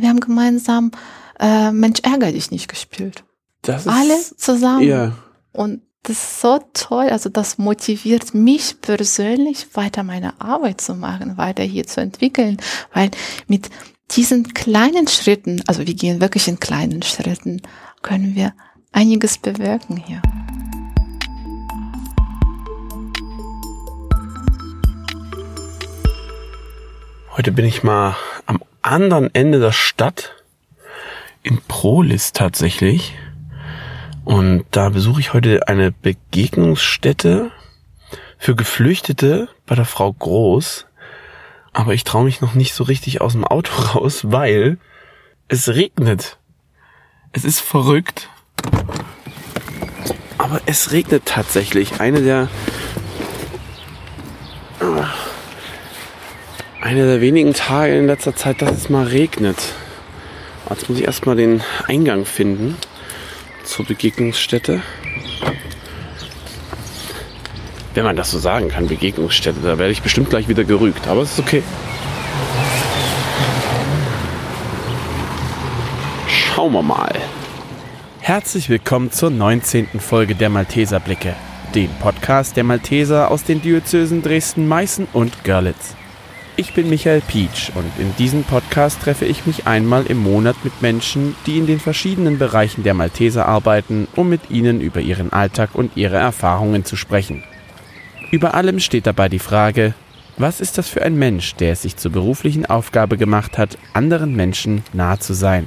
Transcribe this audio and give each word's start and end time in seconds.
und 0.00 0.02
wir 0.02 0.08
haben 0.08 0.20
gemeinsam 0.20 0.92
äh, 1.38 1.70
Mensch 1.72 2.00
ärger 2.02 2.32
dich 2.32 2.50
nicht 2.50 2.68
gespielt. 2.68 3.22
Das 3.60 3.82
ist, 3.84 3.92
Alle 3.92 4.18
zusammen. 4.36 4.82
Ja. 4.82 5.12
Und 5.52 5.82
das 6.04 6.16
ist 6.16 6.40
so 6.40 6.58
toll. 6.72 7.10
Also 7.10 7.28
das 7.28 7.58
motiviert 7.58 8.32
mich 8.32 8.80
persönlich, 8.80 9.66
weiter 9.74 10.02
meine 10.02 10.40
Arbeit 10.40 10.80
zu 10.80 10.94
machen, 10.94 11.36
weiter 11.36 11.62
hier 11.62 11.86
zu 11.86 12.00
entwickeln, 12.00 12.56
weil 12.94 13.10
mit 13.46 13.68
diesen 14.12 14.54
kleinen 14.54 15.06
Schritten, 15.06 15.62
also 15.66 15.86
wir 15.86 15.94
gehen 15.94 16.20
wirklich 16.20 16.48
in 16.48 16.58
kleinen 16.58 17.02
Schritten, 17.02 17.60
können 18.00 18.34
wir 18.34 18.54
einiges 18.92 19.36
bewirken 19.36 19.98
hier. 19.98 20.22
Heute 27.36 27.52
bin 27.52 27.66
ich 27.66 27.82
mal 27.82 28.16
anderen 28.82 29.34
Ende 29.34 29.60
der 29.60 29.72
Stadt, 29.72 30.34
in 31.42 31.60
Prolis 31.62 32.32
tatsächlich. 32.32 33.14
Und 34.24 34.64
da 34.70 34.90
besuche 34.90 35.20
ich 35.20 35.32
heute 35.32 35.66
eine 35.68 35.92
Begegnungsstätte 35.92 37.50
für 38.38 38.54
Geflüchtete 38.54 39.48
bei 39.66 39.74
der 39.74 39.84
Frau 39.84 40.12
Groß. 40.12 40.86
Aber 41.72 41.94
ich 41.94 42.04
traue 42.04 42.24
mich 42.24 42.40
noch 42.40 42.54
nicht 42.54 42.74
so 42.74 42.84
richtig 42.84 43.20
aus 43.20 43.32
dem 43.32 43.44
Auto 43.44 43.72
raus, 43.94 44.20
weil 44.24 44.78
es 45.48 45.68
regnet. 45.68 46.38
Es 47.32 47.44
ist 47.44 47.60
verrückt. 47.60 48.28
Aber 50.38 50.60
es 50.66 50.90
regnet 50.92 51.26
tatsächlich. 51.26 52.00
Eine 52.00 52.22
der 52.22 52.48
eine 56.80 57.06
der 57.06 57.20
wenigen 57.20 57.52
Tage 57.52 57.96
in 57.96 58.06
letzter 58.06 58.34
Zeit, 58.34 58.62
dass 58.62 58.72
es 58.72 58.88
mal 58.88 59.06
regnet. 59.06 59.74
Jetzt 60.68 60.88
muss 60.88 60.98
ich 60.98 61.04
erstmal 61.04 61.36
den 61.36 61.62
Eingang 61.86 62.24
finden 62.24 62.76
zur 63.64 63.84
Begegnungsstätte. 63.84 64.82
Wenn 67.92 68.04
man 68.04 68.16
das 68.16 68.30
so 68.30 68.38
sagen 68.38 68.68
kann, 68.68 68.86
Begegnungsstätte, 68.86 69.60
da 69.62 69.78
werde 69.78 69.92
ich 69.92 70.02
bestimmt 70.02 70.30
gleich 70.30 70.48
wieder 70.48 70.64
gerügt, 70.64 71.08
aber 71.08 71.22
es 71.22 71.32
ist 71.32 71.40
okay. 71.40 71.62
Schauen 76.28 76.72
wir 76.72 76.82
mal. 76.82 77.12
Herzlich 78.20 78.70
willkommen 78.70 79.10
zur 79.10 79.30
19. 79.30 79.88
Folge 79.98 80.34
der 80.34 80.50
Malteser 80.50 81.00
Blicke, 81.00 81.34
dem 81.74 81.90
Podcast 82.00 82.56
der 82.56 82.64
Malteser 82.64 83.30
aus 83.30 83.44
den 83.44 83.60
Diözesen 83.60 84.22
Dresden, 84.22 84.68
Meißen 84.68 85.08
und 85.12 85.42
Görlitz. 85.42 85.96
Ich 86.60 86.74
bin 86.74 86.90
Michael 86.90 87.22
Pietsch 87.22 87.70
und 87.74 87.90
in 87.98 88.14
diesem 88.16 88.44
Podcast 88.44 89.00
treffe 89.00 89.24
ich 89.24 89.46
mich 89.46 89.66
einmal 89.66 90.04
im 90.04 90.18
Monat 90.18 90.56
mit 90.62 90.82
Menschen, 90.82 91.34
die 91.46 91.56
in 91.56 91.66
den 91.66 91.80
verschiedenen 91.80 92.38
Bereichen 92.38 92.82
der 92.82 92.92
Malteser 92.92 93.46
arbeiten, 93.46 94.06
um 94.14 94.28
mit 94.28 94.50
ihnen 94.50 94.82
über 94.82 95.00
ihren 95.00 95.32
Alltag 95.32 95.70
und 95.72 95.96
ihre 95.96 96.18
Erfahrungen 96.18 96.84
zu 96.84 96.96
sprechen. 96.96 97.44
Über 98.30 98.52
allem 98.52 98.78
steht 98.78 99.06
dabei 99.06 99.30
die 99.30 99.38
Frage, 99.38 99.94
was 100.36 100.60
ist 100.60 100.76
das 100.76 100.86
für 100.86 101.00
ein 101.00 101.14
Mensch, 101.14 101.54
der 101.54 101.72
es 101.72 101.80
sich 101.80 101.96
zur 101.96 102.12
beruflichen 102.12 102.66
Aufgabe 102.66 103.16
gemacht 103.16 103.56
hat, 103.56 103.78
anderen 103.94 104.36
Menschen 104.36 104.82
nahe 104.92 105.18
zu 105.18 105.32
sein? 105.32 105.66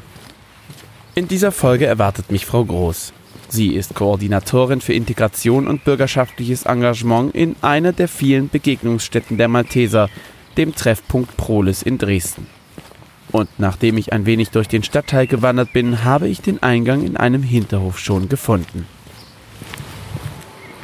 In 1.15 1.27
dieser 1.27 1.51
Folge 1.51 1.87
erwartet 1.87 2.31
mich 2.31 2.45
Frau 2.45 2.65
Groß. 2.65 3.13
Sie 3.49 3.69
ist 3.69 3.95
Koordinatorin 3.95 4.79
für 4.79 4.93
Integration 4.93 5.67
und 5.67 5.85
bürgerschaftliches 5.85 6.67
Engagement 6.67 7.33
in 7.33 7.55
einer 7.63 7.93
der 7.93 8.07
vielen 8.07 8.49
Begegnungsstätten 8.49 9.39
der 9.39 9.47
Malteser, 9.47 10.09
dem 10.57 10.75
Treffpunkt 10.75 11.37
Prolis 11.37 11.81
in 11.81 11.97
Dresden. 11.97 12.47
Und 13.31 13.49
nachdem 13.57 13.97
ich 13.97 14.13
ein 14.13 14.25
wenig 14.25 14.51
durch 14.51 14.67
den 14.67 14.83
Stadtteil 14.83 15.25
gewandert 15.25 15.73
bin, 15.73 16.03
habe 16.03 16.27
ich 16.27 16.41
den 16.41 16.61
Eingang 16.61 17.03
in 17.03 17.17
einem 17.17 17.41
Hinterhof 17.41 17.97
schon 17.97 18.29
gefunden. 18.29 18.85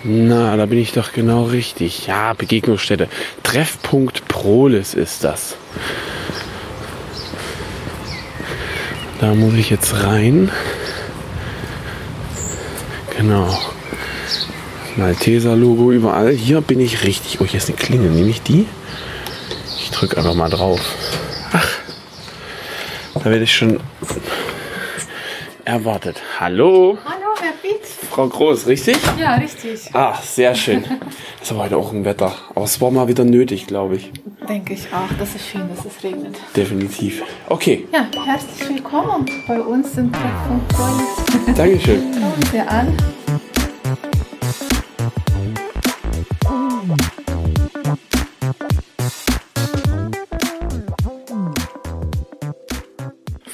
Na, 0.03 0.56
da 0.56 0.66
bin 0.66 0.80
ich 0.80 0.94
doch 0.94 1.11
genau 1.11 1.44
richtig. 1.44 2.08
Ja, 2.08 2.33
Begegnungsstätte. 2.33 3.08
Treffpunkt 3.44 4.27
Prolis 4.27 4.94
ist 4.94 5.23
das. 5.23 5.58
Da 9.20 9.36
muss 9.36 9.54
ich 9.55 9.70
jetzt 9.70 9.94
rein. 10.04 10.49
Genau. 13.17 13.60
Malteser-Logo 14.95 15.92
überall. 15.92 16.32
Hier 16.32 16.61
bin 16.61 16.80
ich 16.80 17.04
richtig. 17.04 17.42
Oh, 17.42 17.45
hier 17.45 17.58
ist 17.58 17.67
eine 17.67 17.77
Klinge. 17.77 18.10
Nehme 18.10 18.30
ich 18.30 18.42
die? 18.42 18.65
Ich 20.02 20.08
drücke 20.08 20.17
einfach 20.20 20.33
mal 20.33 20.49
drauf. 20.49 20.80
Ach, 21.52 21.67
da 23.15 23.26
werde 23.26 23.43
ich 23.43 23.54
schon 23.54 23.82
erwartet. 25.65 26.21
Hallo? 26.39 26.98
Hallo, 27.04 27.26
Herr 27.42 27.52
Pietz. 27.61 27.98
Frau 28.09 28.30
Groß, 28.30 28.67
richtig? 28.67 28.95
Ja, 29.20 29.36
richtig. 29.36 29.89
Ach, 29.92 30.23
sehr 30.23 30.55
schön. 30.55 30.83
Das 30.83 30.92
ist 31.42 31.52
aber 31.52 31.64
heute 31.64 31.76
auch 31.76 31.92
ein 31.92 32.05
Wetter. 32.05 32.33
Aber 32.55 32.64
es 32.64 32.80
war 32.80 32.92
mal 32.92 33.09
wieder 33.09 33.26
nötig, 33.26 33.67
glaube 33.67 33.98
ich. 33.98 34.09
Denke 34.48 34.73
ich 34.76 34.88
auch. 34.93 35.14
Das 35.20 35.36
ist 35.36 35.45
schön, 35.49 35.67
dass 35.76 35.83
es 35.83 36.02
regnet. 36.02 36.38
Definitiv. 36.55 37.21
Okay, 37.49 37.86
Ja, 37.92 38.08
herzlich 38.26 38.70
willkommen 38.70 39.26
bei 39.49 39.59
uns 39.59 39.98
im 39.98 40.14
Treffpunkt. 40.14 41.58
Dankeschön. 41.59 42.09
Kommen 42.14 42.49
Sie 42.54 42.59
an. 42.61 42.95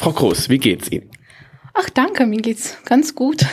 Frau 0.05 0.11
Groß, 0.11 0.49
wie 0.49 0.59
geht's 0.59 0.91
Ihnen? 0.91 1.09
Ach, 1.73 1.89
danke, 1.89 2.27
mir 2.27 2.39
geht's 2.39 2.77
ganz 2.85 3.16
gut. 3.16 3.43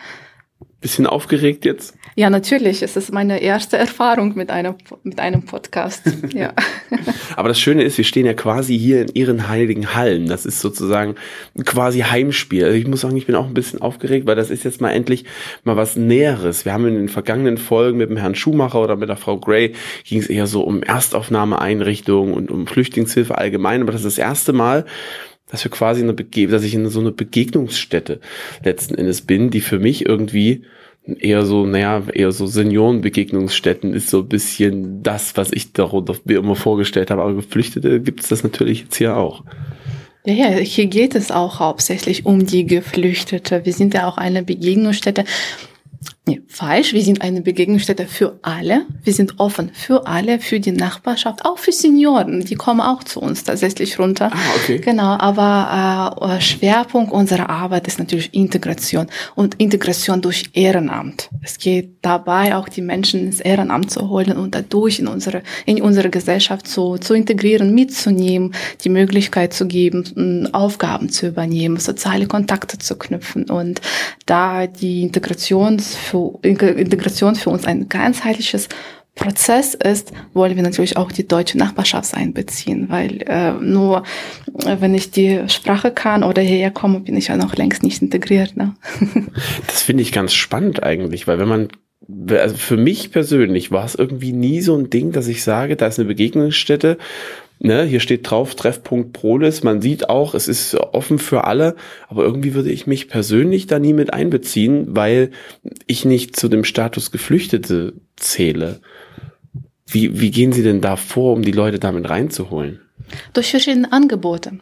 Bisschen 0.82 1.06
aufgeregt 1.06 1.64
jetzt? 1.64 1.96
Ja, 2.14 2.28
natürlich. 2.28 2.82
Es 2.82 2.94
ist 2.94 3.10
meine 3.10 3.40
erste 3.40 3.78
Erfahrung 3.78 4.36
mit 4.36 4.50
einem, 4.50 4.74
mit 5.02 5.18
einem 5.18 5.46
Podcast. 5.46 6.02
Ja. 6.34 6.52
Aber 7.36 7.48
das 7.48 7.58
Schöne 7.58 7.84
ist, 7.84 7.96
wir 7.96 8.04
stehen 8.04 8.26
ja 8.26 8.34
quasi 8.34 8.78
hier 8.78 9.00
in 9.00 9.08
Ihren 9.14 9.48
heiligen 9.48 9.94
Hallen. 9.94 10.26
Das 10.26 10.44
ist 10.44 10.60
sozusagen 10.60 11.14
quasi 11.64 12.00
Heimspiel. 12.00 12.66
Also 12.66 12.76
ich 12.76 12.86
muss 12.86 13.00
sagen, 13.00 13.16
ich 13.16 13.24
bin 13.24 13.34
auch 13.34 13.46
ein 13.46 13.54
bisschen 13.54 13.80
aufgeregt, 13.80 14.26
weil 14.26 14.36
das 14.36 14.50
ist 14.50 14.64
jetzt 14.64 14.82
mal 14.82 14.90
endlich 14.90 15.24
mal 15.64 15.78
was 15.78 15.96
Näheres. 15.96 16.66
Wir 16.66 16.74
haben 16.74 16.86
in 16.86 16.96
den 16.96 17.08
vergangenen 17.08 17.56
Folgen 17.56 17.96
mit 17.96 18.10
dem 18.10 18.18
Herrn 18.18 18.34
Schumacher 18.34 18.82
oder 18.82 18.96
mit 18.96 19.08
der 19.08 19.16
Frau 19.16 19.38
Gray 19.38 19.72
ging 20.04 20.20
es 20.20 20.28
eher 20.28 20.46
so 20.46 20.64
um 20.64 20.82
Erstaufnahmeeinrichtungen 20.82 22.34
und 22.34 22.50
um 22.50 22.66
Flüchtlingshilfe 22.66 23.38
allgemein. 23.38 23.80
Aber 23.80 23.92
das 23.92 24.04
ist 24.04 24.18
das 24.18 24.22
erste 24.22 24.52
Mal, 24.52 24.84
dass 25.50 25.64
wir 25.64 25.70
quasi 25.70 26.02
eine 26.02 26.12
Bege 26.12 26.48
dass 26.48 26.64
ich 26.64 26.74
in 26.74 26.88
so 26.88 27.00
eine 27.00 27.12
Begegnungsstätte 27.12 28.20
letzten 28.64 28.94
Endes 28.94 29.22
bin, 29.22 29.50
die 29.50 29.60
für 29.60 29.78
mich 29.78 30.06
irgendwie 30.06 30.64
eher 31.18 31.46
so, 31.46 31.66
naja, 31.66 32.02
eher 32.12 32.32
so 32.32 32.46
Seniorenbegegnungsstätten 32.46 33.94
ist 33.94 34.10
so 34.10 34.20
ein 34.20 34.28
bisschen 34.28 35.02
das, 35.02 35.36
was 35.36 35.52
ich 35.52 35.72
darunter 35.72 36.14
mir 36.24 36.38
immer 36.38 36.56
vorgestellt 36.56 37.10
habe. 37.10 37.22
Aber 37.22 37.34
Geflüchtete 37.34 38.00
gibt 38.00 38.20
es 38.20 38.28
das 38.28 38.42
natürlich 38.42 38.82
jetzt 38.82 38.96
hier 38.96 39.16
auch. 39.16 39.44
Ja, 40.24 40.34
ja, 40.34 40.50
hier 40.58 40.86
geht 40.86 41.14
es 41.14 41.30
auch 41.30 41.60
hauptsächlich 41.60 42.26
um 42.26 42.44
die 42.44 42.66
Geflüchtete. 42.66 43.64
Wir 43.64 43.72
sind 43.72 43.94
ja 43.94 44.06
auch 44.06 44.18
eine 44.18 44.42
Begegnungsstätte. 44.42 45.24
Nee, 46.28 46.42
falsch. 46.46 46.92
Wir 46.92 47.00
sind 47.00 47.22
eine 47.22 47.40
Begegnungsstätte 47.40 48.04
für 48.04 48.38
alle. 48.42 48.84
Wir 49.02 49.14
sind 49.14 49.40
offen 49.40 49.70
für 49.72 50.06
alle, 50.06 50.40
für 50.40 50.60
die 50.60 50.72
Nachbarschaft, 50.72 51.46
auch 51.46 51.56
für 51.56 51.72
Senioren. 51.72 52.44
Die 52.44 52.54
kommen 52.54 52.82
auch 52.82 53.02
zu 53.02 53.20
uns 53.20 53.44
tatsächlich 53.44 53.98
runter. 53.98 54.30
Ah, 54.30 54.38
okay. 54.56 54.76
Genau, 54.76 55.16
aber 55.18 56.36
äh, 56.36 56.40
Schwerpunkt 56.42 57.12
unserer 57.12 57.48
Arbeit 57.48 57.86
ist 57.86 57.98
natürlich 57.98 58.34
Integration 58.34 59.06
und 59.36 59.54
Integration 59.54 60.20
durch 60.20 60.50
Ehrenamt. 60.52 61.30
Es 61.42 61.56
geht 61.56 61.96
dabei 62.02 62.56
auch 62.56 62.68
die 62.68 62.82
Menschen 62.82 63.20
ins 63.20 63.40
Ehrenamt 63.40 63.90
zu 63.90 64.10
holen 64.10 64.36
und 64.36 64.54
dadurch 64.54 64.98
in 64.98 65.08
unsere 65.08 65.42
in 65.64 65.80
unsere 65.80 66.10
Gesellschaft 66.10 66.68
zu, 66.68 66.98
zu 66.98 67.14
integrieren, 67.14 67.74
mitzunehmen, 67.74 68.54
die 68.84 68.90
Möglichkeit 68.90 69.54
zu 69.54 69.66
geben, 69.66 70.50
Aufgaben 70.52 71.08
zu 71.08 71.28
übernehmen, 71.28 71.78
soziale 71.78 72.26
Kontakte 72.26 72.76
zu 72.76 72.98
knüpfen 72.98 73.48
und 73.48 73.80
da 74.26 74.66
die 74.66 75.02
Integration 75.02 75.78
für, 75.78 76.17
Integration 76.42 77.34
für 77.34 77.50
uns 77.50 77.64
ein 77.64 77.88
ganzheitliches 77.88 78.68
Prozess 79.18 79.74
ist, 79.74 80.12
wollen 80.32 80.56
wir 80.56 80.62
natürlich 80.62 80.96
auch 80.96 81.10
die 81.10 81.26
deutsche 81.26 81.58
Nachbarschaft 81.58 82.14
einbeziehen, 82.14 82.88
weil 82.88 83.22
äh, 83.26 83.52
nur 83.52 84.04
äh, 84.64 84.76
wenn 84.78 84.94
ich 84.94 85.10
die 85.10 85.42
Sprache 85.48 85.90
kann 85.90 86.22
oder 86.22 86.40
hierher 86.40 86.70
komme, 86.70 87.00
bin 87.00 87.16
ich 87.16 87.28
ja 87.28 87.36
noch 87.36 87.56
längst 87.56 87.82
nicht 87.82 88.00
integriert. 88.00 88.56
Ne? 88.56 88.74
Das 89.66 89.82
finde 89.82 90.02
ich 90.02 90.12
ganz 90.12 90.32
spannend 90.32 90.82
eigentlich, 90.82 91.26
weil 91.26 91.38
wenn 91.38 91.48
man 91.48 91.68
also 92.30 92.56
für 92.56 92.76
mich 92.76 93.12
persönlich 93.12 93.70
war 93.70 93.84
es 93.84 93.94
irgendwie 93.94 94.32
nie 94.32 94.60
so 94.60 94.76
ein 94.76 94.88
Ding, 94.88 95.12
dass 95.12 95.26
ich 95.28 95.42
sage, 95.42 95.76
da 95.76 95.88
ist 95.88 95.98
eine 95.98 96.08
Begegnungsstätte, 96.08 96.96
ne, 97.58 97.84
hier 97.84 98.00
steht 98.00 98.28
drauf 98.28 98.54
Treffpunkt 98.54 99.12
Prolis, 99.12 99.62
man 99.62 99.80
sieht 99.80 100.08
auch, 100.08 100.34
es 100.34 100.48
ist 100.48 100.74
offen 100.74 101.18
für 101.18 101.44
alle, 101.44 101.76
aber 102.08 102.24
irgendwie 102.24 102.54
würde 102.54 102.70
ich 102.70 102.86
mich 102.86 103.08
persönlich 103.08 103.66
da 103.66 103.78
nie 103.78 103.92
mit 103.92 104.12
einbeziehen, 104.12 104.96
weil 104.96 105.30
ich 105.86 106.04
nicht 106.04 106.36
zu 106.36 106.48
dem 106.48 106.64
Status 106.64 107.10
Geflüchtete 107.10 107.94
zähle. 108.16 108.80
Wie, 109.86 110.20
wie 110.20 110.30
gehen 110.30 110.52
Sie 110.52 110.62
denn 110.62 110.80
da 110.80 110.96
vor, 110.96 111.34
um 111.34 111.42
die 111.42 111.52
Leute 111.52 111.78
damit 111.78 112.08
reinzuholen? 112.10 112.80
Durch 113.32 113.50
verschiedene 113.50 113.90
Angebote. 113.90 114.58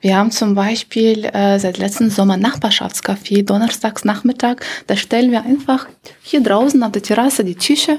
Wir 0.00 0.16
haben 0.16 0.30
zum 0.30 0.54
Beispiel 0.54 1.26
äh, 1.26 1.58
seit 1.58 1.76
letzten 1.76 2.08
Sommer 2.08 2.36
Nachbarschaftscafé, 2.38 3.44
donnerstags 3.44 4.04
Nachmittag. 4.04 4.64
Da 4.86 4.96
stellen 4.96 5.30
wir 5.30 5.44
einfach 5.44 5.86
hier 6.22 6.42
draußen 6.42 6.82
auf 6.82 6.92
der 6.92 7.02
Terrasse 7.02 7.44
die 7.44 7.56
Tische, 7.56 7.98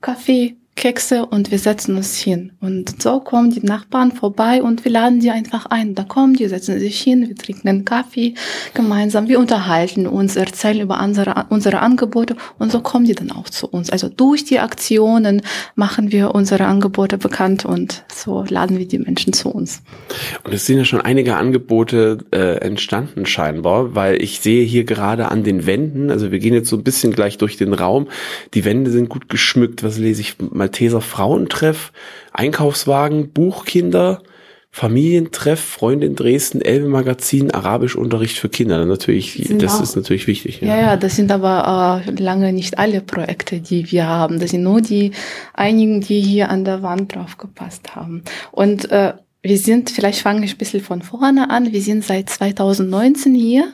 Kaffee, 0.00 0.56
Kekse 0.74 1.26
und 1.26 1.50
wir 1.50 1.58
setzen 1.58 1.96
uns 1.96 2.16
hin. 2.16 2.52
Und 2.60 3.00
so 3.02 3.20
kommen 3.20 3.50
die 3.50 3.64
Nachbarn 3.64 4.10
vorbei 4.10 4.62
und 4.62 4.84
wir 4.84 4.90
laden 4.90 5.20
die 5.20 5.30
einfach 5.30 5.66
ein. 5.66 5.94
Da 5.94 6.02
kommen 6.02 6.34
die, 6.34 6.48
setzen 6.48 6.80
sich 6.80 7.00
hin, 7.00 7.28
wir 7.28 7.36
trinken 7.36 7.68
einen 7.68 7.84
Kaffee 7.84 8.34
gemeinsam, 8.74 9.28
wir 9.28 9.38
unterhalten 9.38 10.06
uns, 10.06 10.34
erzählen 10.34 10.80
über 10.80 11.00
unsere, 11.00 11.46
unsere 11.50 11.80
Angebote 11.80 12.36
und 12.58 12.72
so 12.72 12.80
kommen 12.80 13.04
die 13.04 13.14
dann 13.14 13.30
auch 13.30 13.48
zu 13.50 13.68
uns. 13.68 13.90
Also 13.90 14.08
durch 14.08 14.44
die 14.44 14.58
Aktionen 14.60 15.42
machen 15.74 16.10
wir 16.10 16.34
unsere 16.34 16.64
Angebote 16.64 17.18
bekannt 17.18 17.64
und 17.64 18.04
so 18.12 18.44
laden 18.48 18.78
wir 18.78 18.88
die 18.88 18.98
Menschen 18.98 19.34
zu 19.34 19.50
uns. 19.50 19.82
Und 20.42 20.54
es 20.54 20.66
sind 20.66 20.78
ja 20.78 20.84
schon 20.84 21.00
einige 21.00 21.36
Angebote 21.36 22.18
äh, 22.32 22.56
entstanden 22.56 23.26
scheinbar, 23.26 23.94
weil 23.94 24.20
ich 24.22 24.40
sehe 24.40 24.64
hier 24.64 24.84
gerade 24.84 25.30
an 25.30 25.44
den 25.44 25.66
Wänden, 25.66 26.10
also 26.10 26.32
wir 26.32 26.38
gehen 26.38 26.54
jetzt 26.54 26.70
so 26.70 26.76
ein 26.76 26.82
bisschen 26.82 27.12
gleich 27.12 27.38
durch 27.38 27.56
den 27.56 27.74
Raum, 27.74 28.08
die 28.54 28.64
Wände 28.64 28.90
sind 28.90 29.08
gut 29.08 29.28
geschmückt. 29.28 29.82
Was 29.82 29.98
lese 29.98 30.22
ich? 30.22 30.36
Malteser 30.62 31.00
Frauentreff, 31.00 31.92
Einkaufswagen, 32.32 33.32
Buchkinder, 33.32 34.22
Familientreff, 34.70 35.60
Freunde 35.60 36.06
in 36.06 36.14
Dresden, 36.14 36.62
Elbe 36.62 36.86
Magazin, 36.86 37.50
Arabischunterricht 37.50 38.38
für 38.38 38.48
Kinder. 38.48 38.86
Natürlich, 38.86 39.52
das 39.58 39.78
auch, 39.78 39.82
ist 39.82 39.96
natürlich 39.96 40.28
wichtig. 40.28 40.60
Ja. 40.60 40.68
ja, 40.68 40.80
ja, 40.80 40.96
das 40.96 41.16
sind 41.16 41.32
aber 41.32 42.04
äh, 42.06 42.10
lange 42.12 42.52
nicht 42.52 42.78
alle 42.78 43.00
Projekte, 43.00 43.58
die 43.58 43.90
wir 43.90 44.06
haben. 44.06 44.38
Das 44.38 44.52
sind 44.52 44.62
nur 44.62 44.80
die 44.80 45.10
einigen, 45.52 46.00
die 46.00 46.20
hier 46.20 46.48
an 46.48 46.64
der 46.64 46.82
Wand 46.82 47.14
drauf 47.14 47.38
gepasst 47.38 47.96
haben. 47.96 48.22
Und 48.52 48.90
äh, 48.92 49.14
wir 49.44 49.58
sind, 49.58 49.90
vielleicht 49.90 50.20
fange 50.20 50.44
ich 50.44 50.54
ein 50.54 50.58
bisschen 50.58 50.80
von 50.80 51.02
vorne 51.02 51.50
an, 51.50 51.72
wir 51.72 51.82
sind 51.82 52.04
seit 52.04 52.30
2019 52.30 53.34
hier. 53.34 53.72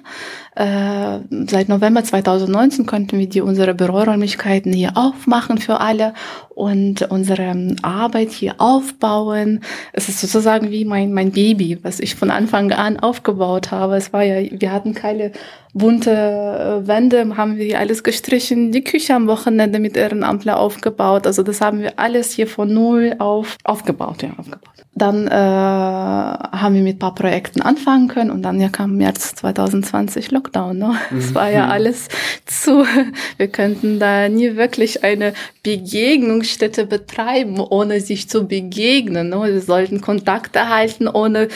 Äh, 0.57 1.21
seit 1.47 1.69
November 1.69 2.03
2019 2.03 2.87
konnten 2.87 3.19
wir 3.19 3.29
die 3.29 3.43
unsere 3.43 3.75
Büroräumlichkeiten 3.75 4.73
hier 4.73 4.97
aufmachen 4.97 5.59
für 5.59 5.81
alle 5.81 6.15
und 6.49 7.03
unsere 7.11 7.77
Arbeit 7.83 8.31
hier 8.31 8.55
aufbauen. 8.59 9.61
Es 9.93 10.09
ist 10.09 10.21
sozusagen 10.21 10.71
wie 10.71 10.87
mein, 10.87 11.13
mein 11.13 11.33
Baby, 11.33 11.79
was 11.83 12.01
ich 12.01 12.15
von 12.15 12.31
Anfang 12.31 12.73
an 12.73 12.99
aufgebaut 12.99 13.71
habe. 13.71 13.97
Es 13.97 14.15
war 14.15 14.23
ja, 14.23 14.51
wir 14.51 14.73
hatten 14.73 14.95
keine 14.95 15.33
bunte 15.75 16.11
äh, 16.11 16.89
Wände, 16.89 17.37
haben 17.37 17.59
wir 17.59 17.79
alles 17.79 18.03
gestrichen, 18.03 18.73
die 18.73 18.85
Küche 18.85 19.15
am 19.15 19.27
Wochenende 19.27 19.81
mit 19.81 19.99
Ehrenamtler 19.99 20.59
aufgebaut. 20.59 21.27
Also 21.27 21.43
das 21.43 21.61
haben 21.61 21.81
wir 21.81 21.99
alles 21.99 22.33
hier 22.33 22.47
von 22.47 22.73
null 22.73 23.17
auf 23.19 23.59
aufgebaut, 23.65 24.23
ja, 24.23 24.31
aufgebaut. 24.39 24.78
Dann 24.95 25.29
äh, 25.29 25.31
haben 25.31 26.75
wir 26.75 26.83
mit 26.83 26.99
paar 26.99 27.15
Projekten 27.15 27.63
anfangen 27.63 28.09
können 28.09 28.31
und 28.31 28.43
dann 28.43 28.61
ja 28.61 28.69
kam 28.69 28.97
März 28.97 29.35
2020 29.37 30.31
Lockdown. 30.33 30.77
Ne? 30.77 30.95
Es 31.17 31.35
war 31.35 31.51
ja 31.51 31.67
mhm. 31.67 31.73
alles 31.73 32.09
zu. 32.47 32.85
Wir 33.37 33.49
könnten 33.49 34.01
da 34.01 34.29
nie 34.29 34.57
wirklich 34.57 35.05
eine 35.05 35.35
Begegnungsstätte 35.63 36.87
betreiben, 36.87 37.61
ohne 37.61 38.01
sich 38.01 38.29
zu 38.29 38.49
begegnen. 38.49 39.29
Ne? 39.29 39.41
Wir 39.41 39.61
sollten 39.61 40.01
Kontakte 40.01 40.69
halten, 40.69 41.07
ohne 41.07 41.49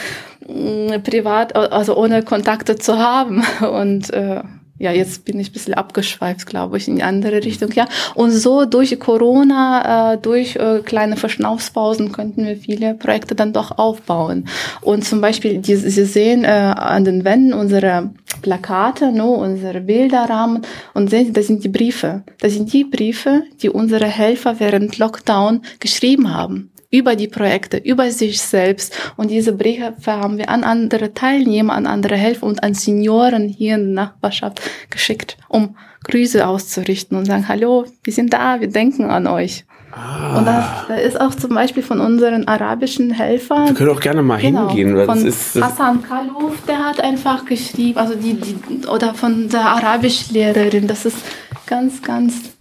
mh, 0.46 0.99
mm, 0.99 1.02
privat, 1.02 1.56
also 1.56 1.96
ohne 1.96 2.23
Kontakte 2.23 2.76
zu 2.76 2.99
haben 2.99 3.43
und 3.61 4.12
äh, 4.12 4.43
ja, 4.82 4.90
jetzt 4.90 5.25
bin 5.25 5.38
ich 5.38 5.50
ein 5.50 5.52
bisschen 5.52 5.75
abgeschweift, 5.75 6.44
glaube 6.44 6.76
ich, 6.76 6.88
in 6.88 6.96
die 6.96 7.05
andere 7.05 7.44
Richtung, 7.44 7.70
ja. 7.70 7.87
Und 8.17 8.32
so 8.32 8.64
durch 8.64 8.99
Corona, 8.99 10.14
äh, 10.14 10.19
durch 10.19 10.56
äh, 10.56 10.81
kleine 10.84 11.17
Verschnaufspausen 11.17 12.11
könnten 12.11 12.44
wir 12.44 12.56
viele 12.56 12.94
Projekte 12.94 13.37
dann 13.37 13.52
doch 13.52 13.79
aufbauen. 13.79 14.49
Und 14.81 15.05
zum 15.05 15.20
Beispiel, 15.20 15.58
die, 15.58 15.76
Sie 15.76 16.05
sehen 16.05 16.43
äh, 16.43 16.49
an 16.49 17.05
den 17.05 17.25
Wänden 17.25 17.52
unsere 17.52 18.11
Plakate, 18.43 19.12
no, 19.12 19.34
unsere 19.34 19.82
Bilderrahmen 19.82 20.62
und 20.94 21.11
sehen 21.11 21.26
Sie, 21.26 21.32
das 21.32 21.46
sind 21.46 21.62
die 21.62 21.69
Briefe. 21.69 22.25
Das 22.40 22.55
sind 22.55 22.73
die 22.73 22.82
Briefe, 22.82 23.44
die 23.62 23.70
unsere 23.70 24.06
Helfer 24.06 24.58
während 24.58 24.99
Lockdown 24.99 25.62
geschrieben 25.79 26.34
haben 26.34 26.72
über 26.93 27.17
die 27.17 27.27
Projekte, 27.27 27.79
über 27.79 28.11
sich 28.11 28.41
selbst. 28.41 28.94
Und 29.17 29.31
diese 29.31 29.55
Briefe 29.55 29.93
haben 30.06 30.37
wir 30.37 30.50
an 30.50 30.62
andere 30.62 31.15
Teilnehmer, 31.15 31.73
an 31.73 31.87
andere 31.87 32.17
Helfer 32.17 32.47
und 32.47 32.62
an 32.62 32.75
Senioren 32.75 33.49
hier 33.49 33.75
in 33.75 33.94
der 33.94 34.05
Nachbarschaft 34.05 34.61
geschickt, 34.91 35.39
um 35.49 35.77
Grüße 36.05 36.47
auszurichten 36.47 37.17
und 37.17 37.25
sagen, 37.25 37.49
hallo, 37.49 37.87
wir 38.05 38.12
sind 38.12 38.33
da, 38.33 38.61
wir 38.61 38.69
denken 38.69 39.11
an 39.11 39.27
euch. 39.27 39.65
Ah. 39.93 40.39
Und 40.39 40.47
da, 40.47 40.85
da 40.89 40.94
ist 40.94 41.21
auch 41.21 41.35
zum 41.35 41.55
Beispiel 41.55 41.83
von 41.83 42.00
unseren 42.00 42.49
arabischen 42.49 43.11
Helfern. 43.11 43.69
Wir 43.69 43.75
können 43.75 43.91
auch 43.91 44.00
gerne 44.00 44.23
mal 44.23 44.41
genau, 44.41 44.69
hingehen. 44.69 44.97
Weil 44.97 45.06
von 45.06 45.25
das 45.25 45.35
ist, 45.35 45.56
das 45.56 45.65
Hassan 45.65 46.03
Kalouf, 46.03 46.55
der 46.67 46.79
hat 46.79 47.00
einfach 47.00 47.44
geschrieben, 47.44 47.99
also 47.99 48.15
die, 48.15 48.35
die, 48.35 48.87
oder 48.87 49.15
von 49.15 49.49
der 49.49 49.67
Arabischlehrerin, 49.67 50.87
das 50.87 51.05
ist 51.05 51.19
ganz, 51.67 52.03
ganz 52.03 52.52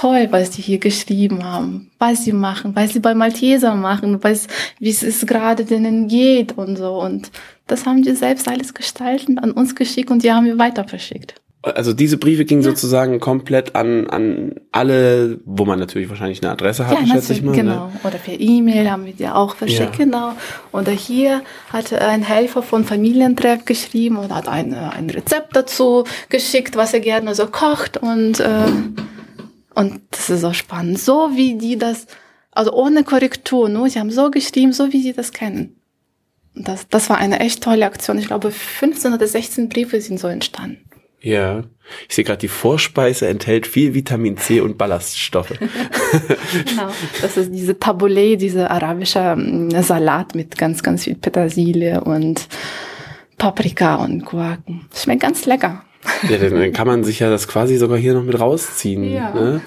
toll, 0.00 0.28
was 0.30 0.50
die 0.50 0.62
hier 0.62 0.78
geschrieben 0.78 1.44
haben, 1.44 1.90
was 1.98 2.24
sie 2.24 2.32
machen, 2.32 2.74
was 2.74 2.92
sie 2.92 3.00
bei 3.00 3.14
Malteser 3.14 3.74
machen, 3.74 4.22
was, 4.22 4.46
wie 4.78 4.90
es 4.90 5.26
gerade 5.26 5.64
denen 5.64 6.08
geht 6.08 6.56
und 6.56 6.76
so. 6.76 7.00
Und 7.00 7.30
das 7.66 7.86
haben 7.86 8.02
die 8.02 8.14
selbst 8.14 8.48
alles 8.48 8.72
gestaltet, 8.72 9.38
an 9.42 9.50
uns 9.52 9.74
geschickt 9.74 10.10
und 10.10 10.22
die 10.22 10.32
haben 10.32 10.46
wir 10.46 10.58
weiter 10.58 10.84
verschickt. 10.84 11.34
Also 11.62 11.92
diese 11.92 12.16
Briefe 12.16 12.46
gingen 12.46 12.62
ja. 12.62 12.70
sozusagen 12.70 13.20
komplett 13.20 13.76
an, 13.76 14.08
an 14.08 14.54
alle, 14.72 15.40
wo 15.44 15.66
man 15.66 15.78
natürlich 15.78 16.08
wahrscheinlich 16.08 16.42
eine 16.42 16.52
Adresse 16.52 16.86
hat, 16.86 16.98
ja, 16.98 17.06
schätze 17.06 17.34
ich 17.34 17.42
mal. 17.42 17.50
Ne? 17.50 17.58
Genau. 17.58 17.86
Ne? 17.88 17.92
Oder 18.02 18.16
per 18.16 18.40
E-Mail 18.40 18.90
haben 18.90 19.04
wir 19.04 19.12
die 19.12 19.28
auch 19.28 19.54
verschickt, 19.54 19.98
ja. 19.98 20.04
genau. 20.04 20.32
Oder 20.72 20.92
hier 20.92 21.42
hat 21.70 21.92
ein 21.92 22.22
Helfer 22.22 22.62
von 22.62 22.84
Familientreff 22.86 23.66
geschrieben 23.66 24.16
und 24.16 24.34
hat 24.34 24.48
ein, 24.48 24.72
ein 24.72 25.10
Rezept 25.10 25.54
dazu 25.54 26.04
geschickt, 26.30 26.76
was 26.76 26.94
er 26.94 27.00
gerne 27.00 27.34
so 27.34 27.46
kocht 27.46 27.98
und 27.98 28.40
äh, 28.40 28.46
und 29.80 30.02
das 30.10 30.28
ist 30.28 30.42
so 30.42 30.52
spannend. 30.52 30.98
So 30.98 31.30
wie 31.36 31.56
die 31.56 31.78
das, 31.78 32.06
also 32.52 32.72
ohne 32.74 33.02
Korrektur, 33.02 33.70
nur 33.70 33.88
sie 33.88 33.98
haben 33.98 34.10
so 34.10 34.30
geschrieben, 34.30 34.74
so 34.74 34.92
wie 34.92 35.00
sie 35.00 35.14
das 35.14 35.32
kennen. 35.32 35.80
Und 36.54 36.68
das, 36.68 36.86
das 36.88 37.08
war 37.08 37.16
eine 37.16 37.40
echt 37.40 37.62
tolle 37.62 37.86
Aktion. 37.86 38.18
Ich 38.18 38.26
glaube, 38.26 38.50
15 38.50 39.14
oder 39.14 39.26
16 39.26 39.70
Briefe 39.70 39.98
sind 40.02 40.20
so 40.20 40.28
entstanden. 40.28 40.84
Ja, 41.22 41.64
ich 42.08 42.14
sehe 42.14 42.24
gerade, 42.24 42.40
die 42.40 42.48
Vorspeise 42.48 43.26
enthält 43.26 43.66
viel 43.66 43.94
Vitamin 43.94 44.36
C 44.36 44.60
und 44.60 44.76
Ballaststoffe. 44.76 45.58
genau, 46.66 46.90
das 47.22 47.38
ist 47.38 47.50
diese 47.50 47.78
Tabbouleh, 47.78 48.36
diese 48.36 48.70
arabische 48.70 49.18
ähm, 49.18 49.70
Salat 49.82 50.34
mit 50.34 50.58
ganz, 50.58 50.82
ganz 50.82 51.04
viel 51.04 51.14
Petersilie 51.14 52.02
und 52.02 52.48
Paprika 53.38 53.94
und 53.94 54.26
Gurken. 54.26 54.88
Schmeckt 54.94 55.22
ganz 55.22 55.46
lecker. 55.46 55.84
Ja, 56.28 56.38
dann 56.38 56.72
kann 56.72 56.86
man 56.86 57.04
sich 57.04 57.20
ja 57.20 57.30
das 57.30 57.48
quasi 57.48 57.76
sogar 57.76 57.98
hier 57.98 58.14
noch 58.14 58.24
mit 58.24 58.38
rausziehen. 58.38 59.04
Ja. 59.12 59.34
Ne? 59.34 59.60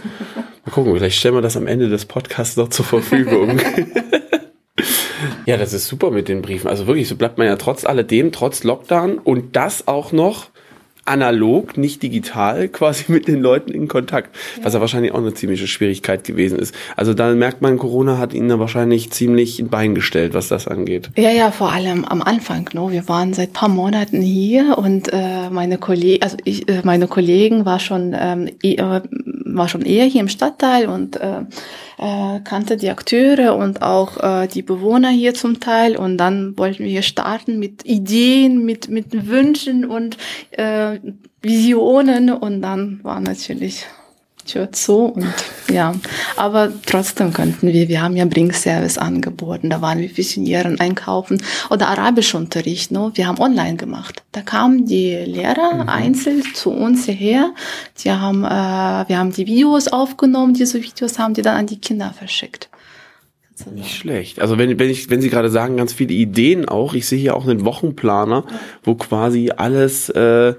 Mal 0.66 0.72
gucken, 0.72 0.94
vielleicht 0.96 1.18
stellen 1.18 1.36
wir 1.36 1.42
das 1.42 1.58
am 1.58 1.68
Ende 1.68 1.90
des 1.90 2.06
Podcasts 2.06 2.58
noch 2.58 2.70
zur 2.70 2.86
Verfügung. 2.86 3.60
ja, 5.46 5.58
das 5.58 5.74
ist 5.74 5.88
super 5.88 6.12
mit 6.12 6.28
den 6.28 6.42
Briefen. 6.42 6.68
Also 6.68 6.88
wirklich, 6.88 7.08
so 7.08 7.16
bleibt 7.16 7.38
man 7.38 7.48
ja 7.48 7.56
trotz 7.56 7.86
alledem, 7.86 8.32
trotz 8.32 8.63
Lockdown 8.63 9.20
und 9.20 9.56
das 9.56 9.88
auch 9.88 10.12
noch 10.12 10.48
analog, 11.05 11.77
nicht 11.77 12.01
digital, 12.01 12.67
quasi 12.69 13.12
mit 13.12 13.27
den 13.27 13.41
Leuten 13.41 13.72
in 13.72 13.88
Kontakt, 13.88 14.36
ja. 14.57 14.65
was 14.65 14.74
ja 14.74 14.81
wahrscheinlich 14.81 15.12
auch 15.12 15.19
eine 15.19 15.33
ziemliche 15.33 15.67
Schwierigkeit 15.67 16.24
gewesen 16.24 16.60
ist. 16.60 16.74
Also 16.95 17.13
da 17.13 17.33
merkt 17.33 17.62
man, 17.62 17.77
Corona 17.77 18.17
hat 18.17 18.33
ihnen 18.33 18.50
da 18.50 18.60
wahrscheinlich 18.60 19.12
ziemlich 19.12 19.60
ein 19.60 19.69
Bein 19.69 19.95
gestellt, 19.95 20.33
was 20.33 20.48
das 20.48 20.67
angeht. 20.67 21.10
Ja, 21.15 21.31
ja, 21.31 21.51
vor 21.51 21.72
allem 21.72 22.05
am 22.05 22.22
Anfang. 22.22 22.69
No? 22.74 22.91
Wir 22.91 23.07
waren 23.07 23.33
seit 23.33 23.53
paar 23.53 23.69
Monaten 23.69 24.22
hier 24.22 24.77
und 24.77 25.12
äh, 25.12 25.50
meine 25.50 25.77
Kollegen, 25.77 26.24
also 26.24 26.38
ich, 26.43 26.69
äh, 26.69 26.81
meine 26.83 27.07
Kollegen 27.07 27.65
war 27.65 27.79
schon 27.79 28.15
ähm, 28.17 28.50
eh, 28.62 28.75
äh, 28.75 29.01
war 29.55 29.67
schon 29.67 29.83
eher 29.83 30.05
hier 30.05 30.22
im 30.22 30.29
Stadtteil 30.29 30.88
und 30.88 31.17
äh, 31.17 31.41
äh, 31.98 32.40
kannte 32.42 32.78
die 32.78 32.90
Akteure 32.90 33.56
und 33.56 33.82
auch 33.82 34.18
äh, 34.18 34.48
die 34.48 34.62
Bewohner 34.62 35.10
hier 35.10 35.34
zum 35.34 35.60
Teil. 35.60 35.96
Und 35.96 36.18
dann 36.18 36.58
wollten 36.58 36.86
wir 36.86 37.02
starten 37.02 37.60
mit 37.60 37.86
Ideen, 37.86 38.64
mit, 38.66 38.90
mit 38.90 39.28
Wünschen 39.28 39.86
und 39.86 40.18
äh, 40.52 41.00
Visionen. 41.42 42.32
Und 42.32 42.62
dann 42.62 43.00
war 43.04 43.20
natürlich 43.20 43.86
Tür 44.46 44.72
zu 44.72 45.06
und 45.06 45.34
ja, 45.72 45.94
aber 46.36 46.72
trotzdem 46.86 47.34
könnten 47.34 47.68
wir, 47.68 47.88
wir 47.88 48.02
haben 48.02 48.16
ja 48.16 48.26
Bringservice 48.26 48.98
angeboten, 48.98 49.70
da 49.70 49.82
waren 49.82 50.00
wir 50.00 50.16
Visionären 50.16 50.80
einkaufen 50.80 51.42
oder 51.70 51.88
Arabischunterricht, 51.88 52.92
ne? 52.92 53.12
wir 53.16 53.28
haben 53.28 53.40
online 53.40 53.76
gemacht. 53.76 54.24
Da 54.32 54.42
kamen 54.42 54.86
die 54.86 55.16
Lehrer 55.16 55.84
mhm. 55.84 55.90
einzeln 55.90 56.44
zu 56.54 56.72
uns 56.72 57.06
hierher, 57.06 57.54
die 58.04 58.12
haben, 58.12 58.44
äh, 58.44 58.48
wir 59.08 59.18
haben 59.18 59.32
die 59.32 59.48
Videos 59.48 59.88
aufgenommen, 59.88 60.54
diese 60.54 60.82
Videos 60.82 61.20
haben 61.20 61.34
die 61.34 61.42
dann 61.42 61.58
an 61.58 61.68
die 61.68 61.80
Kinder 61.80 62.14
verschickt. 62.18 62.70
Nicht 63.72 63.96
schlecht. 63.96 64.42
Also 64.42 64.58
wenn, 64.58 64.78
wenn 64.80 64.90
ich, 64.90 65.10
wenn 65.10 65.22
Sie 65.22 65.30
gerade 65.30 65.50
sagen, 65.50 65.78
ganz 65.78 65.94
viele 65.94 66.14
Ideen 66.14 66.68
auch, 66.68 66.96
ich 66.96 67.08
sehe 67.08 67.20
hier 67.20 67.36
auch 67.36 67.48
einen 67.48 67.66
Wochenplaner, 67.66 68.46
wo 68.84 68.96
quasi 68.96 69.52
alles 69.56 70.10
äh, 70.10 70.56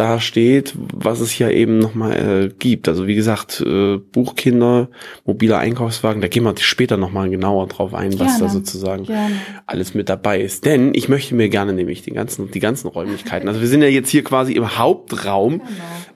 da 0.00 0.18
steht, 0.18 0.72
was 0.94 1.20
es 1.20 1.30
hier 1.30 1.50
eben 1.50 1.78
nochmal 1.78 2.16
äh, 2.16 2.54
gibt. 2.58 2.88
Also 2.88 3.06
wie 3.06 3.14
gesagt, 3.14 3.60
äh, 3.60 3.98
Buchkinder, 3.98 4.88
mobiler 5.26 5.58
Einkaufswagen, 5.58 6.22
da 6.22 6.28
gehen 6.28 6.42
wir 6.42 6.54
später 6.58 6.96
nochmal 6.96 7.28
genauer 7.28 7.66
drauf 7.66 7.92
ein, 7.92 8.18
was 8.18 8.28
Gerne. 8.28 8.38
da 8.38 8.48
sozusagen 8.48 9.04
Gerne. 9.04 9.34
alles 9.66 9.92
mit 9.92 10.08
dabei 10.08 10.40
ist. 10.40 10.64
Denn 10.64 10.94
ich 10.94 11.10
möchte 11.10 11.34
mir 11.34 11.50
gerne 11.50 11.74
nämlich 11.74 12.00
die 12.00 12.12
ganzen, 12.12 12.50
die 12.50 12.60
ganzen 12.60 12.88
Räumlichkeiten. 12.88 13.46
Also 13.46 13.60
wir 13.60 13.68
sind 13.68 13.82
ja 13.82 13.88
jetzt 13.88 14.08
hier 14.08 14.24
quasi 14.24 14.54
im 14.54 14.78
Hauptraum, 14.78 15.60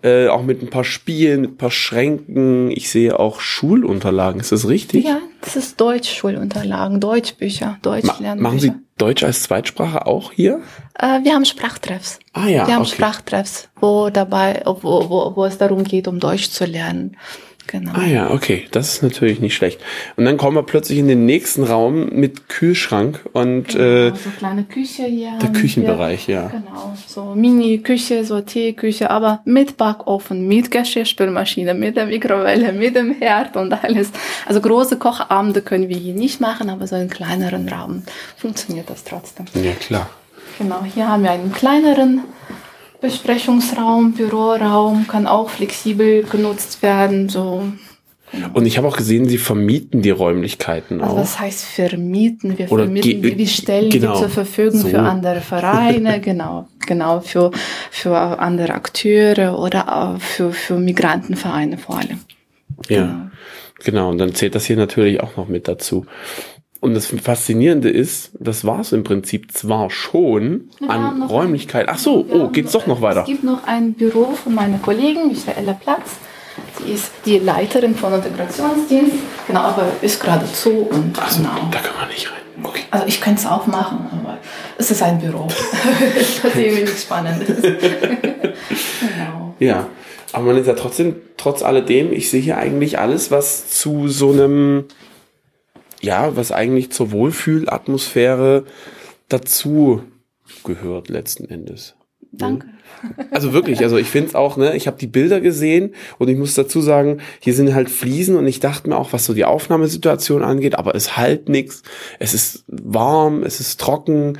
äh, 0.02 0.28
auch 0.28 0.42
mit 0.42 0.62
ein 0.62 0.70
paar 0.70 0.84
Spielen, 0.84 1.42
mit 1.42 1.50
ein 1.50 1.56
paar 1.58 1.70
Schränken. 1.70 2.70
Ich 2.70 2.88
sehe 2.88 3.18
auch 3.18 3.40
Schulunterlagen. 3.40 4.40
Ist 4.40 4.50
das 4.52 4.66
richtig? 4.66 5.04
Ja, 5.04 5.18
das 5.42 5.56
ist 5.56 5.78
Deutschschulunterlagen, 5.78 7.00
Deutschbücher, 7.00 7.66
Ma 7.66 7.78
Deutschlernbücher. 7.82 8.36
machen 8.36 8.60
Sie 8.60 8.72
Deutsch 8.98 9.24
als 9.24 9.42
Zweitsprache 9.42 10.06
auch 10.06 10.32
hier? 10.32 10.60
Äh, 10.98 11.22
wir 11.24 11.34
haben 11.34 11.44
Sprachtreffs. 11.44 12.20
Ah 12.32 12.46
ja, 12.46 12.66
wir 12.66 12.74
haben 12.74 12.82
okay. 12.82 12.94
Sprachtreffs, 12.94 13.68
wo 13.80 14.10
dabei, 14.10 14.62
wo, 14.64 15.08
wo, 15.08 15.36
wo 15.36 15.44
es 15.44 15.58
darum 15.58 15.84
geht, 15.84 16.06
um 16.06 16.20
Deutsch 16.20 16.50
zu 16.50 16.64
lernen. 16.64 17.16
Genau. 17.74 17.90
Ah 17.94 18.06
ja, 18.06 18.30
okay, 18.30 18.68
das 18.70 18.92
ist 18.92 19.02
natürlich 19.02 19.40
nicht 19.40 19.56
schlecht. 19.56 19.80
Und 20.14 20.26
dann 20.26 20.36
kommen 20.36 20.56
wir 20.56 20.62
plötzlich 20.62 20.96
in 21.00 21.08
den 21.08 21.26
nächsten 21.26 21.64
Raum 21.64 22.08
mit 22.10 22.48
Kühlschrank 22.48 23.18
und 23.32 23.74
äh, 23.74 24.10
Genau, 24.10 24.14
so 24.14 24.30
kleine 24.38 24.62
Küche 24.62 25.02
hier. 25.06 25.32
der 25.42 25.50
Küchenbereich, 25.50 26.28
wir. 26.28 26.34
ja. 26.36 26.46
Genau, 26.46 26.94
so 27.08 27.34
Mini-Küche, 27.34 28.24
so 28.24 28.40
Teeküche, 28.42 29.10
aber 29.10 29.40
mit 29.44 29.76
Backofen, 29.76 30.46
mit 30.46 30.70
Geschirrspülmaschine, 30.70 31.74
mit 31.74 31.96
der 31.96 32.06
Mikrowelle, 32.06 32.72
mit 32.72 32.94
dem 32.94 33.12
Herd 33.12 33.56
und 33.56 33.72
alles. 33.72 34.12
Also 34.46 34.60
große 34.60 34.96
Kochabende 34.96 35.60
können 35.60 35.88
wir 35.88 35.96
hier 35.96 36.14
nicht 36.14 36.40
machen, 36.40 36.70
aber 36.70 36.86
so 36.86 36.94
in 36.94 37.10
kleineren 37.10 37.68
Raum 37.68 38.04
funktioniert 38.36 38.88
das 38.88 39.02
trotzdem. 39.02 39.46
Ja, 39.54 39.72
klar. 39.72 40.08
Genau, 40.60 40.84
hier 40.94 41.08
haben 41.08 41.24
wir 41.24 41.32
einen 41.32 41.52
kleineren 41.52 42.20
Besprechungsraum, 43.04 44.12
Büroraum, 44.12 45.06
kann 45.06 45.26
auch 45.26 45.50
flexibel 45.50 46.22
genutzt 46.22 46.82
werden. 46.82 47.28
So. 47.28 47.64
Und 48.54 48.64
ich 48.64 48.78
habe 48.78 48.88
auch 48.88 48.96
gesehen, 48.96 49.28
Sie 49.28 49.36
vermieten 49.36 50.00
die 50.00 50.08
Räumlichkeiten 50.08 51.02
Also 51.02 51.14
auch. 51.14 51.20
was 51.20 51.38
heißt 51.38 51.66
vermieten? 51.66 52.56
Wir 52.56 52.72
Oder 52.72 52.84
vermieten, 52.84 53.20
die, 53.20 53.36
wir 53.36 53.46
stellen 53.46 53.90
genau, 53.90 54.14
die 54.14 54.20
zur 54.20 54.30
Verfügung 54.30 54.80
so. 54.80 54.88
für 54.88 55.00
andere 55.00 55.42
Vereine, 55.42 56.18
genau, 56.22 56.66
genau, 56.86 57.20
für, 57.20 57.50
für 57.90 58.16
andere 58.16 58.72
Akteure 58.72 59.58
oder 59.58 59.94
auch 59.94 60.18
für, 60.18 60.52
für 60.52 60.78
Migrantenvereine 60.78 61.76
vor 61.76 61.98
allem. 61.98 62.20
Ja, 62.88 63.30
genau. 63.84 64.08
Und 64.08 64.16
dann 64.16 64.34
zählt 64.34 64.54
das 64.54 64.64
hier 64.64 64.76
natürlich 64.76 65.20
auch 65.20 65.36
noch 65.36 65.48
mit 65.48 65.68
dazu. 65.68 66.06
Und 66.84 66.92
das 66.92 67.06
Faszinierende 67.06 67.88
ist, 67.88 68.32
das 68.38 68.66
war 68.66 68.80
es 68.80 68.92
im 68.92 69.04
Prinzip 69.04 69.50
zwar 69.52 69.88
schon 69.88 70.68
Wir 70.78 70.90
an 70.90 71.22
Räumlichkeit. 71.22 71.88
Ach 71.88 71.96
so, 71.96 72.26
oh, 72.30 72.48
geht's 72.48 72.74
noch- 72.74 72.82
doch 72.82 72.86
noch 72.88 73.00
weiter. 73.00 73.20
Es 73.20 73.26
gibt 73.26 73.42
noch 73.42 73.66
ein 73.66 73.94
Büro 73.94 74.32
von 74.32 74.54
meiner 74.54 74.76
Kollegin, 74.76 75.28
Michaela 75.28 75.72
Platz. 75.72 76.10
Sie 76.78 76.92
ist 76.92 77.10
die 77.24 77.38
Leiterin 77.38 77.94
von 77.94 78.12
Integrationsdienst, 78.12 79.14
genau, 79.46 79.60
aber 79.60 79.86
ist 80.02 80.22
gerade 80.22 80.44
zu 80.52 80.72
und 80.72 81.18
Ach 81.18 81.30
so, 81.30 81.38
genau. 81.38 81.54
da 81.70 81.78
kann 81.78 81.96
man 81.98 82.08
nicht 82.10 82.30
rein. 82.30 82.40
Okay. 82.62 82.82
Also 82.90 83.06
ich 83.06 83.18
könnte 83.22 83.40
es 83.40 83.46
auch 83.46 83.66
machen, 83.66 84.06
aber 84.12 84.36
es 84.76 84.90
ist 84.90 85.02
ein 85.02 85.18
Büro. 85.18 85.48
das 86.14 86.22
ist 86.44 86.44
irgendwie 86.44 86.82
nichts 86.82 87.04
Spannendes. 87.04 87.62
genau. 87.62 89.54
Ja, 89.58 89.86
aber 90.32 90.44
man 90.44 90.58
ist 90.58 90.66
ja 90.66 90.74
trotzdem, 90.74 91.16
trotz 91.38 91.62
alledem, 91.62 92.12
ich 92.12 92.28
sehe 92.30 92.42
hier 92.42 92.58
eigentlich 92.58 92.98
alles, 92.98 93.30
was 93.30 93.68
zu 93.70 94.08
so 94.08 94.32
einem, 94.32 94.84
ja, 96.04 96.36
was 96.36 96.52
eigentlich 96.52 96.90
zur 96.92 97.10
Wohlfühlatmosphäre 97.10 98.64
dazu 99.28 100.02
gehört 100.64 101.08
letzten 101.08 101.46
Endes. 101.46 101.94
Danke. 102.32 102.68
Also 103.30 103.52
wirklich, 103.52 103.80
also 103.82 103.96
ich 103.96 104.08
finde 104.08 104.28
es 104.28 104.34
auch, 104.34 104.56
ne, 104.56 104.76
ich 104.76 104.86
habe 104.86 104.98
die 104.98 105.06
Bilder 105.06 105.40
gesehen 105.40 105.94
und 106.18 106.28
ich 106.28 106.36
muss 106.36 106.54
dazu 106.54 106.80
sagen, 106.80 107.20
hier 107.40 107.54
sind 107.54 107.74
halt 107.74 107.90
Fliesen 107.90 108.36
und 108.36 108.46
ich 108.46 108.60
dachte 108.60 108.88
mir 108.88 108.96
auch, 108.96 109.12
was 109.12 109.24
so 109.24 109.34
die 109.34 109.44
Aufnahmesituation 109.44 110.42
angeht, 110.42 110.76
aber 110.76 110.94
es 110.94 111.16
halt 111.16 111.48
nix. 111.48 111.82
Es 112.18 112.34
ist 112.34 112.64
warm, 112.66 113.42
es 113.42 113.60
ist 113.60 113.80
trocken. 113.80 114.38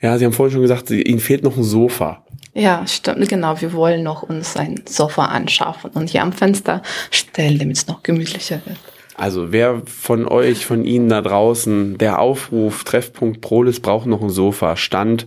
Ja, 0.00 0.18
Sie 0.18 0.24
haben 0.24 0.32
vorhin 0.32 0.52
schon 0.52 0.62
gesagt, 0.62 0.90
Ihnen 0.90 1.20
fehlt 1.20 1.44
noch 1.44 1.56
ein 1.56 1.62
Sofa. 1.62 2.24
Ja, 2.54 2.86
stimmt, 2.86 3.28
genau. 3.28 3.60
Wir 3.60 3.72
wollen 3.72 4.02
noch 4.02 4.22
uns 4.22 4.56
ein 4.56 4.82
Sofa 4.86 5.26
anschaffen 5.26 5.90
und 5.92 6.10
hier 6.10 6.22
am 6.22 6.32
Fenster 6.32 6.82
stellen, 7.10 7.58
damit 7.58 7.78
es 7.78 7.86
noch 7.86 8.02
gemütlicher 8.02 8.60
wird. 8.66 8.78
Also 9.14 9.52
wer 9.52 9.82
von 9.86 10.26
euch, 10.26 10.64
von 10.64 10.84
Ihnen 10.84 11.08
da 11.08 11.20
draußen, 11.20 11.98
der 11.98 12.18
Aufruf, 12.18 12.84
Treffpunkt 12.84 13.40
Prolis 13.40 13.80
braucht 13.80 14.06
noch 14.06 14.22
ein 14.22 14.30
Sofa. 14.30 14.76
Stand, 14.76 15.26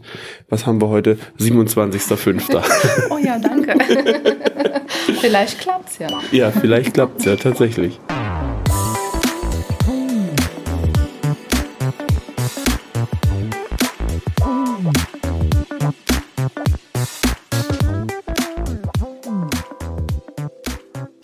was 0.49 0.65
haben 0.65 0.81
wir 0.81 0.89
heute? 0.89 1.17
27.05. 1.39 2.63
Oh 3.09 3.17
ja, 3.17 3.37
danke. 3.37 3.75
Vielleicht 5.21 5.59
klappt's 5.59 5.99
ja. 5.99 6.07
ja, 6.31 6.51
vielleicht 6.51 6.93
klappt's 6.93 7.25
ja 7.25 7.35
tatsächlich. 7.35 7.99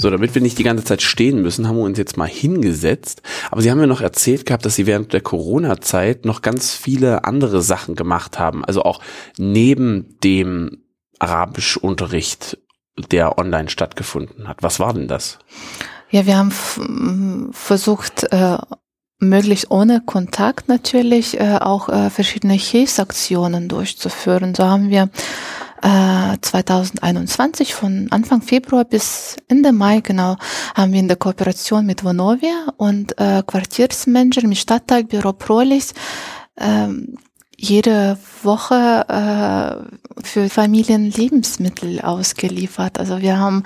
So, 0.01 0.10
damit 0.10 0.34
wir 0.34 0.41
nicht 0.41 0.58
die 0.58 0.63
ganze 0.63 0.84
Zeit 0.84 1.03
stehen 1.03 1.43
müssen, 1.43 1.67
haben 1.67 1.77
wir 1.77 1.84
uns 1.84 2.00
jetzt 2.00 2.17
mal 2.17 2.27
hingesetzt. 2.27 3.22
Aber 3.51 3.62
Sie 3.62 3.70
haben 3.70 3.79
ja 3.79 3.86
noch 3.86 4.01
erzählt 4.01 4.48
gehabt, 4.48 4.65
dass 4.65 4.75
Sie 4.75 4.88
während 4.88 5.13
der 5.13 5.22
Corona-Zeit 5.22 6.25
noch 6.25 6.41
ganz 6.41 6.74
viele 6.74 7.24
andere 7.24 7.62
Sachen 7.62 7.93
gemacht 7.96 8.39
haben. 8.39 8.65
Also 8.65 8.81
auch 8.81 9.00
neben 9.38 10.17
dem 10.24 10.79
Arabischunterricht, 11.20 12.58
der 13.12 13.38
online 13.38 13.70
stattgefunden 13.70 14.48
hat. 14.48 14.63
Was 14.63 14.79
war 14.79 14.96
denn 14.96 15.08
das? 15.08 15.38
Ja, 16.10 16.25
wir 16.25 16.36
haben 16.36 17.51
versucht, 17.53 18.24
äh, 18.31 18.58
möglichst 19.20 19.70
ohne 19.70 20.01
Kontakt 20.01 20.67
natürlich 20.67 21.39
äh, 21.39 21.60
auch 21.62 21.89
äh, 21.89 22.10
verschiedene 22.10 22.53
Hilfsaktionen 22.53 23.70
durchzuführen. 23.70 24.55
So 24.55 24.63
haben 24.63 24.89
wir 24.89 25.12
äh, 25.81 26.38
2021 26.41 27.73
von 27.73 28.07
Anfang 28.11 28.41
Februar 28.41 28.85
bis 28.85 29.38
Ende 29.47 29.71
Mai 29.71 30.01
genau 30.01 30.38
haben 30.75 30.93
wir 30.93 31.00
in 31.00 31.07
der 31.07 31.17
Kooperation 31.17 31.85
mit 31.85 32.03
Vonovia 32.03 32.73
und 32.77 33.17
äh, 33.19 33.43
Quartiersmanager 33.45 34.47
mit 34.47 34.57
Stadtteilbüro 34.57 35.33
Prolis 35.33 35.93
ähm, 36.57 37.15
jede 37.62 38.18
Woche 38.44 39.06
äh, 39.08 40.24
für 40.24 40.50
Familien 40.50 41.12
Lebensmittel 41.12 42.01
ausgeliefert. 42.01 43.00
Also 43.00 43.22
wir 43.22 43.38
haben 43.38 43.63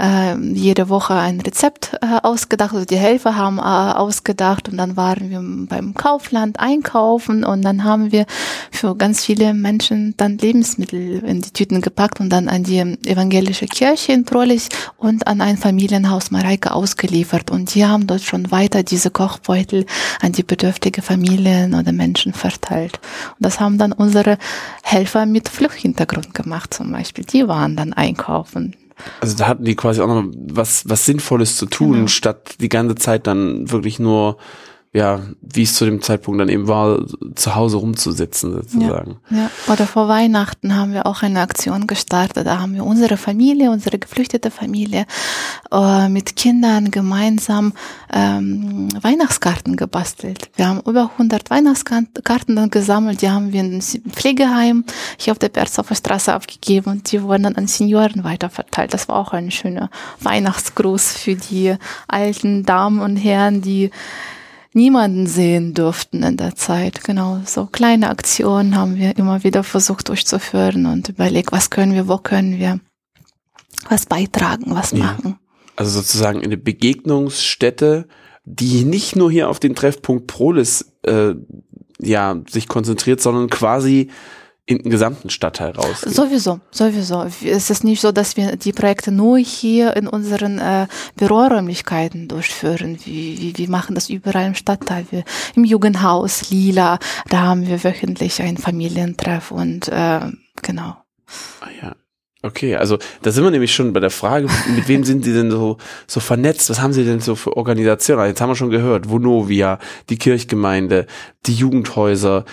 äh, 0.00 0.36
jede 0.36 0.88
Woche 0.88 1.14
ein 1.14 1.40
Rezept 1.40 1.96
äh, 2.02 2.18
ausgedacht, 2.22 2.74
also 2.74 2.84
die 2.84 2.96
Helfer 2.96 3.36
haben 3.36 3.58
äh, 3.58 3.62
ausgedacht 3.62 4.68
und 4.68 4.76
dann 4.78 4.96
waren 4.96 5.30
wir 5.30 5.40
beim 5.68 5.94
Kaufland 5.94 6.58
einkaufen 6.58 7.44
und 7.44 7.62
dann 7.62 7.84
haben 7.84 8.10
wir 8.10 8.26
für 8.72 8.96
ganz 8.96 9.24
viele 9.24 9.54
Menschen 9.54 10.14
dann 10.16 10.38
Lebensmittel 10.38 11.24
in 11.24 11.40
die 11.42 11.52
Tüten 11.52 11.80
gepackt 11.80 12.18
und 12.20 12.30
dann 12.30 12.48
an 12.48 12.64
die 12.64 12.80
evangelische 12.80 13.66
Kirche 13.66 14.12
in 14.12 14.24
Prolich 14.24 14.68
und 14.96 15.26
an 15.28 15.40
ein 15.40 15.56
Familienhaus 15.56 16.32
Mareike 16.32 16.72
ausgeliefert 16.72 17.50
und 17.52 17.74
die 17.74 17.86
haben 17.86 18.08
dort 18.08 18.22
schon 18.22 18.50
weiter 18.50 18.82
diese 18.82 19.10
Kochbeutel 19.10 19.86
an 20.20 20.32
die 20.32 20.42
bedürftige 20.42 21.00
Familien 21.00 21.74
oder 21.74 21.92
Menschen 21.92 22.32
verteilt. 22.32 22.98
Und 23.38 23.44
das 23.44 23.60
haben 23.60 23.78
dann 23.78 23.92
unsere 23.92 24.38
Helfer 24.82 25.26
mit 25.26 25.48
Fluchthintergrund 25.48 26.34
gemacht 26.34 26.72
zum 26.72 26.92
Beispiel. 26.92 27.24
Die 27.24 27.46
waren 27.48 27.76
dann 27.76 27.92
einkaufen. 27.92 28.74
Also 29.20 29.36
da 29.36 29.46
hatten 29.48 29.64
die 29.64 29.74
quasi 29.76 30.00
auch 30.00 30.06
noch 30.08 30.24
was, 30.48 30.88
was 30.88 31.04
Sinnvolles 31.04 31.56
zu 31.56 31.66
tun, 31.66 31.92
Genau. 31.92 32.06
statt 32.06 32.56
die 32.60 32.70
ganze 32.70 32.94
Zeit 32.94 33.26
dann 33.26 33.70
wirklich 33.70 33.98
nur, 33.98 34.38
ja, 34.96 35.20
wie 35.42 35.64
es 35.64 35.74
zu 35.74 35.84
dem 35.84 36.00
Zeitpunkt 36.00 36.40
dann 36.40 36.48
eben 36.48 36.68
war, 36.68 37.04
zu 37.34 37.54
Hause 37.54 37.76
rumzusitzen 37.76 38.54
sozusagen. 38.54 39.18
Ja. 39.28 39.50
Oder 39.70 39.86
vor 39.86 40.08
Weihnachten 40.08 40.74
haben 40.74 40.94
wir 40.94 41.04
auch 41.04 41.22
eine 41.22 41.42
Aktion 41.42 41.86
gestartet. 41.86 42.46
Da 42.46 42.60
haben 42.60 42.72
wir 42.72 42.82
unsere 42.82 43.18
Familie, 43.18 43.70
unsere 43.70 43.98
geflüchtete 43.98 44.50
Familie 44.50 45.04
äh, 45.70 46.08
mit 46.08 46.34
Kindern 46.36 46.90
gemeinsam 46.90 47.74
ähm, 48.10 48.88
Weihnachtskarten 49.02 49.76
gebastelt. 49.76 50.48
Wir 50.56 50.66
haben 50.66 50.80
über 50.80 51.10
100 51.12 51.50
Weihnachtskarten 51.50 52.56
dann 52.56 52.70
gesammelt. 52.70 53.20
Die 53.20 53.28
haben 53.28 53.52
wir 53.52 53.60
in 53.60 53.82
Pflegeheim 53.82 54.84
hier 55.18 55.32
auf 55.32 55.38
der 55.38 55.50
Berzdorfer 55.50 55.94
Straße 55.94 56.32
abgegeben 56.32 56.90
und 56.90 57.12
die 57.12 57.22
wurden 57.22 57.42
dann 57.42 57.56
an 57.56 57.66
Senioren 57.66 58.24
weiterverteilt. 58.24 58.94
Das 58.94 59.08
war 59.10 59.16
auch 59.16 59.34
ein 59.34 59.50
schöner 59.50 59.90
Weihnachtsgruß 60.20 61.12
für 61.18 61.34
die 61.34 61.74
alten 62.08 62.64
Damen 62.64 63.00
und 63.00 63.16
Herren, 63.16 63.60
die 63.60 63.90
niemanden 64.76 65.26
sehen 65.26 65.72
durften 65.72 66.22
in 66.22 66.36
der 66.36 66.54
Zeit. 66.54 67.02
Genau, 67.02 67.40
so 67.46 67.64
kleine 67.66 68.10
Aktionen 68.10 68.76
haben 68.76 68.96
wir 68.96 69.16
immer 69.16 69.42
wieder 69.42 69.64
versucht 69.64 70.10
durchzuführen 70.10 70.84
und 70.84 71.08
überlegt, 71.08 71.50
was 71.50 71.70
können 71.70 71.94
wir, 71.94 72.06
wo 72.08 72.18
können 72.18 72.58
wir 72.58 72.78
was 73.88 74.04
beitragen, 74.06 74.74
was 74.74 74.92
Ja. 74.92 74.98
machen. 74.98 75.38
Also 75.76 75.90
sozusagen 75.90 76.42
eine 76.42 76.58
Begegnungsstätte, 76.58 78.06
die 78.44 78.84
nicht 78.84 79.16
nur 79.16 79.30
hier 79.30 79.48
auf 79.48 79.58
den 79.60 79.74
Treffpunkt 79.74 80.26
Prolis 80.26 80.92
äh, 81.02 81.34
ja 81.98 82.36
sich 82.48 82.68
konzentriert, 82.68 83.20
sondern 83.20 83.48
quasi 83.48 84.10
in 84.66 84.78
den 84.78 84.90
gesamten 84.90 85.30
Stadtteil 85.30 85.70
raus. 85.70 86.00
Sowieso, 86.00 86.60
sowieso. 86.72 87.22
Es 87.22 87.70
ist 87.70 87.84
nicht 87.84 88.00
so, 88.00 88.10
dass 88.10 88.36
wir 88.36 88.56
die 88.56 88.72
Projekte 88.72 89.12
nur 89.12 89.38
hier 89.38 89.96
in 89.96 90.08
unseren 90.08 90.58
äh, 90.58 90.88
Büroräumlichkeiten 91.16 92.26
durchführen. 92.26 92.98
Wir, 93.04 93.38
wir, 93.38 93.58
wir 93.58 93.70
machen 93.70 93.94
das 93.94 94.10
überall 94.10 94.48
im 94.48 94.54
Stadtteil. 94.56 95.06
Wir, 95.10 95.22
Im 95.54 95.64
Jugendhaus 95.64 96.50
Lila, 96.50 96.98
da 97.28 97.42
haben 97.42 97.68
wir 97.68 97.84
wöchentlich 97.84 98.42
ein 98.42 98.56
Familientreff 98.56 99.52
und 99.52 99.86
äh, 99.86 100.20
genau. 100.62 100.96
Ah 101.60 101.68
ja. 101.80 101.96
Okay, 102.42 102.76
also 102.76 102.98
da 103.22 103.32
sind 103.32 103.42
wir 103.42 103.50
nämlich 103.50 103.74
schon 103.74 103.92
bei 103.92 103.98
der 103.98 104.10
Frage, 104.10 104.46
mit 104.76 104.86
wem 104.86 105.02
sind 105.02 105.24
Sie 105.24 105.32
denn 105.32 105.50
so, 105.50 105.78
so 106.06 106.20
vernetzt? 106.20 106.70
Was 106.70 106.80
haben 106.80 106.92
Sie 106.92 107.04
denn 107.04 107.18
so 107.18 107.34
für 107.34 107.56
Organisationen? 107.56 108.28
Jetzt 108.28 108.40
haben 108.40 108.50
wir 108.50 108.54
schon 108.56 108.70
gehört, 108.70 109.08
Vonovia, 109.10 109.80
die 110.10 110.16
Kirchgemeinde, 110.16 111.06
die 111.46 111.54
Jugendhäuser, 111.54 112.44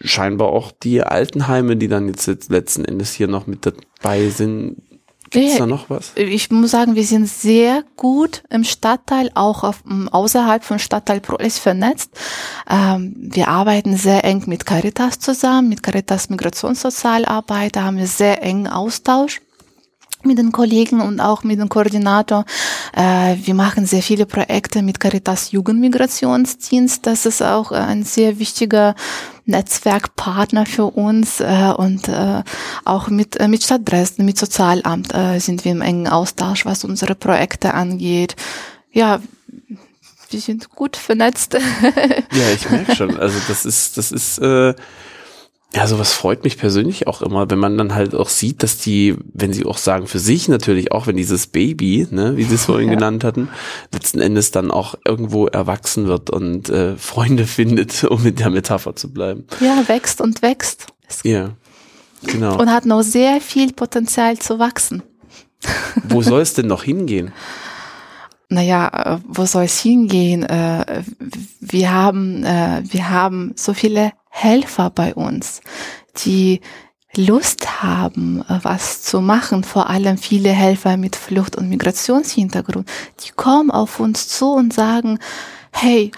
scheinbar 0.00 0.48
auch 0.48 0.72
die 0.72 1.02
Altenheime, 1.02 1.76
die 1.76 1.88
dann 1.88 2.08
jetzt, 2.08 2.50
letzten 2.50 2.84
Endes 2.84 3.12
hier 3.12 3.28
noch 3.28 3.46
mit 3.46 3.66
dabei 3.66 4.28
sind. 4.28 4.82
Gibt 5.30 5.46
es 5.46 5.58
da 5.58 5.66
noch 5.66 5.90
was? 5.90 6.12
Ich 6.16 6.50
muss 6.50 6.70
sagen, 6.70 6.94
wir 6.94 7.04
sind 7.04 7.28
sehr 7.28 7.84
gut 7.96 8.42
im 8.48 8.64
Stadtteil, 8.64 9.30
auch 9.34 9.62
auf, 9.62 9.82
außerhalb 10.10 10.64
von 10.64 10.78
Stadtteil 10.78 11.20
Prolis 11.20 11.58
vernetzt. 11.58 12.10
Ähm, 12.70 13.14
wir 13.18 13.48
arbeiten 13.48 13.96
sehr 13.96 14.24
eng 14.24 14.44
mit 14.46 14.64
Caritas 14.64 15.18
zusammen, 15.18 15.68
mit 15.68 15.82
Caritas 15.82 16.30
Migrationssozialarbeit, 16.30 17.76
da 17.76 17.82
haben 17.82 17.98
wir 17.98 18.06
sehr 18.06 18.42
engen 18.42 18.68
Austausch 18.68 19.42
mit 20.24 20.38
den 20.38 20.52
Kollegen 20.52 21.00
und 21.00 21.20
auch 21.20 21.44
mit 21.44 21.60
dem 21.60 21.68
Koordinator. 21.68 22.44
Äh, 22.94 23.36
wir 23.42 23.54
machen 23.54 23.86
sehr 23.86 24.02
viele 24.02 24.26
Projekte 24.26 24.82
mit 24.82 25.00
Caritas 25.00 25.52
Jugendmigrationsdienst. 25.52 27.06
Das 27.06 27.26
ist 27.26 27.42
auch 27.42 27.72
ein 27.72 28.04
sehr 28.04 28.38
wichtiger 28.38 28.94
Netzwerkpartner 29.44 30.66
für 30.66 30.86
uns 30.86 31.40
äh, 31.40 31.72
und 31.76 32.08
äh, 32.08 32.42
auch 32.84 33.08
mit, 33.08 33.36
äh, 33.36 33.48
mit 33.48 33.64
Stadt 33.64 33.82
Dresden, 33.84 34.24
mit 34.24 34.38
Sozialamt 34.38 35.14
äh, 35.14 35.38
sind 35.38 35.64
wir 35.64 35.72
im 35.72 35.80
engen 35.80 36.06
Austausch, 36.06 36.66
was 36.66 36.84
unsere 36.84 37.14
Projekte 37.14 37.74
angeht. 37.74 38.36
Ja, 38.92 39.20
wir 40.30 40.40
sind 40.40 40.70
gut 40.70 40.96
vernetzt. 40.96 41.54
ja, 42.32 42.50
ich 42.54 42.68
merke 42.68 42.94
schon. 42.94 43.18
Also 43.18 43.38
das 43.48 43.64
ist, 43.64 43.96
das 43.96 44.12
ist 44.12 44.38
äh, 44.38 44.74
ja, 45.74 45.86
sowas 45.86 46.12
freut 46.12 46.44
mich 46.44 46.56
persönlich 46.56 47.06
auch 47.06 47.20
immer, 47.20 47.50
wenn 47.50 47.58
man 47.58 47.76
dann 47.76 47.94
halt 47.94 48.14
auch 48.14 48.30
sieht, 48.30 48.62
dass 48.62 48.78
die, 48.78 49.16
wenn 49.34 49.52
sie 49.52 49.66
auch 49.66 49.76
sagen, 49.76 50.06
für 50.06 50.18
sich 50.18 50.48
natürlich, 50.48 50.92
auch 50.92 51.06
wenn 51.06 51.16
dieses 51.16 51.46
Baby, 51.46 52.08
ne, 52.10 52.36
wie 52.38 52.44
sie 52.44 52.54
es 52.54 52.64
vorhin 52.64 52.88
ja. 52.88 52.94
genannt 52.94 53.22
hatten, 53.22 53.50
letzten 53.92 54.20
Endes 54.20 54.50
dann 54.50 54.70
auch 54.70 54.94
irgendwo 55.04 55.46
erwachsen 55.46 56.06
wird 56.06 56.30
und 56.30 56.70
äh, 56.70 56.96
Freunde 56.96 57.46
findet, 57.46 58.04
um 58.04 58.22
mit 58.22 58.40
der 58.40 58.48
Metapher 58.48 58.96
zu 58.96 59.12
bleiben. 59.12 59.46
Ja, 59.60 59.86
wächst 59.88 60.22
und 60.22 60.40
wächst. 60.40 60.86
Ja, 61.22 61.50
genau. 62.24 62.58
Und 62.58 62.70
hat 62.70 62.86
noch 62.86 63.02
sehr 63.02 63.40
viel 63.42 63.72
Potenzial 63.74 64.38
zu 64.38 64.58
wachsen. 64.58 65.02
Wo 66.08 66.22
soll 66.22 66.40
es 66.40 66.54
denn 66.54 66.66
noch 66.66 66.82
hingehen? 66.82 67.32
Naja, 68.50 69.16
äh, 69.16 69.18
wo 69.26 69.44
soll 69.44 69.64
es 69.64 69.78
hingehen? 69.78 70.42
Äh, 70.42 71.02
wir 71.60 71.92
haben, 71.92 72.44
äh, 72.44 72.82
wir 72.84 73.10
haben 73.10 73.52
so 73.56 73.74
viele 73.74 74.12
Helfer 74.42 74.90
bei 74.90 75.14
uns, 75.14 75.60
die 76.24 76.60
Lust 77.16 77.82
haben, 77.82 78.44
was 78.48 79.02
zu 79.02 79.20
machen, 79.20 79.64
vor 79.64 79.90
allem 79.90 80.18
viele 80.18 80.50
Helfer 80.50 80.96
mit 80.96 81.16
Flucht- 81.16 81.56
und 81.56 81.68
Migrationshintergrund, 81.68 82.88
die 83.24 83.32
kommen 83.32 83.70
auf 83.70 83.98
uns 83.98 84.28
zu 84.28 84.52
und 84.52 84.72
sagen, 84.72 85.18
hey, 85.72 86.12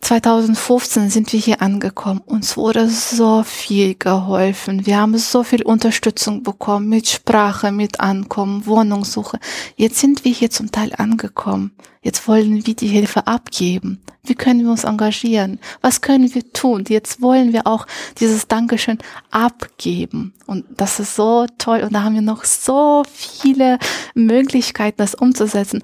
2015 0.00 1.10
sind 1.10 1.32
wir 1.32 1.40
hier 1.40 1.60
angekommen. 1.60 2.22
Uns 2.24 2.56
wurde 2.56 2.88
so 2.88 3.42
viel 3.42 3.94
geholfen. 3.94 4.86
Wir 4.86 4.98
haben 4.98 5.18
so 5.18 5.42
viel 5.42 5.62
Unterstützung 5.62 6.42
bekommen 6.42 6.88
mit 6.88 7.08
Sprache, 7.08 7.72
mit 7.72 8.00
Ankommen, 8.00 8.64
Wohnungssuche. 8.64 9.38
Jetzt 9.76 9.98
sind 9.98 10.24
wir 10.24 10.32
hier 10.32 10.50
zum 10.50 10.70
Teil 10.70 10.92
angekommen. 10.96 11.72
Jetzt 12.00 12.26
wollen 12.28 12.64
wir 12.64 12.74
die 12.74 12.86
Hilfe 12.86 13.26
abgeben. 13.26 14.00
Wie 14.22 14.34
können 14.34 14.62
wir 14.62 14.70
uns 14.70 14.84
engagieren? 14.84 15.58
Was 15.80 16.00
können 16.00 16.32
wir 16.32 16.52
tun? 16.52 16.84
Jetzt 16.88 17.20
wollen 17.20 17.52
wir 17.52 17.66
auch 17.66 17.86
dieses 18.18 18.46
Dankeschön 18.46 18.98
abgeben. 19.30 20.32
Und 20.46 20.64
das 20.76 21.00
ist 21.00 21.16
so 21.16 21.46
toll. 21.58 21.80
Und 21.80 21.92
da 21.92 22.04
haben 22.04 22.14
wir 22.14 22.22
noch 22.22 22.44
so 22.44 23.02
viele 23.12 23.78
Möglichkeiten, 24.14 24.98
das 24.98 25.14
umzusetzen. 25.14 25.82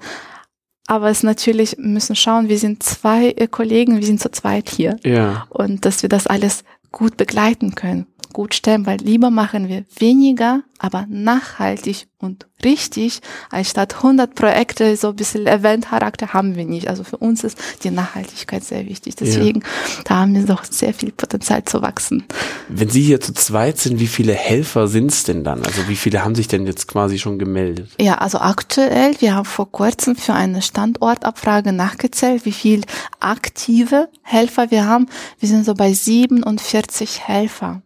Aber 0.87 1.09
es 1.09 1.23
natürlich 1.23 1.77
müssen 1.77 2.15
schauen, 2.15 2.47
wir 2.47 2.59
sind 2.59 2.83
zwei 2.83 3.29
äh, 3.29 3.47
Kollegen, 3.47 3.97
wir 3.97 4.05
sind 4.05 4.21
zu 4.21 4.31
zweit 4.31 4.69
hier. 4.69 4.97
Ja. 5.03 5.47
Und 5.49 5.85
dass 5.85 6.03
wir 6.03 6.09
das 6.09 6.27
alles 6.27 6.63
gut 6.91 7.17
begleiten 7.17 7.75
können 7.75 8.07
gut 8.35 8.53
stellen, 8.53 8.85
weil 8.85 8.97
lieber 8.97 9.29
machen 9.29 9.69
wir 9.69 9.85
weniger, 9.97 10.61
aber 10.77 11.05
nachhaltig 11.07 12.07
und 12.17 12.47
richtig, 12.65 13.21
als 13.49 13.69
statt 13.69 13.95
100 13.95 14.35
Projekte, 14.35 14.97
so 14.97 15.09
ein 15.09 15.15
bisschen 15.15 15.47
Event-Charakter 15.47 16.33
haben 16.33 16.57
wir 16.57 16.65
nicht. 16.65 16.89
Also 16.89 17.05
für 17.05 17.15
uns 17.15 17.45
ist 17.45 17.57
die 17.85 17.91
Nachhaltigkeit 17.91 18.61
sehr 18.61 18.85
wichtig. 18.87 19.15
Deswegen, 19.15 19.61
ja. 19.61 19.67
da 20.03 20.15
haben 20.17 20.35
wir 20.35 20.43
doch 20.43 20.65
sehr 20.65 20.93
viel 20.93 21.13
Potenzial 21.13 21.63
zu 21.63 21.81
wachsen. 21.81 22.25
Wenn 22.67 22.89
Sie 22.89 23.03
hier 23.03 23.21
zu 23.21 23.33
zweit 23.33 23.77
sind, 23.77 24.01
wie 24.01 24.07
viele 24.07 24.33
Helfer 24.33 24.89
sind 24.89 25.11
es 25.11 25.23
denn 25.23 25.45
dann? 25.45 25.63
Also 25.63 25.87
wie 25.87 25.95
viele 25.95 26.25
haben 26.25 26.35
sich 26.35 26.49
denn 26.49 26.65
jetzt 26.65 26.89
quasi 26.89 27.19
schon 27.19 27.39
gemeldet? 27.39 27.91
Ja, 28.01 28.15
also 28.15 28.39
aktuell, 28.39 29.15
wir 29.19 29.33
haben 29.33 29.45
vor 29.45 29.71
kurzem 29.71 30.17
für 30.17 30.33
eine 30.33 30.61
Standortabfrage 30.61 31.71
nachgezählt, 31.71 32.43
wie 32.43 32.51
viel 32.51 32.81
aktive 33.21 34.09
Helfer 34.23 34.71
wir 34.71 34.85
haben. 34.85 35.07
Wir 35.39 35.47
sind 35.47 35.63
so 35.63 35.73
bei 35.73 35.93
47 35.93 37.21
Helfer. 37.25 37.81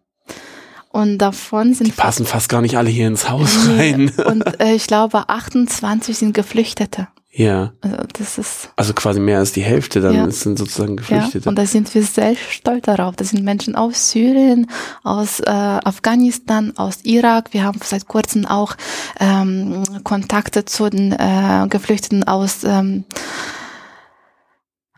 Und 0.92 1.18
davon 1.18 1.72
sind. 1.72 1.86
Die 1.86 1.92
passen 1.92 2.26
fast 2.26 2.48
gar 2.48 2.60
nicht 2.62 2.76
alle 2.76 2.90
hier 2.90 3.06
ins 3.06 3.30
Haus 3.30 3.68
rein. 3.68 4.10
Und 4.26 4.60
äh, 4.60 4.74
ich 4.74 4.88
glaube, 4.88 5.28
28 5.28 6.18
sind 6.18 6.34
Geflüchtete. 6.34 7.06
Ja. 7.32 7.72
Also 7.80 7.96
das 8.12 8.38
ist. 8.38 8.70
Also 8.74 8.92
quasi 8.92 9.20
mehr 9.20 9.38
als 9.38 9.52
die 9.52 9.62
Hälfte 9.62 10.00
dann 10.00 10.14
ja. 10.14 10.30
sind 10.30 10.58
sozusagen 10.58 10.96
Geflüchtete. 10.96 11.44
Ja, 11.44 11.48
und 11.48 11.56
da 11.56 11.64
sind 11.64 11.94
wir 11.94 12.02
sehr 12.02 12.34
stolz 12.34 12.82
darauf. 12.86 13.14
Das 13.14 13.30
sind 13.30 13.44
Menschen 13.44 13.76
aus 13.76 14.10
Syrien, 14.10 14.66
aus 15.04 15.38
äh, 15.38 15.44
Afghanistan, 15.48 16.72
aus 16.76 16.98
Irak. 17.04 17.52
Wir 17.52 17.62
haben 17.62 17.78
seit 17.84 18.08
kurzem 18.08 18.46
auch 18.46 18.74
ähm, 19.20 19.84
Kontakte 20.02 20.64
zu 20.64 20.90
den 20.90 21.12
äh, 21.12 21.66
Geflüchteten 21.70 22.24
aus 22.24 22.64
ähm, 22.64 23.04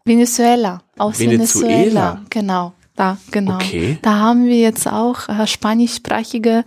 Venezuela. 0.07 0.81
Aus 0.97 1.19
Venezuela. 1.19 1.69
Venezuela. 1.69 2.23
Genau. 2.31 2.73
Da, 2.95 3.17
genau. 3.31 3.55
Okay. 3.55 3.99
Da 4.03 4.19
haben 4.19 4.45
wir 4.45 4.59
jetzt 4.59 4.87
auch 4.87 5.27
äh, 5.29 5.47
spanischsprachige 5.47 6.63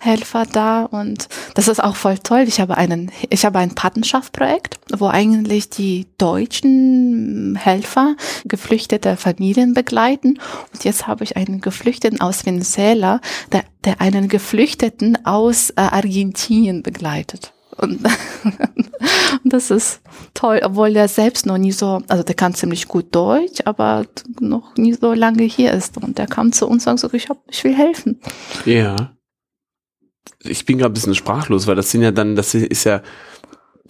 Helfer 0.00 0.44
da 0.44 0.84
und 0.84 1.28
das 1.54 1.68
ist 1.68 1.82
auch 1.82 1.96
voll 1.96 2.18
toll. 2.18 2.44
Ich 2.46 2.60
habe 2.60 2.76
einen, 2.76 3.10
ich 3.30 3.46
habe 3.46 3.58
ein 3.58 3.74
Patenschaftprojekt, 3.74 4.78
wo 4.92 5.06
eigentlich 5.06 5.70
die 5.70 6.06
deutschen 6.18 7.56
Helfer 7.56 8.14
geflüchtete 8.44 9.16
Familien 9.16 9.72
begleiten 9.72 10.38
und 10.72 10.84
jetzt 10.84 11.06
habe 11.06 11.24
ich 11.24 11.36
einen 11.36 11.62
Geflüchteten 11.62 12.20
aus 12.20 12.44
Venezuela, 12.44 13.20
der, 13.50 13.64
der 13.84 14.02
einen 14.02 14.28
Geflüchteten 14.28 15.24
aus 15.24 15.70
äh, 15.70 15.80
Argentinien 15.80 16.82
begleitet. 16.82 17.54
Und, 17.80 18.04
und 18.04 18.90
das 19.44 19.70
ist 19.70 20.00
toll, 20.34 20.60
obwohl 20.64 20.94
er 20.96 21.08
selbst 21.08 21.46
noch 21.46 21.58
nie 21.58 21.72
so, 21.72 22.02
also 22.08 22.22
der 22.22 22.34
kann 22.34 22.54
ziemlich 22.54 22.88
gut 22.88 23.14
Deutsch, 23.14 23.60
aber 23.64 24.06
noch 24.40 24.76
nie 24.76 24.92
so 24.92 25.12
lange 25.12 25.44
hier 25.44 25.72
ist. 25.72 25.96
Und 25.96 26.18
der 26.18 26.26
kam 26.26 26.52
zu 26.52 26.66
uns 26.66 26.86
und 26.86 27.00
sagt 27.00 27.14
ich, 27.14 27.28
hab, 27.28 27.38
ich 27.48 27.64
will 27.64 27.74
helfen. 27.74 28.20
Ja. 28.64 29.12
Ich 30.42 30.64
bin 30.64 30.78
gerade 30.78 30.92
ein 30.92 30.94
bisschen 30.94 31.14
sprachlos, 31.14 31.66
weil 31.66 31.76
das 31.76 31.90
sind 31.90 32.02
ja 32.02 32.12
dann, 32.12 32.36
das 32.36 32.54
ist 32.54 32.84
ja 32.84 33.02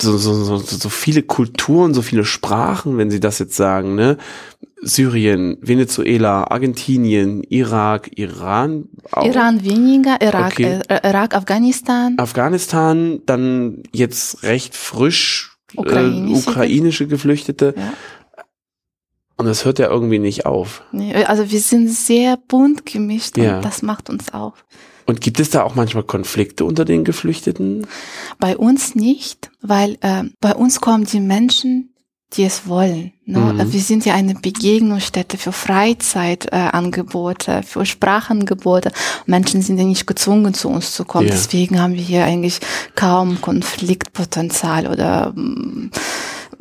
so, 0.01 0.17
so, 0.17 0.35
so, 0.35 0.57
so 0.59 0.89
viele 0.89 1.23
Kulturen, 1.23 1.95
so 1.95 2.03
viele 2.03 2.25
Sprachen, 2.25 2.97
wenn 2.99 3.11
Sie 3.11 3.21
das 3.21 3.39
jetzt 3.39 3.57
sagen, 3.57 3.95
ne? 3.95 4.17
Syrien, 4.83 5.59
Venezuela, 5.61 6.45
Argentinien, 6.45 7.43
Irak, 7.45 8.11
Iran. 8.17 8.89
Auch. 9.13 9.25
Iran 9.25 9.65
weniger, 9.65 10.21
Irak, 10.21 10.53
okay. 10.53 10.81
äh, 10.89 11.09
Irak, 11.09 11.35
Afghanistan. 11.35 12.15
Afghanistan, 12.19 13.21
dann 13.27 13.83
jetzt 13.93 14.43
recht 14.43 14.75
frisch 14.75 15.57
ukrainische, 15.77 16.49
äh, 16.49 16.51
ukrainische 16.51 17.07
Geflüchtete. 17.07 17.75
Ja. 17.77 17.93
Und 19.37 19.47
das 19.47 19.65
hört 19.65 19.79
ja 19.79 19.89
irgendwie 19.89 20.19
nicht 20.19 20.45
auf. 20.45 20.83
Nee, 20.93 21.15
also 21.25 21.51
wir 21.51 21.61
sind 21.61 21.89
sehr 21.89 22.37
bunt 22.37 22.85
gemischt 22.85 23.39
ja. 23.39 23.57
und 23.57 23.65
das 23.65 23.83
macht 23.83 24.11
uns 24.11 24.35
auf. 24.35 24.65
Und 25.07 25.21
gibt 25.21 25.41
es 25.41 25.51
da 25.51 25.63
auch 25.63 25.75
manchmal 25.75 26.05
Konflikte 26.05 26.65
unter 26.65 26.85
den 26.85 27.05
Geflüchteten? 27.05 27.87
Bei 28.39 28.57
uns 28.57 28.95
nicht, 28.95 29.51
weil 29.61 29.97
äh, 30.03 30.25
bei 30.41 30.55
uns 30.55 30.81
kommen 30.81 31.05
die 31.05 31.21
Menschen, 31.21 31.95
die 32.35 32.45
es 32.45 32.69
wollen. 32.69 33.13
Ne? 33.27 33.39
Mhm. 33.39 33.73
Wir 33.73 33.81
sind 33.81 34.05
ja 34.05 34.15
eine 34.15 34.35
Begegnungsstätte 34.35 35.37
für 35.37 35.53
Freizeitangebote, 35.53 37.53
äh, 37.53 37.63
für 37.63 37.85
Sprachangebote. 37.85 38.93
Menschen 39.27 39.63
sind 39.63 39.79
ja 39.79 39.85
nicht 39.85 40.07
gezwungen, 40.07 40.55
zu 40.55 40.69
uns 40.69 40.93
zu 40.93 41.05
kommen. 41.05 41.27
Ja. 41.27 41.35
Deswegen 41.35 41.81
haben 41.81 41.95
wir 41.95 42.03
hier 42.03 42.25
eigentlich 42.25 42.61
kaum 42.95 43.41
Konfliktpotenzial 43.41 44.87
oder 44.87 45.33
mm, 45.35 45.91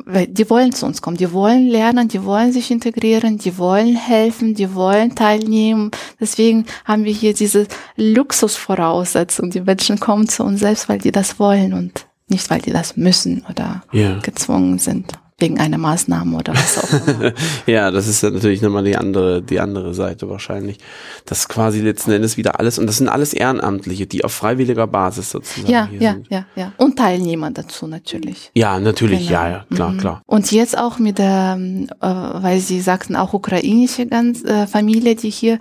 weil 0.06 0.26
die 0.26 0.50
wollen 0.50 0.72
zu 0.72 0.86
uns 0.86 1.02
kommen, 1.02 1.18
die 1.18 1.32
wollen 1.32 1.68
lernen, 1.68 2.08
die 2.08 2.24
wollen 2.24 2.52
sich 2.52 2.72
integrieren, 2.72 3.38
die 3.38 3.56
wollen 3.56 3.94
helfen, 3.94 4.54
die 4.54 4.74
wollen 4.74 5.14
teilnehmen. 5.14 5.92
Deswegen 6.18 6.66
haben 6.84 7.04
wir 7.04 7.12
hier 7.12 7.32
diese 7.32 7.68
Luxusvoraussetzung. 7.96 9.50
Die 9.50 9.60
Menschen 9.60 10.00
kommen 10.00 10.28
zu 10.28 10.42
uns 10.42 10.60
selbst, 10.60 10.88
weil 10.88 10.98
die 10.98 11.12
das 11.12 11.38
wollen 11.38 11.74
und 11.74 12.06
nicht, 12.26 12.50
weil 12.50 12.60
die 12.60 12.72
das 12.72 12.96
müssen 12.96 13.44
oder 13.48 13.84
ja. 13.92 14.18
gezwungen 14.18 14.80
sind 14.80 15.12
wegen 15.40 15.58
einer 15.58 15.78
Maßnahme 15.78 16.36
oder 16.36 16.54
was 16.54 16.78
auch 16.78 17.06
immer. 17.06 17.32
ja, 17.66 17.90
das 17.90 18.06
ist 18.06 18.22
natürlich 18.22 18.62
nochmal 18.62 18.84
die 18.84 18.96
andere, 18.96 19.42
die 19.42 19.60
andere 19.60 19.94
Seite 19.94 20.28
wahrscheinlich. 20.28 20.78
Das 21.26 21.40
ist 21.40 21.48
quasi 21.48 21.80
letzten 21.80 22.12
Endes 22.12 22.36
wieder 22.36 22.58
alles, 22.60 22.78
und 22.78 22.86
das 22.86 22.98
sind 22.98 23.08
alles 23.08 23.32
Ehrenamtliche, 23.32 24.06
die 24.06 24.24
auf 24.24 24.32
freiwilliger 24.32 24.86
Basis 24.86 25.30
sozusagen 25.30 25.70
ja, 25.70 25.86
hier 25.86 26.00
ja, 26.00 26.12
sind. 26.12 26.28
Ja, 26.30 26.46
ja, 26.54 26.62
ja. 26.62 26.72
Und 26.76 26.96
Teilnehmer 26.96 27.50
dazu 27.50 27.86
natürlich. 27.86 28.50
Ja, 28.54 28.78
natürlich, 28.78 29.28
genau. 29.28 29.40
ja, 29.40 29.48
ja, 29.48 29.64
klar, 29.74 29.90
mhm. 29.90 29.98
klar. 29.98 30.22
Und 30.26 30.52
jetzt 30.52 30.76
auch 30.76 30.98
mit 30.98 31.18
der, 31.18 31.58
äh, 31.58 32.06
weil 32.06 32.60
Sie 32.60 32.80
sagten 32.80 33.16
auch 33.16 33.32
ukrainische 33.32 34.06
ganz, 34.06 34.44
äh, 34.44 34.66
Familie, 34.66 35.16
die 35.16 35.30
hier 35.30 35.58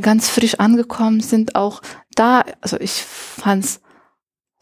ganz 0.00 0.30
frisch 0.30 0.54
angekommen 0.56 1.20
sind, 1.20 1.54
auch 1.54 1.82
da, 2.14 2.44
also 2.60 2.78
ich 2.78 2.92
fand's 2.92 3.80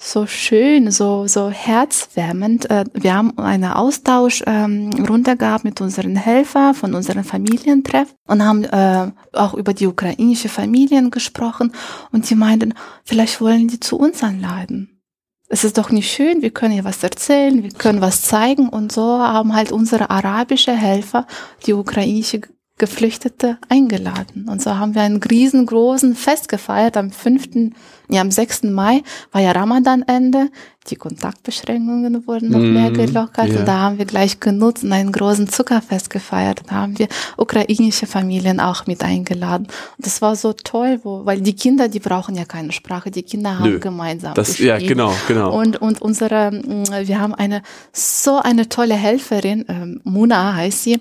so 0.02 0.26
schön, 0.26 0.90
so, 0.90 1.28
so 1.28 1.50
herzwärmend. 1.50 2.68
Äh, 2.70 2.84
wir 2.92 3.14
haben 3.14 3.38
einen 3.38 3.70
Austausch 3.72 4.42
ähm, 4.46 4.90
runter 5.08 5.36
gehabt 5.36 5.64
mit 5.64 5.80
unseren 5.80 6.16
Helfern 6.16 6.74
von 6.74 6.94
unseren 6.94 7.22
Familientreff 7.22 8.12
und 8.26 8.44
haben 8.44 8.64
äh, 8.64 9.12
auch 9.32 9.54
über 9.54 9.74
die 9.74 9.86
ukrainische 9.86 10.48
Familien 10.48 11.10
gesprochen 11.10 11.72
und 12.10 12.28
die 12.28 12.34
meinten, 12.34 12.74
vielleicht 13.04 13.40
wollen 13.40 13.68
die 13.68 13.78
zu 13.78 13.96
uns 13.96 14.22
anladen. 14.24 15.00
Es 15.48 15.64
ist 15.64 15.78
doch 15.78 15.90
nicht 15.90 16.10
schön, 16.10 16.42
wir 16.42 16.50
können 16.50 16.72
hier 16.72 16.84
was 16.84 17.02
erzählen, 17.04 17.62
wir 17.62 17.70
können 17.70 18.00
was 18.00 18.22
zeigen 18.22 18.68
und 18.68 18.90
so 18.90 19.20
haben 19.20 19.54
halt 19.54 19.70
unsere 19.70 20.10
arabische 20.10 20.72
Helfer 20.72 21.26
die 21.66 21.74
ukrainische 21.74 22.40
Geflüchtete 22.78 23.58
eingeladen. 23.68 24.48
Und 24.48 24.62
so 24.62 24.76
haben 24.76 24.94
wir 24.94 25.02
einen 25.02 25.22
riesengroßen 25.22 26.16
Fest 26.16 26.48
gefeiert 26.48 26.96
am 26.96 27.10
5., 27.10 27.72
ja, 28.08 28.20
am 28.20 28.30
6. 28.30 28.64
Mai 28.64 29.02
war 29.30 29.40
ja 29.40 29.52
Ramadan-Ende. 29.52 30.50
Die 30.88 30.96
Kontaktbeschränkungen 30.96 32.26
wurden 32.26 32.50
noch 32.50 32.58
mm, 32.58 32.72
mehr 32.72 32.90
mhm. 32.90 32.94
gelockert 32.94 33.48
yeah. 33.48 33.60
und 33.60 33.68
da 33.68 33.78
haben 33.78 33.98
wir 33.98 34.04
gleich 34.04 34.40
genutzt 34.40 34.82
und 34.82 34.92
einen 34.92 35.12
großen 35.12 35.48
Zuckerfest 35.48 36.10
gefeiert. 36.10 36.62
Da 36.68 36.74
haben 36.74 36.98
wir 36.98 37.06
ukrainische 37.36 38.06
Familien 38.06 38.58
auch 38.58 38.86
mit 38.86 39.02
eingeladen. 39.04 39.68
Und 39.96 40.06
das 40.06 40.20
war 40.20 40.34
so 40.34 40.52
toll, 40.52 41.00
wo, 41.04 41.24
weil 41.24 41.40
die 41.40 41.54
Kinder, 41.54 41.88
die 41.88 42.00
brauchen 42.00 42.34
ja 42.34 42.44
keine 42.44 42.72
Sprache, 42.72 43.10
die 43.10 43.22
Kinder 43.22 43.60
haben 43.60 43.70
Nö, 43.70 43.78
gemeinsam. 43.78 44.34
Das, 44.34 44.58
ja, 44.58 44.78
genau, 44.78 45.14
genau. 45.28 45.56
Und, 45.56 45.80
und 45.80 46.02
unsere, 46.02 46.50
mm, 46.50 47.06
wir 47.06 47.20
haben 47.20 47.34
eine, 47.34 47.62
so 47.92 48.38
eine 48.38 48.68
tolle 48.68 48.94
Helferin, 48.94 49.64
ähm, 49.68 50.00
Muna 50.04 50.54
heißt 50.54 50.82
sie, 50.82 51.00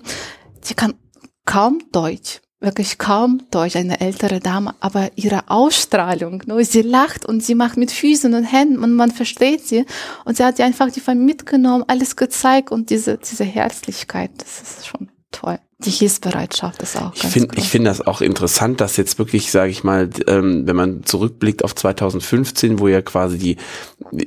die 0.68 0.74
kann 0.74 0.94
kaum 1.44 1.80
Deutsch, 1.92 2.40
wirklich 2.60 2.98
kaum 2.98 3.42
Deutsch, 3.50 3.76
eine 3.76 4.00
ältere 4.00 4.40
Dame, 4.40 4.74
aber 4.80 5.10
ihre 5.16 5.50
Ausstrahlung, 5.50 6.42
nur 6.46 6.64
sie 6.64 6.82
lacht 6.82 7.26
und 7.26 7.42
sie 7.42 7.54
macht 7.54 7.76
mit 7.76 7.90
Füßen 7.90 8.32
und 8.34 8.44
Händen 8.44 8.78
und 8.78 8.94
man 8.94 9.10
versteht 9.10 9.66
sie 9.66 9.84
und 10.24 10.36
sie 10.36 10.44
hat 10.44 10.56
sie 10.56 10.62
einfach 10.62 10.90
die 10.90 11.14
mitgenommen, 11.14 11.84
alles 11.86 12.16
gezeigt 12.16 12.70
und 12.70 12.90
diese, 12.90 13.18
diese 13.18 13.44
Herzlichkeit, 13.44 14.30
das 14.38 14.62
ist 14.62 14.86
schon 14.86 15.08
toll. 15.32 15.58
Die 15.84 15.90
Hilfsbereitschaft 15.90 16.80
ist 16.82 16.96
auch 16.96 17.12
ich 17.14 17.22
find, 17.22 17.58
Ich 17.58 17.68
finde 17.68 17.90
das 17.90 18.06
auch 18.06 18.20
interessant, 18.20 18.80
dass 18.80 18.96
jetzt 18.96 19.18
wirklich, 19.18 19.50
sage 19.50 19.72
ich 19.72 19.82
mal, 19.82 20.10
ähm, 20.28 20.64
wenn 20.66 20.76
man 20.76 21.02
zurückblickt 21.02 21.64
auf 21.64 21.74
2015, 21.74 22.78
wo 22.78 22.86
ja 22.86 23.02
quasi 23.02 23.38
die 23.38 23.56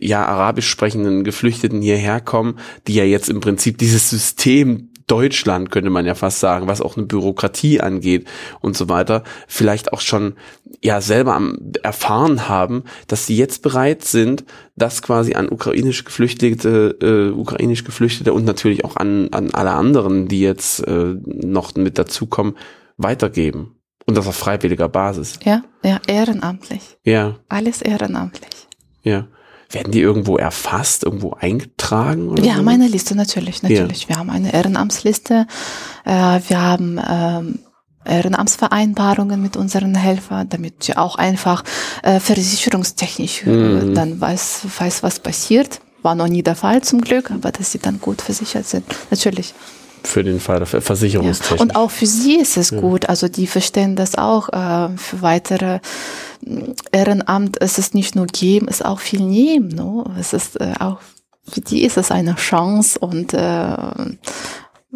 ja 0.02 0.26
arabisch 0.26 0.68
sprechenden 0.68 1.24
Geflüchteten 1.24 1.82
hierher 1.82 2.20
kommen, 2.20 2.60
die 2.88 2.96
ja 2.96 3.06
jetzt 3.06 3.30
im 3.30 3.40
Prinzip 3.40 3.78
dieses 3.78 4.10
System 4.10 4.90
Deutschland, 5.08 5.70
könnte 5.70 5.90
man 5.90 6.06
ja 6.06 6.16
fast 6.16 6.40
sagen, 6.40 6.68
was 6.68 6.82
auch 6.82 6.98
eine 6.98 7.06
Bürokratie 7.06 7.80
angeht 7.80 8.28
und 8.62 8.76
so 8.76 8.90
weiter, 8.90 9.24
vielleicht 9.48 9.94
auch 9.94 10.02
schon 10.02 10.34
ja 10.82 11.00
selber 11.00 11.36
am, 11.36 11.74
erfahren 11.84 12.50
haben, 12.50 12.84
dass 13.08 13.28
sie 13.28 13.38
jetzt 13.38 13.62
bereit 13.62 14.04
sind, 14.04 14.46
das 14.76 15.02
quasi 15.02 15.36
an 15.36 15.50
ukrainisch 15.50 16.06
Geflüchtete, 16.06 16.98
äh, 17.02 17.38
ukrainisch 17.38 17.84
Geflüchtete 17.84 18.34
und 18.34 18.46
natürlich 18.46 18.84
auch 18.84 18.96
an, 18.96 19.30
an 19.32 19.52
alle 19.52 19.72
anderen, 19.72 20.28
die 20.28 20.42
jetzt 20.42 20.80
äh, 20.88 21.16
noch 21.26 21.76
mit 21.76 21.98
dazukommen, 21.98 22.56
weitergeben. 22.98 23.76
Und 24.08 24.18
das 24.18 24.28
auf 24.28 24.36
freiwilliger 24.36 24.90
Basis. 24.90 25.40
Ja, 25.44 25.64
ja, 25.84 26.00
ehrenamtlich. 26.08 26.98
Ja. 27.04 27.38
Alles 27.50 27.82
ehrenamtlich. 27.82 28.68
Ja. 29.02 29.28
Werden 29.72 29.92
die 29.92 30.02
irgendwo 30.02 30.38
erfasst, 30.38 31.04
irgendwo 31.04 31.34
eingetragen? 31.34 32.38
Wir 32.38 32.44
so? 32.44 32.54
haben 32.56 32.68
eine 32.68 32.88
Liste, 32.88 33.16
natürlich, 33.16 33.64
natürlich. 33.64 34.04
Ja. 34.04 34.10
Wir 34.10 34.16
haben 34.18 34.30
eine 34.30 34.54
Ehrenamtsliste. 34.54 35.48
Äh, 36.06 36.40
wir 36.48 36.62
haben 36.62 37.00
ähm, 37.10 37.60
Ehrenamtsvereinbarungen 38.06 39.42
mit 39.42 39.58
unseren 39.58 39.96
Helfern, 39.96 40.48
damit 40.50 40.84
sie 40.84 40.96
auch 40.96 41.16
einfach 41.16 41.64
äh, 42.04 42.20
versicherungstechnisch 42.20 43.44
äh, 43.46 43.50
mhm. 43.50 43.96
dann 43.96 44.22
weiß, 44.22 44.68
weiß, 44.78 45.04
was 45.04 45.20
passiert. 45.20 45.82
War 46.04 46.16
noch 46.16 46.28
nie 46.28 46.44
der 46.44 46.56
Fall 46.56 46.84
zum 46.84 47.02
Glück, 47.02 47.32
aber 47.32 47.52
dass 47.52 47.72
sie 47.72 47.80
dann 47.80 48.00
gut 48.00 48.22
versichert 48.22 48.68
sind. 48.68 48.86
Natürlich 49.10 49.56
für 50.08 50.24
den 50.24 50.40
Fall 50.40 50.60
der 50.60 50.68
Versicherungstechnik. 50.68 51.60
Ja. 51.60 51.64
Und 51.64 51.76
auch 51.76 51.92
für 51.92 52.06
sie 52.06 52.36
ist 52.36 52.58
es 52.58 52.72
ja. 52.72 52.80
gut. 52.80 53.10
Also 53.10 53.28
die 53.28 53.48
verstehen 53.48 53.96
das 53.96 54.18
auch 54.18 54.50
äh, 54.50 54.96
für 54.98 55.22
weitere 55.22 55.80
Ehrenamt. 56.92 57.62
Es 57.62 57.78
ist 57.78 57.94
nicht 57.94 58.16
nur 58.16 58.28
geben, 58.28 58.68
es 58.70 58.82
ist 58.82 58.86
auch 58.86 59.00
viel 59.00 59.22
nehmen. 59.22 59.70
Ne? 59.70 60.04
Es 60.20 60.34
ist 60.34 60.60
äh, 60.60 60.74
auch 60.80 61.00
für 61.48 61.62
die 61.62 61.84
ist 61.84 61.98
es 61.98 62.12
eine 62.12 62.36
Chance 62.36 62.98
und 63.00 63.34
äh, 63.34 63.78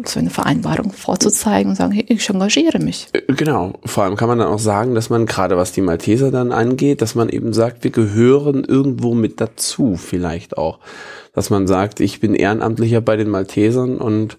so 0.04 0.18
eine 0.18 0.30
Vereinbarung 0.30 0.92
vorzuzeigen 0.92 1.70
und 1.70 1.76
sagen, 1.76 1.92
hey, 1.92 2.06
ich 2.08 2.28
engagiere 2.28 2.78
mich. 2.78 3.08
Äh, 3.12 3.32
genau. 3.34 3.74
Vor 3.84 4.04
allem 4.04 4.16
kann 4.16 4.28
man 4.28 4.38
dann 4.38 4.48
auch 4.48 4.58
sagen, 4.58 4.94
dass 4.94 5.10
man 5.10 5.26
gerade 5.26 5.56
was 5.56 5.72
die 5.72 5.82
Malteser 5.82 6.30
dann 6.30 6.52
angeht, 6.52 7.02
dass 7.02 7.14
man 7.14 7.28
eben 7.28 7.52
sagt, 7.52 7.84
wir 7.84 7.90
gehören 7.90 8.64
irgendwo 8.64 9.14
mit 9.14 9.40
dazu 9.40 9.96
vielleicht 9.96 10.56
auch. 10.56 10.78
Dass 11.32 11.50
man 11.50 11.66
sagt, 11.66 12.00
ich 12.00 12.20
bin 12.20 12.34
Ehrenamtlicher 12.34 13.00
bei 13.00 13.16
den 13.16 13.28
Maltesern 13.28 13.98
und 13.98 14.38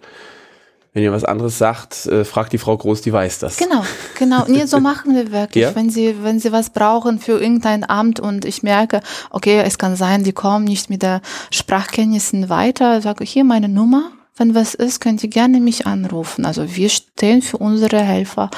wenn 0.94 1.04
ihr 1.04 1.12
was 1.14 1.24
anderes 1.24 1.58
sagt, 1.58 2.06
äh, 2.08 2.26
fragt 2.26 2.52
die 2.52 2.58
Frau 2.58 2.76
Groß, 2.76 3.02
die 3.02 3.14
weiß 3.14 3.40
das. 3.40 3.58
Genau, 3.58 3.84
genau. 4.20 4.44
Nee, 4.48 4.66
so 4.66 4.80
machen 4.82 5.16
wir 5.16 5.32
wirklich. 5.32 5.64
Ja? 5.64 5.76
Wenn 5.76 5.90
sie, 5.90 6.18
wenn 6.22 6.40
sie 6.40 6.52
was 6.52 6.72
brauchen 6.72 7.20
für 7.20 7.40
irgendein 7.40 7.90
Amt 7.90 8.20
und 8.20 8.44
ich 8.44 8.62
merke, 8.62 9.02
okay, 9.30 9.62
es 9.62 9.78
kann 9.78 9.96
sein, 9.96 10.24
die 10.24 10.34
kommen 10.34 10.66
nicht 10.66 10.90
mit 10.90 11.02
der 11.02 11.22
Sprachkenntnissen 11.50 12.50
weiter, 12.50 13.02
sage 13.02 13.24
ich 13.24 13.32
hier 13.32 13.46
meine 13.46 13.70
Nummer. 13.70 14.12
Wenn 14.36 14.54
was 14.54 14.74
ist, 14.74 15.00
könnt 15.00 15.24
ihr 15.24 15.30
gerne 15.30 15.62
mich 15.62 15.88
anrufen. 15.88 16.46
Also 16.46 16.76
wir 16.76 16.90
stehen 16.90 17.42
für 17.42 17.58
unsere 17.58 18.00
Helfer 18.00 18.50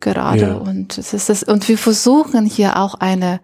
gerade 0.00 0.40
ja. 0.40 0.54
und 0.54 0.98
es 0.98 1.14
ist 1.14 1.28
das, 1.28 1.42
und 1.42 1.68
wir 1.68 1.78
versuchen 1.78 2.44
hier 2.44 2.76
auch 2.76 2.94
eine 2.96 3.40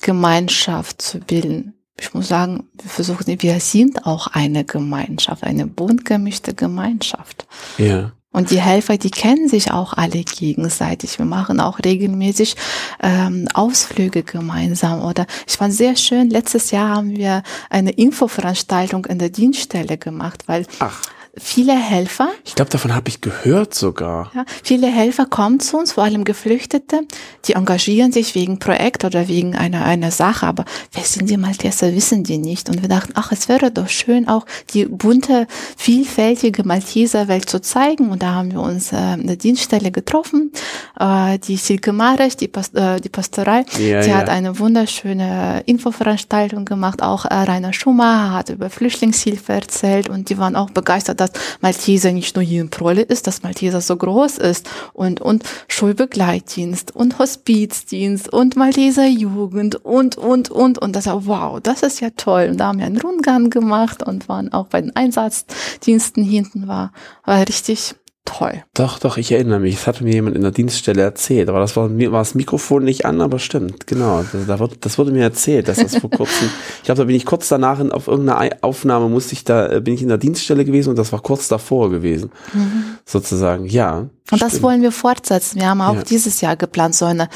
Gemeinschaft 0.00 1.00
zu 1.00 1.20
bilden 1.20 1.75
ich 1.98 2.12
muss 2.14 2.28
sagen, 2.28 2.68
wir 2.74 2.90
versuchen, 2.90 3.26
wir 3.26 3.60
sind 3.60 4.06
auch 4.06 4.26
eine 4.28 4.64
Gemeinschaft, 4.64 5.44
eine 5.44 5.66
bunt 5.66 6.04
gemischte 6.04 6.54
Gemeinschaft. 6.54 7.46
Ja. 7.78 8.12
Und 8.32 8.50
die 8.50 8.60
Helfer, 8.60 8.98
die 8.98 9.10
kennen 9.10 9.48
sich 9.48 9.70
auch 9.70 9.94
alle 9.94 10.22
gegenseitig. 10.22 11.18
Wir 11.18 11.24
machen 11.24 11.58
auch 11.58 11.78
regelmäßig 11.82 12.56
ähm, 13.02 13.48
Ausflüge 13.54 14.24
gemeinsam. 14.24 15.02
Oder 15.02 15.26
ich 15.46 15.56
fand 15.56 15.72
sehr 15.72 15.96
schön, 15.96 16.28
letztes 16.28 16.70
Jahr 16.70 16.96
haben 16.96 17.16
wir 17.16 17.42
eine 17.70 17.92
Infoveranstaltung 17.92 19.06
in 19.06 19.18
der 19.18 19.30
Dienststelle 19.30 19.96
gemacht, 19.96 20.44
weil 20.48 20.66
Ach 20.80 21.00
viele 21.38 21.74
Helfer. 21.74 22.28
Ich 22.44 22.54
glaube, 22.54 22.70
davon 22.70 22.94
habe 22.94 23.08
ich 23.08 23.20
gehört 23.20 23.74
sogar. 23.74 24.30
Ja, 24.34 24.44
viele 24.62 24.86
Helfer 24.86 25.26
kommen 25.26 25.60
zu 25.60 25.76
uns, 25.78 25.92
vor 25.92 26.04
allem 26.04 26.24
Geflüchtete, 26.24 27.02
die 27.44 27.52
engagieren 27.52 28.12
sich 28.12 28.34
wegen 28.34 28.58
Projekt 28.58 29.04
oder 29.04 29.28
wegen 29.28 29.54
einer, 29.54 29.84
einer 29.84 30.10
Sache, 30.10 30.46
aber 30.46 30.64
wer 30.92 31.04
sind 31.04 31.28
die 31.28 31.36
Malteser, 31.36 31.94
wissen 31.94 32.24
die 32.24 32.38
nicht. 32.38 32.68
Und 32.68 32.80
wir 32.82 32.88
dachten, 32.88 33.12
ach, 33.14 33.32
es 33.32 33.48
wäre 33.48 33.70
doch 33.70 33.88
schön, 33.88 34.28
auch 34.28 34.46
die 34.72 34.86
bunte, 34.86 35.46
vielfältige 35.76 36.64
Malteser-Welt 36.64 37.48
zu 37.48 37.60
zeigen. 37.60 38.10
Und 38.10 38.22
da 38.22 38.32
haben 38.32 38.52
wir 38.52 38.60
uns 38.60 38.92
äh, 38.92 38.96
eine 38.96 39.36
Dienststelle 39.36 39.90
getroffen, 39.90 40.52
äh, 40.98 41.38
die 41.38 41.56
Silke 41.56 41.92
Mares, 41.92 42.36
die, 42.36 42.48
Past 42.48 42.74
äh, 42.74 43.00
die 43.00 43.08
Pastorei, 43.08 43.64
ja, 43.78 44.00
die 44.00 44.10
ja. 44.10 44.16
hat 44.16 44.28
eine 44.28 44.58
wunderschöne 44.58 45.62
Infoveranstaltung 45.66 46.64
gemacht. 46.64 47.02
Auch 47.02 47.26
äh, 47.26 47.34
Rainer 47.34 47.72
Schumacher 47.72 48.32
hat 48.32 48.48
über 48.48 48.70
Flüchtlingshilfe 48.70 49.52
erzählt 49.52 50.08
und 50.08 50.30
die 50.30 50.38
waren 50.38 50.56
auch 50.56 50.70
begeistert, 50.70 51.20
dass 51.28 51.58
Malteser 51.60 52.12
nicht 52.12 52.36
nur 52.36 52.44
hier 52.44 52.60
in 52.60 52.70
Prolle 52.70 53.02
ist, 53.02 53.26
dass 53.26 53.42
Malteser 53.42 53.80
so 53.80 53.96
groß 53.96 54.38
ist 54.38 54.68
und, 54.92 55.20
und 55.20 55.44
Schulbegleitdienst 55.68 56.94
und 56.94 57.18
Hospizdienst 57.18 58.32
und 58.32 58.56
Malteser 58.56 59.06
Jugend 59.06 59.76
und, 59.76 60.16
und, 60.16 60.50
und, 60.50 60.78
und 60.78 60.96
das 60.96 61.06
wow, 61.06 61.60
das 61.60 61.82
ist 61.82 62.00
ja 62.00 62.10
toll. 62.16 62.48
Und 62.50 62.58
da 62.58 62.68
haben 62.68 62.78
wir 62.78 62.86
einen 62.86 63.00
Rundgang 63.00 63.50
gemacht 63.50 64.02
und 64.02 64.28
waren 64.28 64.52
auch 64.52 64.66
bei 64.66 64.80
den 64.80 64.94
Einsatzdiensten 64.94 66.22
hinten, 66.22 66.68
war, 66.68 66.92
war 67.24 67.40
richtig, 67.40 67.94
toll. 68.26 68.62
Doch, 68.74 68.98
doch, 68.98 69.16
ich 69.16 69.32
erinnere 69.32 69.60
mich. 69.60 69.76
Das 69.76 69.86
hatte 69.86 70.04
mir 70.04 70.12
jemand 70.12 70.36
in 70.36 70.42
der 70.42 70.50
Dienststelle 70.50 71.00
erzählt. 71.00 71.48
Aber 71.48 71.60
das 71.60 71.76
war, 71.76 71.88
mir 71.88 72.12
war 72.12 72.20
das 72.20 72.34
Mikrofon 72.34 72.84
nicht 72.84 73.06
an, 73.06 73.22
aber 73.22 73.38
stimmt, 73.38 73.86
genau. 73.86 74.22
Das, 74.30 74.46
da 74.46 74.58
wird, 74.58 74.84
das 74.84 74.98
wurde 74.98 75.12
mir 75.12 75.22
erzählt, 75.22 75.68
dass 75.68 75.78
das 75.78 75.96
vor 75.96 76.10
kurzem, 76.10 76.48
ich 76.78 76.82
glaube, 76.84 76.98
da 76.98 77.04
bin 77.04 77.16
ich 77.16 77.24
kurz 77.24 77.48
danach 77.48 77.80
in, 77.80 77.90
auf 77.90 78.08
irgendeiner 78.08 78.50
Aufnahme 78.60 79.08
musste 79.08 79.32
ich 79.32 79.44
da, 79.44 79.72
äh, 79.72 79.80
bin 79.80 79.94
ich 79.94 80.02
in 80.02 80.08
der 80.08 80.18
Dienststelle 80.18 80.64
gewesen 80.64 80.90
und 80.90 80.98
das 80.98 81.12
war 81.12 81.20
kurz 81.22 81.48
davor 81.48 81.90
gewesen. 81.90 82.30
Mhm. 82.52 82.98
Sozusagen, 83.06 83.64
ja. 83.64 84.08
Und 84.30 84.42
das 84.42 84.62
wollen 84.62 84.82
wir 84.82 84.92
fortsetzen. 84.92 85.60
Wir 85.60 85.68
haben 85.68 85.80
auch 85.80 85.94
ja. 85.94 86.02
dieses 86.02 86.40
Jahr 86.40 86.56
geplant, 86.56 86.94
so 86.94 87.04
eine 87.04 87.28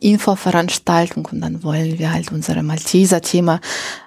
Infoveranstaltung 0.00 1.28
und 1.30 1.40
dann 1.40 1.62
wollen 1.62 1.98
wir 1.98 2.12
halt 2.12 2.32
unsere 2.32 2.62
Malteser-Thema 2.62 3.60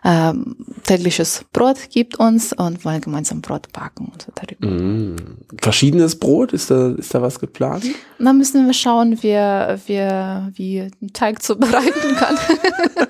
ähm, 0.03 0.55
tägliches 0.83 1.45
Brot 1.53 1.77
gibt 1.91 2.19
uns 2.19 2.53
und 2.53 2.83
wollen 2.83 3.01
gemeinsam 3.01 3.41
Brot 3.41 3.71
backen 3.71 4.11
und 4.11 4.23
so 4.23 4.31
darüber. 4.33 4.67
Mm. 4.67 5.37
Verschiedenes 5.61 6.15
Brot, 6.15 6.53
ist 6.53 6.71
da, 6.71 6.91
ist 6.91 7.13
da 7.13 7.21
was 7.21 7.39
geplant? 7.39 7.85
Dann 8.17 8.37
müssen 8.37 8.65
wir 8.65 8.73
schauen, 8.73 9.19
wer, 9.21 9.79
wer 9.85 10.51
wie 10.55 10.89
Teig 11.13 11.43
zubereiten 11.43 12.15
kann. 12.17 12.37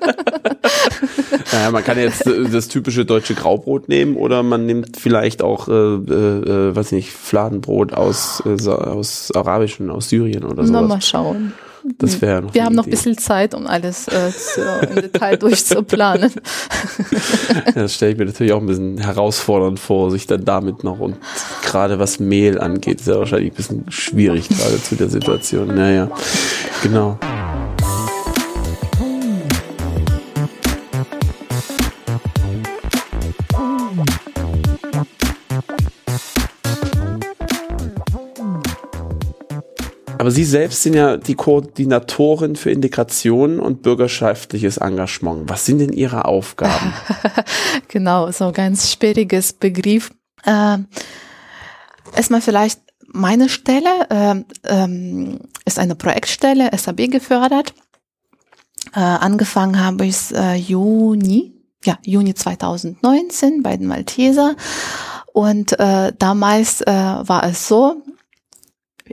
naja, 1.51 1.71
man 1.71 1.83
kann 1.83 1.97
jetzt 1.97 2.25
das 2.25 2.67
typische 2.67 3.05
deutsche 3.05 3.33
Graubrot 3.33 3.87
nehmen 3.87 4.15
oder 4.15 4.43
man 4.43 4.65
nimmt 4.65 4.97
vielleicht 4.97 5.41
auch, 5.41 5.67
äh, 5.67 5.71
äh, 5.71 6.69
äh 6.69 6.75
weiß 6.75 6.87
ich 6.87 6.91
nicht, 6.91 7.11
Fladenbrot 7.11 7.93
aus, 7.93 8.43
äh, 8.45 8.69
aus 8.69 9.20
Arabischen, 9.35 9.89
aus 9.91 10.09
Syrien 10.09 10.43
oder 10.43 10.65
so. 10.65 10.71
Mal 10.73 11.01
schauen. 11.01 11.53
Das 11.97 12.21
wäre 12.21 12.53
Wir 12.53 12.63
haben 12.63 12.75
noch 12.75 12.85
ein 12.85 12.89
bisschen 12.91 13.17
Zeit, 13.17 13.55
um 13.55 13.65
alles 13.65 14.07
äh, 14.07 14.29
zu, 14.31 14.61
im 14.87 15.01
Detail 15.01 15.37
durchzuplanen. 15.37 16.31
das 17.75 17.95
stelle 17.95 18.11
ich 18.11 18.17
mir 18.19 18.25
natürlich 18.25 18.53
auch 18.53 18.59
ein 18.59 18.67
bisschen 18.67 18.97
herausfordernd 18.99 19.79
vor, 19.79 20.11
sich 20.11 20.27
dann 20.27 20.45
damit 20.45 20.83
noch 20.83 20.99
und 20.99 21.15
gerade 21.63 21.97
was 21.97 22.19
Mehl 22.19 22.59
angeht, 22.59 23.01
ist 23.01 23.07
ja 23.07 23.17
wahrscheinlich 23.17 23.53
ein 23.53 23.55
bisschen 23.55 23.85
schwierig 23.89 24.49
gerade 24.49 24.81
zu 24.81 24.95
der 24.95 25.09
Situation. 25.09 25.73
Naja, 25.73 26.09
genau. 26.83 27.17
Aber 40.31 40.37
Sie 40.37 40.45
selbst 40.45 40.83
sind 40.83 40.93
ja 40.93 41.17
die 41.17 41.35
Koordinatorin 41.35 42.55
für 42.55 42.71
Integration 42.71 43.59
und 43.59 43.81
bürgerschaftliches 43.81 44.77
Engagement. 44.77 45.49
Was 45.49 45.65
sind 45.65 45.79
denn 45.79 45.91
Ihre 45.91 46.23
Aufgaben? 46.23 46.93
genau, 47.89 48.31
so 48.31 48.45
ein 48.45 48.53
ganz 48.53 48.93
schwieriges 48.93 49.51
Begriff. 49.51 50.09
Äh, 50.45 50.77
erstmal 52.15 52.39
vielleicht 52.39 52.79
meine 53.11 53.49
Stelle 53.49 53.89
äh, 54.09 54.35
ähm, 54.69 55.39
ist 55.65 55.79
eine 55.79 55.95
Projektstelle, 55.95 56.69
SAB 56.77 57.11
gefördert. 57.11 57.73
Äh, 58.95 59.01
angefangen 59.01 59.83
habe 59.83 60.05
ich 60.05 60.33
äh, 60.33 60.55
Juni, 60.55 61.51
ja, 61.83 61.97
Juni 62.05 62.35
2019 62.35 63.63
bei 63.63 63.75
den 63.75 63.87
Malteser. 63.87 64.55
Und 65.33 65.77
äh, 65.77 66.13
damals 66.17 66.79
äh, 66.79 66.85
war 66.85 67.43
es 67.43 67.67
so, 67.67 68.01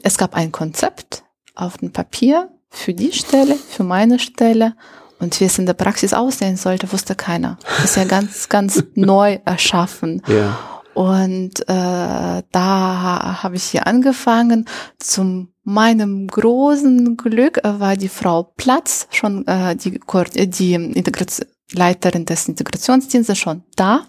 es 0.02 0.18
gab 0.18 0.34
ein 0.34 0.52
Konzept 0.52 1.24
auf 1.54 1.78
dem 1.78 1.92
Papier 1.92 2.50
für 2.70 2.94
die 2.94 3.12
Stelle, 3.12 3.54
für 3.54 3.84
meine 3.84 4.18
Stelle. 4.18 4.74
Und 5.20 5.40
wie 5.40 5.44
es 5.44 5.58
in 5.58 5.66
der 5.66 5.74
Praxis 5.74 6.14
aussehen 6.14 6.56
sollte, 6.56 6.92
wusste 6.92 7.16
keiner. 7.16 7.58
Das 7.64 7.84
ist 7.86 7.96
ja 7.96 8.04
ganz, 8.04 8.48
ganz 8.48 8.84
neu 8.94 9.38
erschaffen. 9.44 10.22
Ja. 10.28 10.56
Und 10.94 11.60
äh, 11.68 12.42
da 12.52 13.38
habe 13.42 13.56
ich 13.56 13.64
hier 13.64 13.86
angefangen. 13.86 14.64
Zum 14.98 15.52
meinem 15.64 16.26
großen 16.28 17.16
Glück 17.16 17.60
war 17.62 17.96
die 17.96 18.08
Frau 18.08 18.42
Platz 18.56 19.06
schon 19.10 19.46
äh, 19.46 19.76
die, 19.76 20.00
die 20.48 20.74
Integration, 20.74 21.46
Leiterin 21.72 22.24
des 22.24 22.48
Integrationsdienstes 22.48 23.38
schon 23.38 23.62
da 23.76 24.06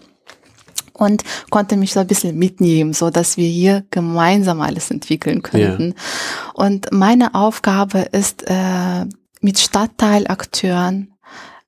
und 1.00 1.24
konnte 1.48 1.76
mich 1.76 1.94
so 1.94 2.00
ein 2.00 2.06
bisschen 2.06 2.38
mitnehmen, 2.38 2.92
so 2.92 3.10
dass 3.10 3.36
wir 3.36 3.48
hier 3.48 3.84
gemeinsam 3.90 4.60
alles 4.60 4.90
entwickeln 4.90 5.42
könnten. 5.42 5.94
Ja. 5.96 6.52
Und 6.54 6.92
meine 6.92 7.34
Aufgabe 7.34 8.00
ist, 8.12 8.44
äh, 8.46 9.06
mit 9.40 9.58
Stadtteilakteuren, 9.58 11.14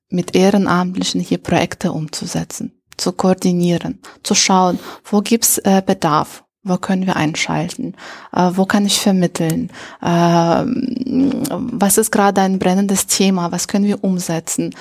mit 0.09 0.35
Ehrenamtlichen 0.35 1.19
hier 1.19 1.39
Projekte 1.39 1.91
umzusetzen, 1.91 2.79
zu 2.97 3.11
koordinieren, 3.11 3.99
zu 4.21 4.35
schauen, 4.35 4.77
wo 5.03 5.21
gibt's 5.21 5.57
äh, 5.57 5.81
Bedarf, 5.83 6.43
wo 6.61 6.77
können 6.77 7.07
wir 7.07 7.15
einschalten? 7.15 7.95
Äh, 8.31 8.51
wo 8.53 8.65
kann 8.65 8.85
ich 8.85 8.99
vermitteln? 8.99 9.71
Äh, 10.01 10.05
was 10.05 11.97
ist 11.97 12.11
gerade 12.11 12.41
ein 12.41 12.59
brennendes 12.59 13.07
Thema? 13.07 13.51
Was 13.51 13.67
können 13.67 13.85
wir 13.85 14.03
umsetzen? 14.03 14.75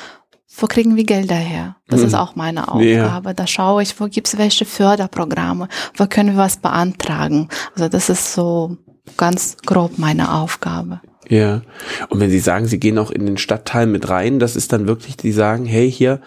Wo 0.56 0.66
kriegen 0.66 0.96
wir 0.96 1.04
Gelder 1.04 1.34
her? 1.34 1.76
Das 1.88 2.00
mhm. 2.00 2.06
ist 2.06 2.14
auch 2.14 2.36
meine 2.36 2.68
Aufgabe. 2.68 3.28
Ja. 3.28 3.34
Da 3.34 3.46
schaue 3.46 3.82
ich, 3.82 3.98
wo 3.98 4.06
gibt's 4.06 4.36
welche 4.36 4.64
Förderprogramme, 4.64 5.68
wo 5.96 6.06
können 6.06 6.36
wir 6.36 6.42
was 6.42 6.58
beantragen. 6.58 7.48
Also 7.74 7.88
das 7.88 8.10
ist 8.10 8.34
so 8.34 8.76
ganz 9.16 9.56
grob 9.64 9.98
meine 9.98 10.34
Aufgabe. 10.34 11.00
Ja. 11.28 11.62
Und 12.10 12.20
wenn 12.20 12.30
Sie 12.30 12.38
sagen, 12.38 12.66
Sie 12.66 12.78
gehen 12.78 12.98
auch 12.98 13.10
in 13.10 13.24
den 13.24 13.38
Stadtteil 13.38 13.86
mit 13.86 14.08
rein, 14.08 14.38
das 14.38 14.56
ist 14.56 14.72
dann 14.72 14.86
wirklich, 14.86 15.16
die 15.16 15.32
sagen, 15.32 15.64
hey, 15.64 15.90
hier, 15.90 16.20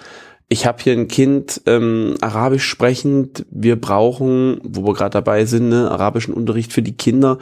ich 0.47 0.65
habe 0.65 0.81
hier 0.81 0.93
ein 0.93 1.07
Kind, 1.07 1.61
ähm, 1.65 2.15
Arabisch 2.21 2.65
sprechend, 2.65 3.45
wir 3.51 3.79
brauchen, 3.79 4.59
wo 4.63 4.85
wir 4.85 4.93
gerade 4.93 5.11
dabei 5.11 5.45
sind, 5.45 5.69
ne, 5.69 5.89
arabischen 5.89 6.33
Unterricht 6.33 6.73
für 6.73 6.81
die 6.81 6.97
Kinder. 6.97 7.37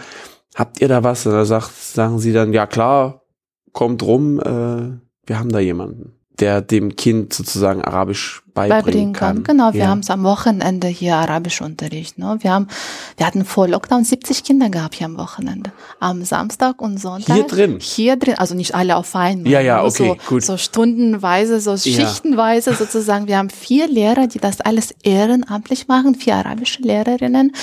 Habt 0.56 0.82
ihr 0.82 0.88
da 0.88 1.04
was? 1.04 1.26
Und 1.26 1.34
da 1.34 1.46
sagt, 1.46 1.74
sagen 1.74 2.20
sie 2.20 2.34
dann, 2.34 2.54
ja 2.54 2.66
klar, 2.66 3.24
kommt 3.72 4.04
rum, 4.04 4.40
äh, 4.40 5.00
wir 5.26 5.40
haben 5.40 5.50
da 5.50 5.60
jemanden 5.60 6.14
der 6.44 6.60
dem 6.60 6.98
Kind 6.98 7.34
sozusagen 7.34 7.82
Arabisch 7.82 8.43
beibringen, 8.54 8.84
beibringen 8.84 9.14
kann. 9.14 9.36
kann. 9.36 9.44
Genau, 9.44 9.74
wir 9.74 9.82
ja. 9.82 9.88
haben 9.88 10.00
es 10.00 10.10
am 10.10 10.24
Wochenende 10.24 10.88
hier 10.88 11.16
Arabischunterricht. 11.16 12.18
Ne? 12.20 12.38
Wir 12.42 12.52
haben, 12.52 12.68
wir 13.18 13.26
hatten 13.26 13.46
vor 13.46 13.68
Lockdown 13.68 14.04
70 14.04 14.44
Kinder 14.44 14.70
gehabt 14.70 14.96
hier 14.96 15.06
am 15.06 15.18
Wochenende. 15.18 15.72
Am 16.00 16.24
Samstag 16.24 16.82
und 16.82 17.00
Sonntag. 17.00 17.36
Hier 17.36 17.48
drin? 17.48 17.78
Hier 17.80 18.16
drin, 18.16 18.36
also 18.38 18.56
nicht 18.56 18.76
alle 18.76 18.96
auf 18.96 19.16
einmal. 19.16 19.52
Ja, 19.52 19.60
ja, 19.60 19.84
okay, 19.84 20.18
so, 20.20 20.30
gut. 20.30 20.44
So 20.44 20.58
stundenweise, 20.58 21.60
so 21.60 21.76
schichtenweise 21.78 22.72
ja. 22.72 22.76
sozusagen. 22.76 23.28
Wir 23.28 23.38
haben 23.38 23.50
vier 23.50 23.88
Lehrer, 23.88 24.28
die 24.28 24.40
das 24.40 24.62
alles 24.62 24.94
ehrenamtlich 25.04 25.88
machen, 25.88 26.16
vier 26.16 26.36
arabische 26.36 26.82
Lehrerinnen. 26.82 27.54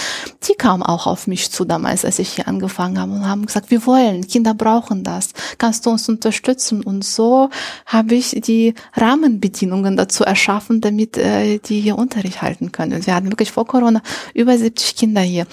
Die 0.48 0.55
kamen 0.55 0.83
auch 0.83 1.07
auf 1.07 1.26
mich 1.26 1.50
zu 1.50 1.64
damals, 1.64 2.05
als 2.05 2.18
ich 2.18 2.31
hier 2.31 2.48
angefangen 2.48 2.98
habe 2.98 3.12
und 3.12 3.29
haben 3.29 3.46
gesagt, 3.46 3.70
wir 3.70 3.87
wollen, 3.87 4.26
Kinder 4.26 4.55
brauchen 4.55 5.05
das. 5.05 5.31
Kannst 5.59 5.87
du 5.87 5.90
uns 5.90 6.09
unterstützen? 6.09 6.83
Und 6.83 7.05
so 7.05 7.50
habe 7.87 8.14
ich 8.14 8.31
die 8.40 8.74
Rahmenbedingungen 8.94 9.96
dazu 9.96 10.24
erschaffen, 10.24 10.80
damit 10.81 11.16
äh, 11.16 11.59
die 11.59 11.81
hier 11.81 11.97
Unterricht 11.97 12.43
halten 12.43 12.73
können. 12.73 13.05
Wir 13.05 13.14
hatten 13.14 13.31
wirklich 13.31 13.53
vor 13.53 13.66
Corona 13.66 14.03
über 14.35 14.57
70 14.57 14.97
Kinder 14.97 15.21
hier. 15.21 15.47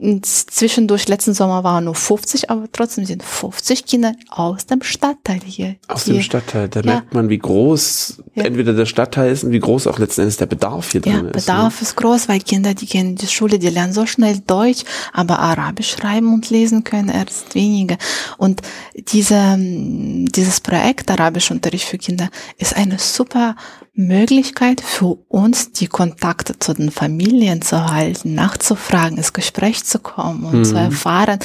Und 0.00 0.26
zwischendurch 0.26 1.08
letzten 1.08 1.34
Sommer 1.34 1.64
waren 1.64 1.86
nur 1.86 1.96
50, 1.96 2.50
aber 2.50 2.66
trotzdem 2.70 3.04
sind 3.04 3.20
50 3.24 3.84
Kinder 3.84 4.12
aus 4.28 4.64
dem 4.66 4.80
Stadtteil 4.84 5.40
hier. 5.44 5.74
Aus 5.88 6.04
hier. 6.04 6.14
dem 6.14 6.22
Stadtteil, 6.22 6.68
da 6.68 6.80
ja. 6.80 6.86
merkt 6.86 7.14
man, 7.14 7.28
wie 7.28 7.38
groß 7.38 8.22
ja. 8.36 8.44
entweder 8.44 8.74
der 8.74 8.86
Stadtteil 8.86 9.32
ist 9.32 9.42
und 9.42 9.50
wie 9.50 9.58
groß 9.58 9.88
auch 9.88 9.98
letzten 9.98 10.20
Endes 10.20 10.36
der 10.36 10.46
Bedarf 10.46 10.92
hier 10.92 11.00
ja, 11.04 11.14
drin 11.14 11.26
ist. 11.26 11.34
Ne? 11.34 11.40
Bedarf 11.40 11.80
ne? 11.80 11.82
ist 11.82 11.96
groß, 11.96 12.28
weil 12.28 12.38
Kinder, 12.38 12.74
die 12.74 12.86
gehen 12.86 13.08
in 13.08 13.16
die 13.16 13.26
Schule, 13.26 13.58
die 13.58 13.70
lernen 13.70 13.92
so 13.92 14.06
schnell 14.06 14.38
Deutsch, 14.46 14.84
aber 15.12 15.40
Arabisch 15.40 15.90
schreiben 15.90 16.32
und 16.32 16.48
lesen 16.48 16.84
können 16.84 17.08
erst 17.08 17.56
wenige. 17.56 17.98
Und 18.36 18.62
diese, 18.94 19.56
dieses 19.58 20.60
Projekt 20.60 21.10
Arabischunterricht 21.10 21.88
für 21.88 21.98
Kinder 21.98 22.28
ist 22.56 22.76
eine 22.76 23.00
super 23.00 23.56
Möglichkeit 23.98 24.80
für 24.80 25.18
uns, 25.28 25.72
die 25.72 25.88
Kontakte 25.88 26.58
zu 26.58 26.72
den 26.72 26.90
Familien 26.90 27.62
zu 27.62 27.90
halten, 27.90 28.34
nachzufragen, 28.34 29.18
ins 29.18 29.32
Gespräch 29.32 29.84
zu 29.84 29.98
kommen 29.98 30.44
und 30.44 30.58
mhm. 30.58 30.64
zu 30.64 30.76
erfahren, 30.76 31.40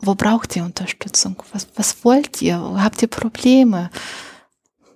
wo 0.00 0.16
braucht 0.16 0.56
ihr 0.56 0.64
Unterstützung? 0.64 1.36
Was, 1.52 1.68
was 1.76 2.04
wollt 2.04 2.42
ihr? 2.42 2.60
Wo 2.60 2.80
habt 2.80 3.00
ihr 3.00 3.08
Probleme? 3.08 3.90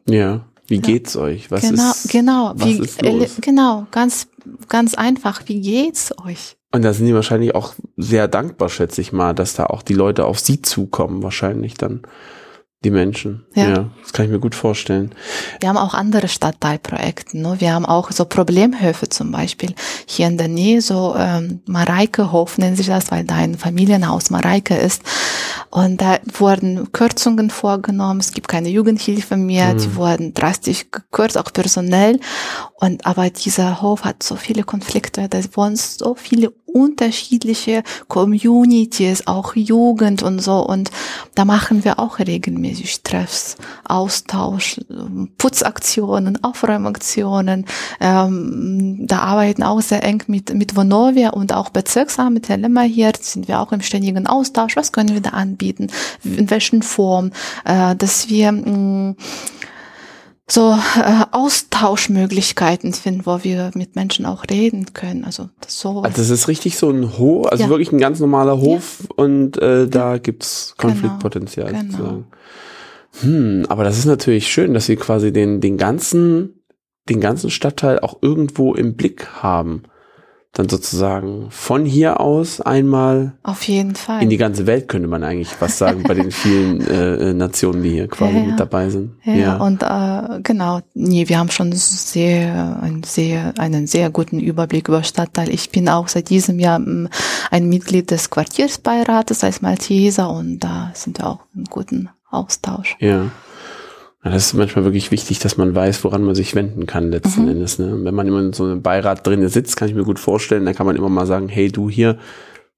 Ja, 0.08 0.44
wie 0.66 0.80
geht's 0.80 1.16
euch? 1.16 1.50
Was 1.52 1.62
genau, 1.62 1.90
ist, 1.90 2.11
genau, 2.11 2.52
was 2.56 2.66
wie, 2.66 2.78
ist 2.80 3.00
los? 3.02 3.37
genau, 3.40 3.87
ganz, 3.92 4.26
ganz 4.68 4.94
einfach. 4.94 5.42
Wie 5.46 5.61
geht's 5.61 6.12
euch? 6.26 6.56
Und 6.72 6.82
da 6.82 6.92
sind 6.92 7.06
die 7.06 7.14
wahrscheinlich 7.14 7.54
auch 7.54 7.74
sehr 7.96 8.28
dankbar, 8.28 8.68
schätze 8.68 9.00
ich 9.00 9.12
mal, 9.12 9.34
dass 9.34 9.54
da 9.54 9.66
auch 9.66 9.82
die 9.82 9.94
Leute 9.94 10.26
auf 10.26 10.40
sie 10.40 10.61
zukommen, 10.62 11.22
wahrscheinlich 11.22 11.74
dann 11.74 12.02
die 12.85 12.91
Menschen. 12.91 13.45
Ja. 13.55 13.69
ja. 13.69 13.91
das 14.03 14.12
kann 14.12 14.27
ich 14.27 14.31
mir 14.31 14.38
gut 14.38 14.55
vorstellen. 14.55 15.12
Wir 15.59 15.69
haben 15.69 15.77
auch 15.77 15.95
andere 15.95 16.29
Stadtteilprojekte. 16.29 17.37
Ne? 17.37 17.57
Wir 17.59 17.75
haben 17.75 17.85
auch 17.85 18.12
so 18.12 18.25
Problemhöfe 18.25 19.09
zum 19.09 19.33
Beispiel. 19.33 19.75
Hier 20.07 20.29
in 20.29 20.38
der 20.38 20.47
Nähe 20.47 20.81
so 20.81 21.17
ähm, 21.19 21.61
Mareikehof 21.67 22.57
nennt 22.57 22.77
sich 22.77 22.87
das, 22.87 23.11
weil 23.11 23.25
da 23.25 23.35
ein 23.35 23.57
Familienhaus 23.57 24.31
Mareike 24.31 24.77
ist. 24.77 25.03
Und 25.71 26.01
da 26.01 26.21
wurden 26.38 26.93
Kürzungen 26.93 27.51
vorgenommen. 27.51 28.21
Es 28.21 28.33
gibt 28.33 28.47
keine 28.47 28.69
Jugendhilfe 28.69 29.37
mehr. 29.37 29.75
Mhm. 29.75 29.79
Die 29.79 29.97
wurden 29.97 30.35
drastisch 30.35 30.87
gekürzt, 30.93 31.37
auch 31.37 31.53
personell. 31.53 32.21
Und 32.75 33.07
aber 33.07 33.29
dieser 33.31 33.83
Hof 33.83 34.05
hat 34.05 34.23
so 34.23 34.37
viele 34.37 34.62
Konflikte. 34.62 35.29
Da 35.29 35.41
wohnen 35.55 35.75
so 35.75 36.14
viele 36.14 36.53
unterschiedliche 36.68 37.83
Communities, 38.09 39.26
auch 39.26 39.57
Jugend 39.57 40.22
und 40.22 40.40
so. 40.40 40.64
Und 40.64 40.90
da 41.35 41.44
machen 41.44 41.85
wir 41.85 41.98
auch 41.98 42.18
regelmäßig 42.18 43.02
Treffs, 43.02 43.57
Austausch, 43.85 44.81
Putzaktionen, 45.38 46.42
Aufräumaktionen. 46.44 47.66
Ähm, 48.00 49.07
da 49.07 49.20
arbeiten 49.20 49.62
auch 49.62 49.81
sehr 49.81 50.04
eng 50.04 50.22
mit, 50.26 50.54
mit 50.54 50.76
Vonovia 50.76 51.31
und 51.31 51.52
auch 51.52 51.70
Bezirksamt, 51.70 52.35
mit 52.35 52.48
Herrn 52.48 52.61
Lemmer 52.61 52.83
hier 52.83 53.12
sind 53.20 53.48
wir 53.48 53.61
auch 53.61 53.72
im 53.72 53.81
ständigen 53.81 54.26
Austausch. 54.26 54.76
Was 54.76 54.92
können 54.92 55.14
wir 55.14 55.20
da 55.20 55.31
anbieten? 55.31 55.88
In 56.24 56.50
welchen 56.50 56.83
Form? 56.83 57.33
Äh, 57.64 57.96
dass 57.96 58.28
wir 58.28 58.52
mh, 58.52 58.68
mm, 58.68 59.16
so 60.50 60.72
äh, 60.72 61.24
Austauschmöglichkeiten 61.30 62.94
finden, 62.94 63.26
wo 63.26 63.44
wir 63.44 63.70
mit 63.74 63.96
Menschen 63.96 64.24
auch 64.24 64.44
reden 64.50 64.94
können. 64.94 65.24
Also 65.24 65.50
das 65.61 65.78
so. 65.78 66.00
Also 66.00 66.16
das 66.16 66.30
ist 66.30 66.48
richtig 66.48 66.78
so 66.78 66.90
ein 66.90 67.18
Hof, 67.18 67.46
also 67.52 67.64
ja. 67.64 67.70
wirklich 67.70 67.92
ein 67.92 67.98
ganz 67.98 68.18
normaler 68.18 68.58
Hof 68.58 69.00
ja. 69.02 69.24
und 69.24 69.58
äh, 69.58 69.87
da 69.87 70.12
ja. 70.12 70.18
gibt's 70.18 70.74
Konfliktpotenzial 70.78 71.72
genau. 71.72 71.82
sozusagen. 71.82 72.26
Hm, 73.20 73.66
aber 73.68 73.84
das 73.84 73.98
ist 73.98 74.06
natürlich 74.06 74.48
schön, 74.48 74.74
dass 74.74 74.87
sie 74.87 74.96
quasi 74.96 75.32
den 75.32 75.61
den 75.61 75.76
ganzen 75.76 76.62
den 77.08 77.20
ganzen 77.20 77.50
Stadtteil 77.50 78.00
auch 78.00 78.18
irgendwo 78.22 78.74
im 78.74 78.94
Blick 78.94 79.28
haben 79.42 79.82
dann 80.52 80.68
sozusagen 80.68 81.50
von 81.50 81.84
hier 81.84 82.20
aus 82.20 82.61
einmal 82.61 83.34
auf 83.42 83.62
jeden 83.64 83.94
Fall 83.94 84.22
in 84.22 84.30
die 84.30 84.38
ganze 84.38 84.66
Welt 84.66 84.88
könnte 84.88 85.06
man 85.06 85.22
eigentlich 85.22 85.54
was 85.61 85.78
sagen 85.78 86.02
bei 86.02 86.14
den 86.14 86.30
vielen 86.30 86.80
äh, 86.88 87.30
äh, 87.30 87.34
Nationen, 87.34 87.82
die 87.82 87.90
hier 87.90 88.08
quasi 88.08 88.38
ja, 88.38 88.44
mit 88.44 88.58
dabei 88.61 88.88
sind. 88.88 89.12
Ja, 89.24 89.34
ja. 89.34 89.56
und 89.58 89.82
äh, 89.82 90.40
genau, 90.42 90.80
nee, 90.94 91.28
wir 91.28 91.38
haben 91.38 91.50
schon 91.50 91.72
sehr, 91.72 92.80
einen 92.82 93.02
sehr, 93.02 93.52
einen 93.58 93.87
sehr 93.87 94.11
guten 94.11 94.40
Überblick 94.40 94.88
über 94.88 95.02
Stadtteil. 95.02 95.50
Ich 95.50 95.70
bin 95.70 95.88
auch 95.88 96.08
seit 96.08 96.30
diesem 96.30 96.58
Jahr 96.58 96.78
ähm, 96.78 97.08
ein 97.50 97.68
Mitglied 97.68 98.11
des 98.11 98.30
Quartiersbeirates 98.30 99.44
als 99.44 99.61
Malteser 99.61 100.30
und 100.30 100.61
da 100.61 100.90
sind 100.94 101.18
wir 101.18 101.26
auch 101.26 101.40
im 101.54 101.64
guten 101.64 102.08
Austausch. 102.30 102.96
Ja. 103.00 103.30
Das 104.31 104.47
ist 104.47 104.55
manchmal 104.55 104.85
wirklich 104.85 105.11
wichtig, 105.11 105.38
dass 105.38 105.57
man 105.57 105.75
weiß, 105.75 106.05
woran 106.05 106.23
man 106.23 106.35
sich 106.35 106.55
wenden 106.55 106.87
kann 106.87 107.11
letzten 107.11 107.43
mhm. 107.43 107.51
Endes. 107.51 107.79
Ne? 107.79 108.05
Wenn 108.05 108.14
man 108.14 108.27
immer 108.27 108.41
in 108.41 108.53
so 108.53 108.64
einem 108.64 108.83
Beirat 108.83 109.27
drin 109.27 109.47
sitzt, 109.49 109.77
kann 109.77 109.88
ich 109.88 109.95
mir 109.95 110.05
gut 110.05 110.19
vorstellen, 110.19 110.64
dann 110.64 110.75
kann 110.75 110.87
man 110.87 110.97
immer 110.97 111.09
mal 111.09 111.27
sagen, 111.27 111.49
hey 111.49 111.71
du 111.71 111.88
hier, 111.88 112.19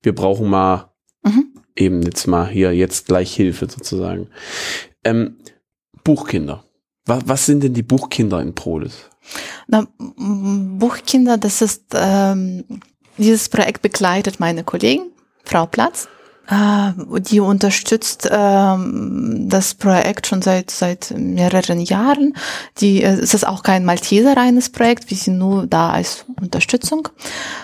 wir 0.03 0.15
brauchen 0.15 0.49
mal 0.49 0.91
mhm. 1.23 1.55
eben 1.77 2.03
jetzt 2.03 2.27
mal 2.27 2.49
hier 2.49 2.75
jetzt 2.75 3.07
gleich 3.07 3.35
Hilfe 3.35 3.69
sozusagen. 3.71 4.29
Ähm, 5.05 5.37
Buchkinder. 6.05 6.65
Was, 7.07 7.23
was 7.27 7.47
sind 7.47 7.63
denn 7.63 7.75
die 7.75 7.83
Buchkinder 7.83 8.41
in 8.41 8.55
Prolis? 8.55 9.11
Na, 9.67 9.87
Buchkinder, 9.97 11.39
das 11.39 11.63
ist 11.63 11.85
ähm, 11.95 12.65
dieses 13.19 13.49
Projekt 13.49 13.83
begleitet 13.83 14.41
meine 14.41 14.65
Kollegin, 14.65 15.11
Frau 15.45 15.67
Platz. 15.67 16.09
Äh, 16.51 16.93
die 17.21 17.41
unterstützt 17.41 18.29
ähm, 18.31 19.49
das 19.49 19.75
Projekt 19.75 20.27
schon 20.27 20.43
seit 20.43 20.71
seit 20.71 21.15
mehreren 21.17 21.81
Jahren. 21.81 22.35
Die 22.79 23.03
äh, 23.03 23.13
es 23.13 23.35
ist 23.35 23.47
auch 23.47 23.63
kein 23.63 23.85
Malteser 23.85 24.37
reines 24.37 24.69
Projekt, 24.69 25.11
wir 25.11 25.17
sind 25.17 25.39
nur 25.39 25.67
da 25.67 25.91
als 25.91 26.25
Unterstützung. 26.41 27.09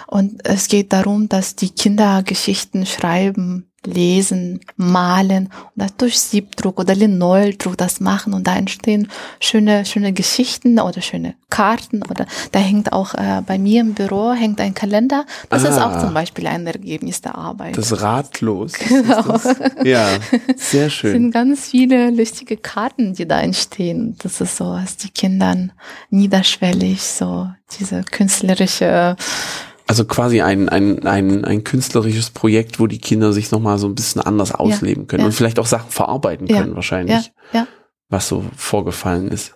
Und 0.06 0.46
es 0.46 0.68
geht 0.68 0.92
darum, 0.92 1.28
dass 1.28 1.56
die 1.56 1.70
Kinder 1.70 2.22
Geschichten 2.22 2.86
schreiben 2.86 3.66
lesen, 3.86 4.60
malen 4.76 5.50
oder 5.76 5.86
durch 5.96 6.18
Siebdruck 6.18 6.78
oder 6.78 6.94
Linoldruck 6.94 7.76
das 7.76 8.00
machen 8.00 8.34
und 8.34 8.46
da 8.46 8.56
entstehen 8.56 9.08
schöne, 9.40 9.84
schöne 9.84 10.12
Geschichten 10.12 10.78
oder 10.78 11.00
schöne 11.00 11.34
Karten 11.48 12.02
oder 12.02 12.26
da 12.52 12.58
hängt 12.58 12.92
auch 12.92 13.14
äh, 13.14 13.42
bei 13.46 13.58
mir 13.58 13.80
im 13.80 13.94
Büro 13.94 14.32
hängt 14.32 14.60
ein 14.60 14.74
Kalender. 14.74 15.24
Das 15.48 15.64
ah, 15.64 15.68
ist 15.68 15.78
auch 15.78 15.92
ah. 15.92 16.00
zum 16.00 16.14
Beispiel 16.14 16.46
ein 16.46 16.66
Ergebnis 16.66 17.20
der 17.20 17.36
Arbeit. 17.36 17.76
Das 17.76 18.00
Ratlos. 18.00 18.72
Genau. 18.96 19.22
Das? 19.22 19.56
Ja, 19.84 20.08
sehr 20.56 20.90
schön. 20.90 21.10
Es 21.10 21.12
sind 21.14 21.30
ganz 21.32 21.68
viele 21.68 22.10
lustige 22.10 22.56
Karten, 22.56 23.14
die 23.14 23.26
da 23.26 23.40
entstehen. 23.40 24.16
Das 24.22 24.40
ist 24.40 24.56
so, 24.56 24.66
was 24.66 24.96
die 24.96 25.10
Kindern 25.10 25.72
niederschwellig 26.10 27.02
so 27.02 27.48
diese 27.78 28.02
künstlerische 28.02 29.16
also 29.86 30.04
quasi 30.04 30.40
ein, 30.40 30.68
ein, 30.68 31.06
ein, 31.06 31.44
ein 31.44 31.64
künstlerisches 31.64 32.30
Projekt, 32.30 32.80
wo 32.80 32.86
die 32.86 32.98
Kinder 32.98 33.32
sich 33.32 33.50
nochmal 33.52 33.78
so 33.78 33.86
ein 33.86 33.94
bisschen 33.94 34.20
anders 34.20 34.52
ausleben 34.52 35.04
ja, 35.04 35.06
können 35.06 35.20
ja. 35.20 35.26
und 35.26 35.32
vielleicht 35.32 35.58
auch 35.58 35.66
Sachen 35.66 35.90
verarbeiten 35.90 36.48
können, 36.48 36.74
wahrscheinlich. 36.74 37.32
Ja, 37.52 37.68
Was 38.08 38.28
so 38.28 38.44
vorgefallen 38.56 39.28
ist. 39.28 39.54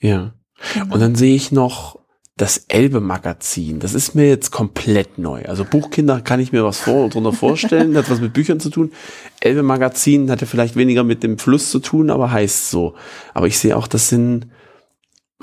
Ja. 0.00 0.32
Genau. 0.72 0.94
Und 0.94 1.00
dann 1.00 1.14
sehe 1.14 1.34
ich 1.34 1.52
noch 1.52 1.98
das 2.36 2.64
Elbe-Magazin. 2.68 3.78
Das 3.78 3.94
ist 3.94 4.14
mir 4.14 4.28
jetzt 4.28 4.50
komplett 4.50 5.18
neu. 5.18 5.44
Also 5.44 5.64
Buchkinder 5.64 6.20
kann 6.20 6.40
ich 6.40 6.50
mir 6.50 6.64
was 6.64 6.80
vor, 6.80 7.08
drunter 7.08 7.32
vorstellen, 7.34 7.92
das 7.92 8.06
hat 8.06 8.12
was 8.12 8.20
mit 8.20 8.32
Büchern 8.32 8.60
zu 8.60 8.70
tun. 8.70 8.92
Elbe-Magazin 9.40 10.30
hatte 10.30 10.46
vielleicht 10.46 10.74
weniger 10.74 11.04
mit 11.04 11.22
dem 11.22 11.38
Fluss 11.38 11.70
zu 11.70 11.78
tun, 11.78 12.10
aber 12.10 12.32
heißt 12.32 12.70
so. 12.70 12.94
Aber 13.34 13.46
ich 13.46 13.58
sehe 13.58 13.76
auch, 13.76 13.86
das 13.86 14.08
sind 14.08 14.48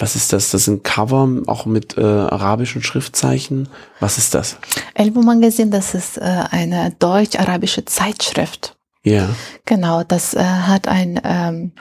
was 0.01 0.15
ist 0.15 0.33
das? 0.33 0.49
Das 0.49 0.65
sind 0.65 0.83
Cover, 0.83 1.29
auch 1.45 1.65
mit 1.65 1.97
äh, 1.97 2.01
arabischen 2.01 2.81
Schriftzeichen. 2.81 3.69
Was 3.99 4.17
ist 4.17 4.33
das? 4.33 4.57
Elbo 4.95 5.21
Magazin, 5.21 5.69
das 5.69 5.93
ist 5.93 6.17
äh, 6.17 6.43
eine 6.49 6.91
deutsch-arabische 6.97 7.85
Zeitschrift. 7.85 8.75
Ja. 9.03 9.29
Genau, 9.65 10.03
das 10.03 10.33
äh, 10.33 10.43
hat 10.43 10.87
ein, 10.87 11.21
ähm, 11.23 11.71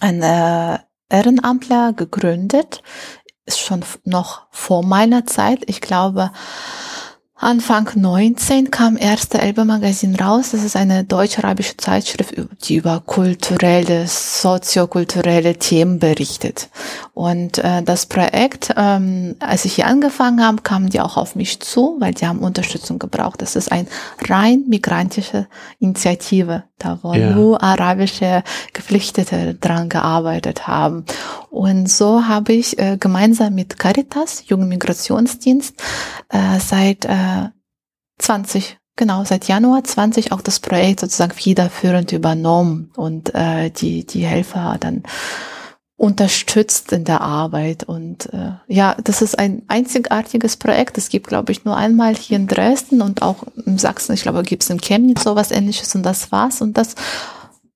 ein 0.00 0.22
äh, 0.22 0.78
Ehrenamtler 1.10 1.92
gegründet. 1.92 2.82
Ist 3.46 3.60
schon 3.60 3.84
noch 4.04 4.46
vor 4.50 4.82
meiner 4.82 5.26
Zeit. 5.26 5.64
Ich 5.66 5.82
glaube, 5.82 6.30
Anfang 7.44 7.90
19 7.94 8.70
kam 8.70 8.96
erste 8.96 9.38
Elbe 9.38 9.66
Magazin 9.66 10.16
raus. 10.16 10.52
Das 10.52 10.64
ist 10.64 10.76
eine 10.76 11.04
deutsch-arabische 11.04 11.76
Zeitschrift, 11.76 12.34
die 12.62 12.76
über 12.76 13.02
kulturelle, 13.04 14.06
soziokulturelle 14.06 15.56
Themen 15.56 15.98
berichtet. 15.98 16.70
Und 17.12 17.58
äh, 17.58 17.82
das 17.82 18.06
Projekt, 18.06 18.72
ähm, 18.78 19.36
als 19.40 19.66
ich 19.66 19.74
hier 19.74 19.88
angefangen 19.88 20.42
habe, 20.42 20.62
kamen 20.62 20.88
die 20.88 21.02
auch 21.02 21.18
auf 21.18 21.36
mich 21.36 21.60
zu, 21.60 21.96
weil 21.98 22.14
die 22.14 22.26
haben 22.26 22.38
Unterstützung 22.38 22.98
gebraucht. 22.98 23.42
Das 23.42 23.56
ist 23.56 23.70
ein 23.70 23.88
rein 24.26 24.64
migrantische 24.66 25.46
Initiative, 25.80 26.64
da 26.78 26.98
wo 27.02 27.14
ja. 27.14 27.30
nur 27.30 27.62
arabische 27.62 28.42
Geflüchtete 28.72 29.54
dran 29.54 29.88
gearbeitet 29.88 30.66
haben. 30.66 31.04
Und 31.50 31.88
so 31.88 32.26
habe 32.26 32.52
ich 32.52 32.78
äh, 32.78 32.96
gemeinsam 32.98 33.54
mit 33.54 33.78
Caritas, 33.78 34.44
Jugendmigrationsdienst, 34.46 35.80
äh, 36.30 36.58
seit 36.58 37.04
äh, 37.04 37.48
20 38.18 38.78
Genau, 38.96 39.24
seit 39.24 39.48
Januar 39.48 39.82
20 39.82 40.30
auch 40.30 40.40
das 40.40 40.60
Projekt 40.60 41.00
sozusagen 41.00 41.34
wiederführend 41.44 42.12
übernommen 42.12 42.92
und 42.94 43.34
äh, 43.34 43.70
die, 43.70 44.06
die 44.06 44.24
Helfer 44.24 44.76
dann 44.78 45.02
unterstützt 45.96 46.92
in 46.92 47.04
der 47.04 47.20
Arbeit. 47.20 47.84
Und 47.84 48.32
äh, 48.32 48.52
ja, 48.66 48.96
das 49.02 49.22
ist 49.22 49.38
ein 49.38 49.62
einzigartiges 49.68 50.56
Projekt. 50.56 50.98
Es 50.98 51.08
gibt, 51.08 51.28
glaube 51.28 51.52
ich, 51.52 51.64
nur 51.64 51.76
einmal 51.76 52.14
hier 52.14 52.36
in 52.36 52.48
Dresden 52.48 53.00
und 53.00 53.22
auch 53.22 53.44
in 53.64 53.78
Sachsen, 53.78 54.14
ich 54.14 54.22
glaube, 54.22 54.42
gibt 54.42 54.64
es 54.64 54.70
in 54.70 54.80
Chemnitz 54.80 55.22
sowas 55.22 55.50
ähnliches 55.50 55.94
und 55.94 56.02
das 56.02 56.32
war's. 56.32 56.60
Und 56.60 56.76
das 56.76 56.96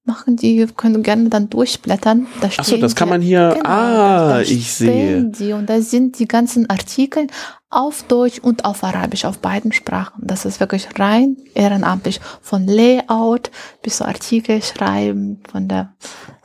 machen 0.04 0.36
die, 0.36 0.66
können 0.76 1.02
gerne 1.02 1.28
dann 1.28 1.48
durchblättern. 1.50 2.26
Da 2.40 2.50
Ach 2.56 2.64
so, 2.64 2.76
das 2.78 2.96
kann 2.96 3.08
man 3.08 3.20
hier, 3.20 3.52
genau, 3.56 3.68
ah, 3.68 4.40
ich 4.40 4.72
sehe. 4.72 5.24
Die, 5.24 5.52
und 5.52 5.68
da 5.68 5.80
sind 5.80 6.18
die 6.18 6.26
ganzen 6.26 6.68
Artikel 6.68 7.28
auf 7.70 8.02
Deutsch 8.04 8.38
und 8.38 8.64
auf 8.64 8.82
Arabisch, 8.82 9.24
auf 9.24 9.38
beiden 9.38 9.72
Sprachen. 9.72 10.26
Das 10.26 10.44
ist 10.44 10.60
wirklich 10.60 10.88
rein 10.98 11.36
ehrenamtlich. 11.54 12.20
Von 12.40 12.66
Layout 12.66 13.50
bis 13.82 13.98
zu 13.98 14.06
Artikel 14.06 14.62
schreiben, 14.62 15.42
von 15.50 15.68
der, 15.68 15.94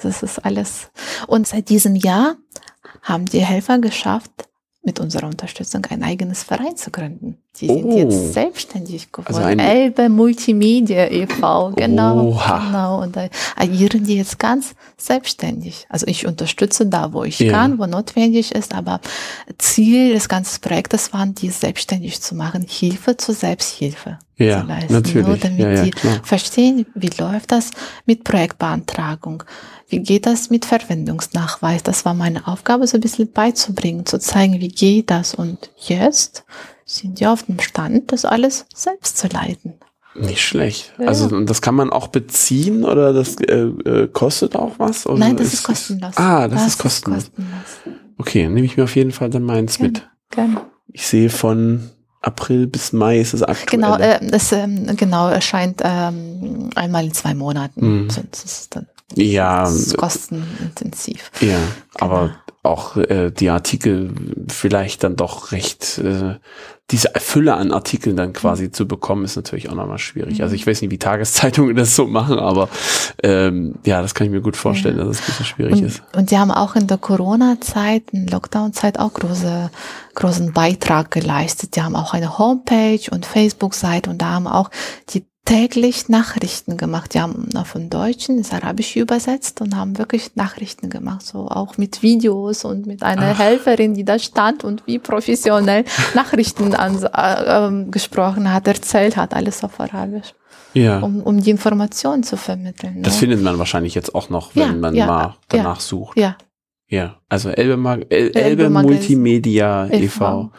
das 0.02 0.24
ist 0.24 0.40
alles. 0.40 0.92
Und 1.28 1.48
seit 1.48 1.70
diesem 1.70 1.96
Jahr 1.96 2.36
haben 3.02 3.26
die 3.26 3.46
Helfer 3.46 3.80
geschafft, 3.80 4.50
mit 4.84 5.00
unserer 5.00 5.28
Unterstützung 5.28 5.86
ein 5.90 6.04
eigenes 6.04 6.44
Verein 6.44 6.76
zu 6.76 6.92
gründen. 6.92 7.38
Die 7.60 7.70
oh. 7.70 7.74
sind 7.74 7.92
jetzt 7.98 8.34
selbstständig 8.34 9.12
geworden. 9.12 9.36
Also 9.36 9.64
Elbe 9.64 10.10
Multimedia 10.10 11.10
e.V. 11.10 11.72
Genau, 11.76 12.28
Oha. 12.28 12.66
genau. 12.66 13.02
Und 13.02 13.16
da 13.16 13.30
agieren 13.56 14.04
die 14.04 14.18
jetzt 14.18 14.40
ganz 14.40 14.76
selbstständig. 14.98 15.86
Also 15.88 16.06
ich 16.08 16.28
unterstütze 16.28 16.86
da, 16.86 17.14
wo 17.14 17.24
ich 17.24 17.40
ja. 17.40 17.52
kann, 17.52 17.80
wo 17.80 17.86
notwendig 17.86 18.54
ist. 18.54 18.74
Aber 18.74 19.00
Ziel 19.58 20.14
des 20.14 20.28
ganzen 20.28 20.60
Projektes 20.62 21.14
war, 21.14 21.26
die 21.28 21.50
selbstständig 21.50 22.22
zu 22.22 22.36
machen, 22.36 22.66
Hilfe 22.68 23.16
zur 23.16 23.36
Selbsthilfe 23.36 24.20
ja, 24.44 24.62
zu 24.62 24.68
leisten. 24.68 24.94
Natürlich. 24.94 25.28
Nur 25.28 25.38
damit 25.38 25.60
ja, 25.60 25.72
ja, 25.72 25.84
die 25.84 25.92
klar. 25.92 26.20
verstehen, 26.24 26.86
wie 26.96 27.10
läuft 27.20 27.52
das 27.52 27.72
mit 28.06 28.24
Projektbeantragung 28.24 29.44
wie 29.94 30.00
geht 30.00 30.26
das 30.26 30.50
mit 30.50 30.66
Verwendungsnachweis? 30.66 31.84
Das 31.84 32.04
war 32.04 32.16
meine 32.16 32.48
Aufgabe, 32.48 32.88
so 32.88 32.98
ein 32.98 33.02
bisschen 33.02 33.32
beizubringen, 33.32 34.08
zu 34.08 34.18
zeigen, 34.18 34.60
wie 34.60 34.70
geht 34.70 35.12
das. 35.12 35.36
Und 35.36 35.70
jetzt 35.78 36.46
sind 36.84 37.20
die 37.20 37.28
auf 37.28 37.44
dem 37.44 37.60
Stand, 37.60 38.12
das 38.12 38.26
alles 38.26 38.66
selbst 38.74 39.18
zu 39.20 39.28
leiten. 39.28 39.76
Nicht 40.16 40.42
schlecht. 40.42 40.94
Ja. 40.98 41.08
Also 41.08 41.42
das 41.42 41.62
kann 41.62 41.76
man 41.76 41.92
auch 41.92 42.08
beziehen 42.08 42.86
oder 42.86 43.14
das 43.14 43.36
äh, 43.36 43.66
äh, 43.66 44.08
kostet 44.08 44.56
auch 44.56 44.80
was? 44.80 45.06
Oder 45.06 45.20
Nein, 45.20 45.38
das 45.38 45.48
ist, 45.48 45.54
ist 45.54 45.64
kostenlos. 45.64 46.18
Ah, 46.18 46.48
das, 46.48 46.62
das 46.62 46.68
ist 46.70 46.78
kostenlos. 46.80 47.24
Ist 47.24 47.36
kostenlos. 47.36 48.00
Okay, 48.18 48.48
nehme 48.48 48.66
ich 48.66 48.78
mir 48.78 48.84
auf 48.84 48.96
jeden 48.96 49.12
Fall 49.12 49.30
dann 49.30 49.44
meins 49.44 49.78
Gerne. 49.78 49.94
mit. 49.94 50.10
Gerne. 50.32 50.62
Ich 50.92 51.06
sehe 51.06 51.30
von 51.30 51.90
April 52.24 52.68
bis 52.68 52.92
Mai 52.94 53.20
ist 53.20 53.34
es 53.34 53.44
aktuell. 53.44 53.68
Genau, 53.82 53.98
äh, 53.98 54.20
es 54.32 54.52
ähm, 54.52 54.96
genau 54.96 55.28
erscheint 55.28 55.82
ähm, 55.84 56.70
einmal 56.76 57.06
in 57.06 57.14
zwei 57.14 57.34
Monaten. 57.36 58.04
Mhm. 58.06 58.10
Sonst 58.10 58.44
ist 58.46 58.60
es 58.62 58.70
dann 58.70 58.88
ja, 59.16 59.60
das 59.64 59.74
ist 59.76 59.98
kostenintensiv. 59.98 61.32
ja, 61.42 61.50
Genau. 61.50 61.60
aber 62.00 62.32
auch 62.64 62.96
äh, 62.98 63.30
die 63.30 63.50
Artikel 63.50 64.12
vielleicht 64.48 65.04
dann 65.04 65.16
doch 65.18 65.52
recht, 65.52 66.00
äh, 66.00 66.36
diese 66.92 67.10
Fülle 67.18 67.56
an 67.56 67.72
Artikeln 67.72 68.16
dann 68.16 68.34
quasi 68.34 68.66
Mhm. 68.66 68.74
zu 68.74 68.88
bekommen, 68.88 69.26
ist 69.26 69.36
natürlich 69.36 69.70
auch 69.70 69.76
nochmal 69.76 70.00
schwierig. 70.00 70.42
Also 70.42 70.56
ich 70.56 70.66
weiß 70.66 70.82
nicht, 70.82 70.90
wie 70.92 70.98
Tageszeitungen 70.98 71.76
das 71.76 71.96
so 71.96 72.08
machen, 72.08 72.40
aber 72.40 72.70
ähm, 73.22 73.76
ja, 73.86 74.02
das 74.02 74.16
kann 74.16 74.26
ich 74.28 74.32
mir 74.34 74.42
gut 74.42 74.56
vorstellen, 74.56 74.98
Ja. 74.98 75.04
dass 75.04 75.18
es 75.18 75.22
ein 75.22 75.26
bisschen 75.28 75.46
schwierig 75.46 75.74
Und, 75.74 75.84
ist. 75.84 76.02
und 76.16 76.32
die 76.32 76.38
haben 76.38 76.52
auch 76.52 76.76
in 76.76 76.88
der 76.88 76.98
Corona-Zeit, 76.98 78.04
in 78.12 78.28
Lockdown-Zeit 78.28 78.98
auch 78.98 79.14
große, 79.14 79.70
großen 80.16 80.54
Beitrag 80.54 81.12
geleistet. 81.12 81.76
Die 81.76 81.82
haben 81.82 81.96
auch 81.96 82.14
eine 82.14 82.38
Homepage 82.38 83.02
und 83.12 83.26
Facebook-Seite 83.26 84.10
und 84.10 84.22
da 84.22 84.32
haben 84.32 84.48
auch 84.48 84.70
die 85.10 85.26
täglich 85.46 86.08
Nachrichten 86.08 86.78
gemacht. 86.78 87.14
Die 87.14 87.20
haben 87.20 87.50
von 87.66 87.90
Deutschen 87.90 88.38
ins 88.38 88.54
Arabische 88.54 89.02
übersetzt 89.02 89.60
und 89.60 89.76
haben 89.76 89.98
wirklich 89.98 90.36
Nachrichten 90.36 90.90
gemacht, 90.90 91.26
so 91.26 91.50
auch 91.50 91.78
mit 91.78 92.02
Videos 92.02 92.64
und 92.64 92.86
mit 92.86 93.04
einer 93.04 93.32
Ach. 93.34 93.40
Helferin, 93.40 93.94
die 93.94 94.06
da 94.06 94.20
stand 94.20 94.64
und 94.64 94.84
wie 94.88 95.00
professionell 95.00 95.84
Nachrichten 96.16 96.74
an, 96.76 97.04
äh, 97.04 97.44
ähm, 97.68 97.92
gesprochen 97.92 98.54
hat, 98.54 98.68
erzählt 98.70 99.18
hat, 99.18 99.34
alles 99.34 99.66
auf 99.66 99.82
Arabisch, 99.82 100.34
Ja. 100.74 101.00
um, 101.00 101.22
um 101.22 101.42
die 101.44 101.50
Informationen 101.50 102.24
zu 102.24 102.38
vermitteln. 102.38 103.04
Das 103.04 103.16
ne? 103.16 103.20
findet 103.20 103.42
man 103.44 103.60
wahrscheinlich 103.60 103.96
jetzt 103.96 104.16
auch 104.16 104.30
noch, 104.30 104.56
wenn 104.56 104.64
Ja, 104.64 104.74
man 104.78 104.96
ja, 104.96 105.06
mal 105.08 105.36
danach 105.50 105.82
sucht. 105.82 106.18
ja, 106.18 106.38
Ja, 106.94 107.16
also 107.30 107.50
Elbe, 107.50 107.78
Mag 107.78 108.06
El 108.10 108.28
Elbe, 108.36 108.64
Elbe. 108.66 108.70
Multimedia 108.70 109.88
e.V. 109.92 110.52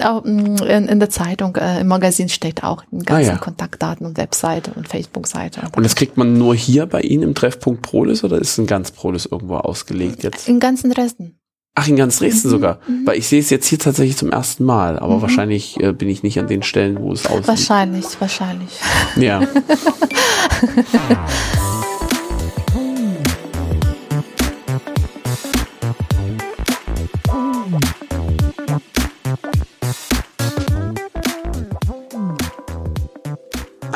Auch, 0.00 0.24
mm, 0.24 0.56
in, 0.62 0.88
in 0.88 1.00
der 1.00 1.10
Zeitung, 1.10 1.56
äh, 1.56 1.80
im 1.80 1.88
Magazin 1.88 2.28
steht 2.28 2.62
auch 2.62 2.82
die 2.92 3.04
ganzen 3.04 3.30
Ah, 3.30 3.34
ja. 3.34 3.38
Kontaktdaten 3.38 4.06
und 4.06 4.16
Webseite 4.16 4.70
und 4.74 4.86
Facebook-Seite. 4.88 5.62
Und 5.76 5.82
das 5.82 5.96
kriegt 5.96 6.16
man 6.16 6.38
nur 6.38 6.54
hier 6.54 6.86
bei 6.86 7.00
Ihnen 7.00 7.24
im 7.24 7.34
Treffpunkt 7.34 7.82
Prolis 7.82 8.22
oder 8.24 8.38
ist 8.38 8.56
ein 8.58 8.66
ganz 8.66 8.92
Prolis 8.92 9.26
irgendwo 9.26 9.56
ausgelegt 9.56 10.22
jetzt? 10.22 10.48
in 10.48 10.60
ganzen 10.60 10.92
Resten. 10.92 11.36
Ach, 11.74 11.86
in 11.88 11.96
ganz 11.96 12.18
Dresden 12.18 12.48
Mhm, 12.48 12.52
sogar. 12.52 12.78
mhm. 12.88 13.06
Weil 13.06 13.18
ich 13.18 13.26
sehe 13.28 13.40
es 13.40 13.50
jetzt 13.50 13.66
hier 13.66 13.78
tatsächlich 13.78 14.16
zum 14.16 14.30
ersten 14.30 14.64
Mal, 14.64 14.98
aber 14.98 15.16
Mhm. 15.16 15.22
wahrscheinlich 15.22 15.78
äh, 15.80 15.92
bin 15.92 16.08
ich 16.08 16.22
nicht 16.22 16.38
an 16.38 16.46
den 16.46 16.62
Stellen, 16.62 16.98
wo 17.00 17.12
es 17.12 17.26
aussieht. 17.26 17.48
Wahrscheinlich, 17.48 18.06
wahrscheinlich. 18.20 18.70
Ja. 19.16 19.40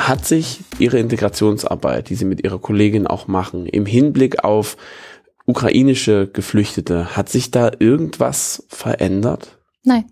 Hat 0.09 0.27
sich 0.27 0.61
Ihre 0.79 0.99
Integrationsarbeit, 0.99 2.09
die 2.11 2.15
Sie 2.15 2.25
mit 2.25 2.45
Ihrer 2.45 2.59
Kollegin 2.59 3.07
auch 3.07 3.27
machen, 3.27 3.67
im 3.67 3.87
Hinblick 3.87 4.45
auf 4.45 4.77
ukrainische 5.47 6.29
Geflüchtete, 6.33 7.17
hat 7.17 7.29
sich 7.29 7.51
da 7.51 7.71
irgendwas 7.79 8.65
verändert? 8.69 9.59
Nein, 9.83 10.05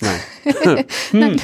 Nein. 0.00 0.20
hm, 1.10 1.36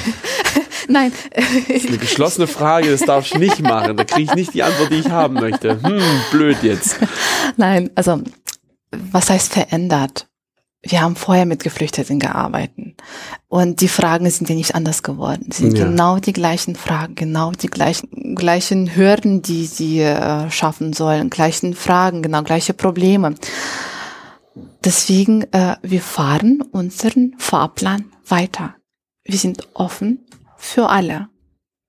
nein. 0.87 1.11
eine 1.35 1.97
geschlossene 1.97 2.47
Frage, 2.47 2.89
das 2.91 3.01
darf 3.01 3.25
ich 3.25 3.35
nicht 3.35 3.61
machen. 3.61 3.95
Da 3.97 4.03
kriege 4.03 4.23
ich 4.23 4.35
nicht 4.35 4.53
die 4.53 4.63
Antwort, 4.63 4.91
die 4.91 4.99
ich 4.99 5.09
haben 5.09 5.35
möchte. 5.35 5.81
Hm, 5.81 6.01
blöd 6.31 6.57
jetzt. 6.63 6.97
Nein, 7.55 7.89
also 7.95 8.21
was 8.91 9.29
heißt 9.29 9.53
verändert? 9.53 10.27
Wir 10.89 11.01
haben 11.01 11.15
vorher 11.15 11.45
mit 11.45 11.63
Geflüchteten 11.63 12.19
gearbeitet 12.19 12.95
und 13.49 13.81
die 13.81 13.87
Fragen 13.89 14.29
sind 14.29 14.49
ja 14.49 14.55
nicht 14.55 14.73
anders 14.73 15.03
geworden. 15.03 15.47
Es 15.49 15.57
sind 15.57 15.77
Ja. 15.77 15.85
genau 15.85 16.17
die 16.17 16.33
gleichen 16.33 16.75
Fragen, 16.75 17.15
genau 17.15 17.51
die 17.51 17.67
gleichen, 17.67 18.35
gleichen 18.35 18.95
Hürden, 18.95 19.41
die 19.41 19.65
sie 19.65 19.99
äh, 19.99 20.49
schaffen 20.49 20.93
sollen, 20.93 21.29
gleichen 21.29 21.73
Fragen, 21.73 22.21
genau 22.21 22.41
gleiche 22.43 22.73
Probleme. 22.73 23.35
Deswegen, 24.83 25.43
äh, 25.51 25.75
wir 25.81 26.01
fahren 26.01 26.61
unseren 26.71 27.35
Fahrplan 27.37 28.05
weiter. 28.25 28.75
Wir 29.23 29.37
sind 29.37 29.67
offen 29.73 30.25
für 30.57 30.89
alle. 30.89 31.27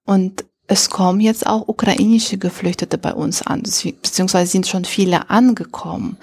Und 0.05 0.45
es 0.67 0.91
kommen 0.91 1.21
jetzt 1.21 1.47
auch 1.47 1.69
ukrainische 1.69 2.37
Geflüchtete 2.37 2.99
bei 2.99 3.15
uns 3.15 3.43
an, 3.43 3.63
beziehungsweise 3.63 4.51
sind 4.51 4.67
schon 4.67 4.85
viele 4.85 5.31
angekommen. 5.31 6.17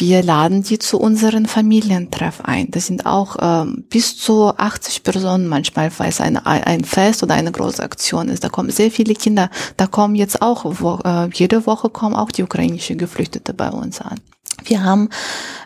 Wir 0.00 0.22
laden 0.22 0.62
die 0.62 0.78
zu 0.78 0.98
unseren 0.98 1.44
Familientreff 1.44 2.40
ein. 2.40 2.70
Das 2.70 2.86
sind 2.86 3.04
auch 3.04 3.36
ähm, 3.38 3.84
bis 3.90 4.16
zu 4.16 4.46
80 4.56 5.02
Personen 5.02 5.46
manchmal, 5.46 5.92
weil 5.98 6.08
es 6.08 6.22
ein, 6.22 6.38
ein 6.38 6.84
Fest 6.84 7.22
oder 7.22 7.34
eine 7.34 7.52
große 7.52 7.82
Aktion 7.82 8.30
ist. 8.30 8.42
Da 8.42 8.48
kommen 8.48 8.70
sehr 8.70 8.90
viele 8.90 9.12
Kinder. 9.12 9.50
Da 9.76 9.86
kommen 9.86 10.14
jetzt 10.14 10.40
auch, 10.40 10.64
wo, 10.64 11.00
äh, 11.04 11.28
jede 11.34 11.66
Woche 11.66 11.90
kommen 11.90 12.16
auch 12.16 12.30
die 12.32 12.42
ukrainische 12.42 12.96
Geflüchtete 12.96 13.52
bei 13.52 13.68
uns 13.68 14.00
an. 14.00 14.18
Wir 14.64 14.82
haben 14.84 15.10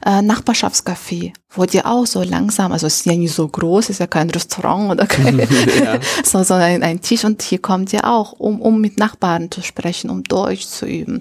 äh, 0.05 0.21
Nachbarschaftscafé, 0.21 1.33
wo 1.51 1.65
die 1.65 1.85
auch 1.85 2.07
so 2.07 2.25
langsam, 2.25 2.73
also 2.73 2.89
es 2.89 2.97
ist 2.97 3.07
ja 3.07 3.15
nicht 3.15 3.35
so 3.35 3.47
groß, 3.47 3.89
ist 3.91 4.01
ja 4.01 4.09
kein 4.09 4.31
Restaurant 4.31 4.91
oder 4.91 5.07
kein, 5.07 5.39
Ja. 5.85 6.01
so, 6.25 6.43
so 6.43 6.55
ein, 6.55 6.83
ein 6.83 7.01
Tisch 7.01 7.25
und 7.25 7.41
hier 7.41 7.59
kommt 7.59 7.93
ihr 7.93 8.05
auch, 8.11 8.33
um, 8.33 8.61
um 8.61 8.81
mit 8.81 8.99
Nachbarn 8.99 9.53
zu 9.53 9.63
sprechen, 9.63 10.11
um 10.11 10.25
Deutsch 10.25 10.67
zu 10.67 10.87
üben. 10.87 11.21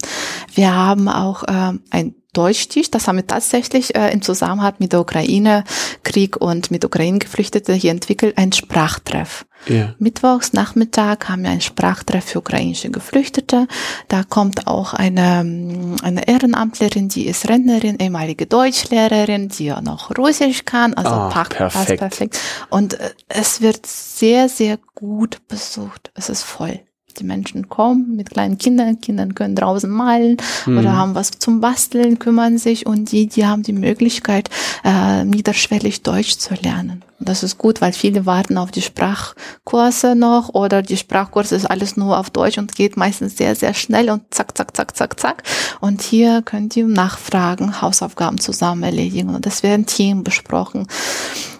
Wir 0.55 0.73
haben 0.75 1.07
auch 1.07 1.43
ähm, 1.47 1.81
ein 1.91 2.15
Deutschtisch, 2.33 2.91
das 2.91 3.07
haben 3.07 3.17
wir 3.17 3.27
tatsächlich 3.27 3.95
äh, 3.95 4.11
im 4.11 4.21
Zusammenhang 4.21 4.73
mit 4.79 4.91
der 4.91 5.01
Ukraine-Krieg 5.01 6.37
und 6.37 6.71
mit 6.71 6.83
Ukraine-Geflüchteten 6.83 7.75
hier 7.75 7.91
entwickelt, 7.91 8.37
ein 8.37 8.51
Sprachtreff. 8.51 9.45
Ja. 9.67 9.95
Mittwochs 9.97 10.51
Nachmittag 10.51 11.29
haben 11.29 11.43
wir 11.43 11.51
einen 11.51 11.61
Sprachtreff 11.61 12.25
für 12.25 12.39
ukrainische 12.39 12.89
Geflüchtete. 12.89 13.67
Da 14.09 14.23
kommt 14.23 14.67
auch 14.67 14.93
eine, 14.93 15.39
ähm, 15.41 15.95
eine 16.03 16.27
Ehrenamtlerin, 16.27 17.07
die 17.07 17.27
ist 17.27 17.47
Rentnerin, 17.47 17.97
ehemalige 17.99 18.45
Deutschlehrerin, 18.45 19.47
die 19.49 19.65
ja 19.65 19.81
noch 19.81 20.11
Russisch 20.17 20.65
kann. 20.65 20.93
Also 20.95 21.11
Ah, 21.11 21.29
passt 21.29 21.51
perfekt. 21.51 21.99
perfekt. 21.99 22.39
Und 22.69 22.99
äh, 22.99 23.11
es 23.29 23.61
wird 23.61 23.85
sehr, 23.85 24.49
sehr 24.49 24.79
gut 24.95 25.47
besucht. 25.47 26.11
Es 26.13 26.27
ist 26.29 26.43
voll. 26.43 26.81
Die 27.19 27.23
Menschen 27.23 27.69
kommen 27.69 28.15
mit 28.15 28.31
kleinen 28.31 28.57
Kindern, 28.57 28.99
Kindern 29.01 29.35
können 29.35 29.55
draußen 29.55 29.89
malen 29.89 30.37
Mhm. 30.65 30.79
oder 30.79 30.95
haben 30.95 31.15
was 31.15 31.31
zum 31.31 31.61
Basteln, 31.61 32.19
kümmern 32.19 32.57
sich 32.57 32.85
und 32.85 33.11
die, 33.11 33.27
die 33.27 33.45
haben 33.45 33.63
die 33.63 33.73
Möglichkeit, 33.73 34.49
äh, 34.83 35.23
niederschwellig 35.23 36.03
Deutsch 36.03 36.37
zu 36.37 36.53
lernen. 36.55 37.03
Und 37.19 37.29
das 37.29 37.43
ist 37.43 37.57
gut, 37.57 37.79
weil 37.79 37.93
viele 37.93 38.25
warten 38.25 38.57
auf 38.57 38.71
die 38.71 38.81
Sprachkurse 38.81 40.15
noch 40.15 40.49
oder 40.49 40.81
die 40.81 40.97
Sprachkurse 40.97 41.55
ist 41.55 41.65
alles 41.65 41.95
nur 41.95 42.17
auf 42.17 42.29
Deutsch 42.29 42.57
und 42.57 42.75
geht 42.75 42.97
meistens 42.97 43.37
sehr, 43.37 43.55
sehr 43.55 43.73
schnell 43.73 44.09
und 44.09 44.23
zack, 44.33 44.57
zack, 44.57 44.75
zack, 44.75 44.95
zack, 44.97 45.19
zack. 45.19 45.43
Und 45.79 46.01
hier 46.01 46.41
könnt 46.41 46.75
ihr 46.75 46.85
nachfragen, 46.85 47.81
Hausaufgaben 47.81 48.39
zusammen 48.39 48.83
erledigen 48.83 49.29
und 49.33 49.45
es 49.45 49.63
werden 49.63 49.85
Themen 49.85 50.23
besprochen. 50.23 50.87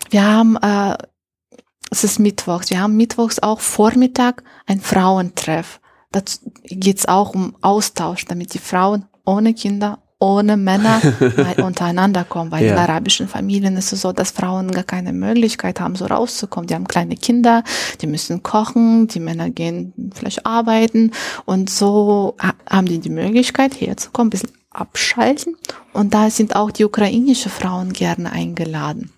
Wir 0.10 0.26
haben 0.26 0.58
äh, 0.58 0.98
es 1.94 2.04
ist 2.04 2.20
Mittwochs. 2.20 2.70
Wir 2.70 2.82
haben 2.82 2.98
Mittwochs 2.98 3.40
auch 3.40 3.60
Vormittag 3.60 4.44
ein 4.68 4.82
Frauentreff. 4.82 5.80
Da 6.12 6.22
geht's 6.66 7.08
auch 7.08 7.34
um 7.34 7.56
Austausch, 7.62 8.26
damit 8.26 8.54
die 8.54 8.60
Frauen 8.60 9.06
ohne 9.26 9.54
Kinder, 9.54 10.00
ohne 10.20 10.58
Männer 10.58 11.02
untereinander 11.64 12.24
kommen. 12.24 12.52
Weil 12.52 12.64
in 12.64 12.70
Ja. 12.76 12.78
arabischen 12.78 13.28
Familien 13.28 13.76
ist 13.78 13.94
es 13.94 14.02
so, 14.02 14.12
dass 14.12 14.32
Frauen 14.32 14.72
gar 14.72 14.84
keine 14.84 15.12
Möglichkeit 15.14 15.80
haben, 15.80 15.96
so 15.96 16.06
rauszukommen. 16.06 16.68
Die 16.68 16.76
haben 16.76 16.88
kleine 16.88 17.16
Kinder, 17.16 17.64
die 18.02 18.08
müssen 18.08 18.44
kochen, 18.44 19.08
die 19.08 19.20
Männer 19.20 19.50
gehen 19.50 19.94
vielleicht 20.14 20.46
arbeiten 20.46 21.12
und 21.46 21.70
so 21.70 22.36
ha- 22.40 22.54
haben 22.70 22.88
die 22.88 23.00
die 23.00 23.10
Möglichkeit, 23.10 23.80
herzukommen, 23.82 24.28
ein 24.28 24.32
bisschen 24.32 24.52
abschalten. 24.72 25.56
Und 25.94 26.14
da 26.14 26.30
sind 26.30 26.56
auch 26.56 26.72
die 26.72 26.86
ukrainische 26.86 27.50
Frauen 27.50 27.92
gerne 27.94 28.32
eingeladen 28.32 29.12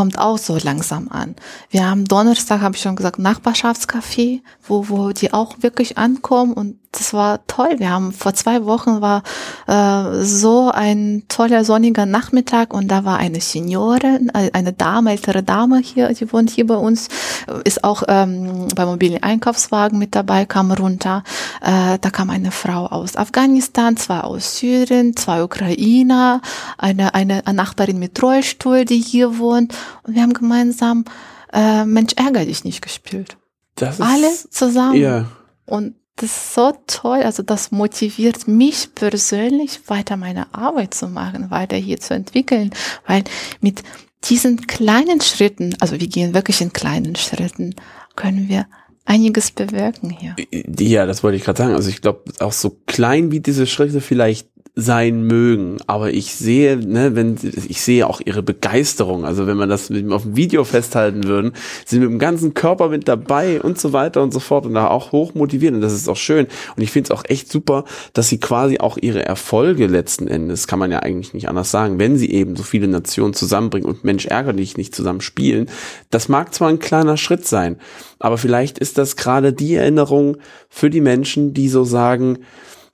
kommt 0.00 0.18
auch 0.18 0.38
so 0.38 0.56
langsam 0.56 1.10
an. 1.10 1.36
Wir 1.68 1.84
haben 1.84 2.06
Donnerstag, 2.06 2.62
habe 2.62 2.74
ich 2.74 2.80
schon 2.80 2.96
gesagt, 2.96 3.18
Nachbarschaftscafé, 3.18 4.40
wo, 4.66 4.88
wo 4.88 5.10
die 5.10 5.34
auch 5.34 5.56
wirklich 5.60 5.98
ankommen 5.98 6.54
und 6.54 6.80
das 6.92 7.12
war 7.12 7.46
toll. 7.46 7.76
Wir 7.78 7.90
haben 7.90 8.12
vor 8.12 8.34
zwei 8.34 8.64
Wochen 8.64 9.00
war 9.00 9.22
äh, 9.68 10.24
so 10.24 10.72
ein 10.72 11.22
toller 11.28 11.64
sonniger 11.64 12.04
Nachmittag 12.04 12.74
und 12.74 12.88
da 12.88 13.04
war 13.04 13.18
eine 13.18 13.40
Seniorin, 13.40 14.30
äh, 14.34 14.50
eine 14.52 14.72
Dame, 14.72 15.12
ältere 15.12 15.44
Dame 15.44 15.78
hier, 15.78 16.08
die 16.12 16.32
wohnt 16.32 16.50
hier 16.50 16.66
bei 16.66 16.74
uns, 16.74 17.06
äh, 17.46 17.60
ist 17.62 17.84
auch 17.84 18.02
ähm, 18.08 18.66
beim 18.74 18.88
mobilen 18.88 19.22
Einkaufswagen 19.22 20.00
mit 20.00 20.16
dabei, 20.16 20.46
kam 20.46 20.72
runter. 20.72 21.22
Äh, 21.60 21.98
da 22.00 22.10
kam 22.10 22.28
eine 22.28 22.50
Frau 22.50 22.86
aus 22.86 23.16
Afghanistan, 23.16 23.96
zwei 23.96 24.22
aus 24.22 24.56
Syrien, 24.56 25.14
zwei 25.14 25.44
Ukrainer, 25.44 26.40
eine, 26.76 27.14
eine 27.14 27.42
Nachbarin 27.52 28.00
mit 28.00 28.20
Rollstuhl, 28.20 28.84
die 28.84 28.98
hier 28.98 29.38
wohnt. 29.38 29.74
Und 30.02 30.14
wir 30.14 30.22
haben 30.22 30.32
gemeinsam 30.32 31.04
äh, 31.52 31.84
Mensch 31.84 32.14
ärger 32.16 32.44
dich 32.44 32.64
nicht 32.64 32.82
gespielt. 32.82 33.36
Das 33.74 33.98
ist, 33.98 34.04
Alle 34.04 34.30
zusammen. 34.50 35.00
Ja. 35.00 35.26
Und 35.66 35.94
das 36.16 36.30
ist 36.30 36.54
so 36.54 36.72
toll. 36.86 37.22
Also 37.22 37.42
das 37.42 37.70
motiviert 37.70 38.46
mich 38.46 38.94
persönlich, 38.94 39.80
weiter 39.88 40.16
meine 40.16 40.52
Arbeit 40.54 40.94
zu 40.94 41.08
machen, 41.08 41.50
weiter 41.50 41.76
hier 41.76 41.98
zu 41.98 42.14
entwickeln. 42.14 42.70
Weil 43.06 43.24
mit 43.60 43.82
diesen 44.24 44.66
kleinen 44.66 45.20
Schritten, 45.20 45.76
also 45.80 45.98
wir 45.98 46.08
gehen 46.08 46.34
wirklich 46.34 46.60
in 46.60 46.72
kleinen 46.72 47.16
Schritten, 47.16 47.74
können 48.16 48.48
wir 48.48 48.66
einiges 49.06 49.50
bewirken 49.50 50.10
hier. 50.10 50.36
Ja, 50.78 51.06
das 51.06 51.22
wollte 51.22 51.36
ich 51.36 51.44
gerade 51.44 51.58
sagen. 51.58 51.74
Also 51.74 51.88
ich 51.88 52.02
glaube, 52.02 52.24
auch 52.38 52.52
so 52.52 52.78
klein 52.86 53.32
wie 53.32 53.40
diese 53.40 53.66
Schritte 53.66 54.00
vielleicht 54.00 54.48
sein 54.80 55.24
mögen, 55.24 55.76
aber 55.86 56.12
ich 56.12 56.34
sehe, 56.34 56.76
ne, 56.76 57.14
wenn 57.14 57.36
ich 57.42 57.80
sehe 57.82 58.06
auch 58.06 58.20
ihre 58.24 58.42
Begeisterung. 58.42 59.24
Also 59.24 59.46
wenn 59.46 59.56
man 59.56 59.68
das 59.68 59.90
mit, 59.90 60.10
auf 60.10 60.22
dem 60.22 60.36
Video 60.36 60.64
festhalten 60.64 61.24
würden, 61.24 61.52
sind 61.84 62.00
mit 62.00 62.10
dem 62.10 62.18
ganzen 62.18 62.54
Körper 62.54 62.88
mit 62.88 63.08
dabei 63.08 63.60
und 63.60 63.78
so 63.78 63.92
weiter 63.92 64.22
und 64.22 64.32
so 64.32 64.40
fort 64.40 64.66
und 64.66 64.74
da 64.74 64.88
auch 64.88 65.12
hoch 65.12 65.34
motiviert 65.34 65.74
und 65.74 65.80
das 65.80 65.92
ist 65.92 66.08
auch 66.08 66.16
schön. 66.16 66.46
Und 66.76 66.82
ich 66.82 66.90
finde 66.90 67.12
es 67.12 67.18
auch 67.18 67.24
echt 67.28 67.50
super, 67.50 67.84
dass 68.12 68.28
sie 68.28 68.38
quasi 68.38 68.78
auch 68.78 68.96
ihre 68.96 69.24
Erfolge 69.24 69.86
letzten 69.86 70.28
Endes, 70.28 70.66
kann 70.66 70.78
man 70.78 70.90
ja 70.90 71.00
eigentlich 71.00 71.34
nicht 71.34 71.48
anders 71.48 71.70
sagen, 71.70 71.98
wenn 71.98 72.16
sie 72.16 72.30
eben 72.30 72.56
so 72.56 72.62
viele 72.62 72.88
Nationen 72.88 73.34
zusammenbringen 73.34 73.88
und 73.88 74.04
Mensch 74.04 74.26
ärger 74.26 74.52
dich 74.52 74.76
nicht 74.76 74.94
zusammen 74.94 75.20
spielen. 75.20 75.68
Das 76.10 76.28
mag 76.28 76.54
zwar 76.54 76.68
ein 76.68 76.78
kleiner 76.78 77.16
Schritt 77.16 77.46
sein, 77.46 77.76
aber 78.18 78.38
vielleicht 78.38 78.78
ist 78.78 78.98
das 78.98 79.16
gerade 79.16 79.52
die 79.52 79.74
Erinnerung 79.74 80.36
für 80.68 80.90
die 80.90 81.00
Menschen, 81.00 81.54
die 81.54 81.68
so 81.68 81.84
sagen, 81.84 82.38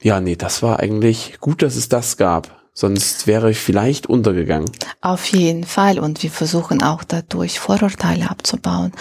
ja, 0.07 0.21
nee, 0.21 0.37
das 0.37 0.63
war 0.63 0.79
eigentlich 0.79 1.39
gut, 1.41 1.63
dass 1.63 1.75
es 1.75 1.89
das 1.89 2.17
gab. 2.17 2.63
Sonst 2.73 3.27
wäre 3.27 3.51
ich 3.51 3.59
vielleicht 3.59 4.07
untergegangen. 4.07 4.71
Auf 5.01 5.27
jeden 5.27 5.65
Fall. 5.65 5.99
Und 5.99 6.23
wir 6.23 6.31
versuchen 6.31 6.81
auch 6.81 7.03
dadurch 7.03 7.59
Vorurteile 7.59 8.31
abzubauen, 8.31 8.93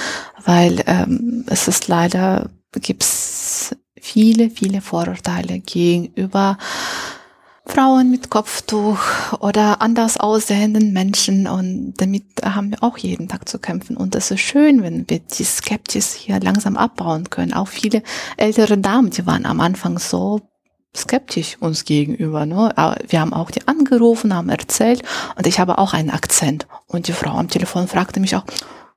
weil 0.46 0.84
ähm, 0.88 1.46
es 1.48 1.68
ist 1.68 1.88
leider, 1.90 2.50
gibt's 2.72 3.76
viele, 4.02 4.50
viele 4.50 4.82
Vorurteile 4.82 5.60
gegenüber 5.60 6.58
Frauen 7.68 8.10
mit 8.10 8.32
Kopftuch 8.32 8.98
oder 9.42 9.84
anders 9.84 10.20
aussehenden 10.20 10.92
Menschen 10.92 11.46
und 11.46 11.94
damit 11.98 12.26
haben 12.44 12.72
wir 12.72 12.82
auch 12.82 12.98
jeden 12.98 13.28
Tag 13.28 13.48
zu 13.48 13.60
kämpfen 13.60 13.98
und 13.98 14.16
es 14.16 14.30
ist 14.32 14.42
schön, 14.42 14.84
wenn 14.84 15.10
wir 15.10 15.20
die 15.20 15.44
Skeptis 15.44 16.14
hier 16.14 16.40
langsam 16.40 16.78
abbauen 16.78 17.30
können. 17.30 17.54
Auch 17.54 17.68
viele 17.68 18.04
ältere 18.38 18.78
Damen, 18.78 19.10
die 19.10 19.26
waren 19.26 19.46
am 19.46 19.62
Anfang 19.62 19.98
so 19.98 20.42
skeptisch 20.96 21.58
uns 21.60 21.86
gegenüber. 21.86 22.46
Ne? 22.46 22.74
Wir 23.08 23.22
haben 23.22 23.34
auch 23.34 23.52
die 23.52 23.68
angerufen, 23.68 24.34
haben 24.34 24.50
erzählt 24.50 25.04
und 25.36 25.48
ich 25.48 25.60
habe 25.60 25.78
auch 25.78 25.94
einen 25.94 26.10
Akzent. 26.10 26.68
Und 26.88 27.08
die 27.08 27.14
Frau 27.14 27.32
am 27.32 27.50
Telefon 27.50 27.88
fragte 27.88 28.20
mich 28.20 28.36
auch, 28.36 28.46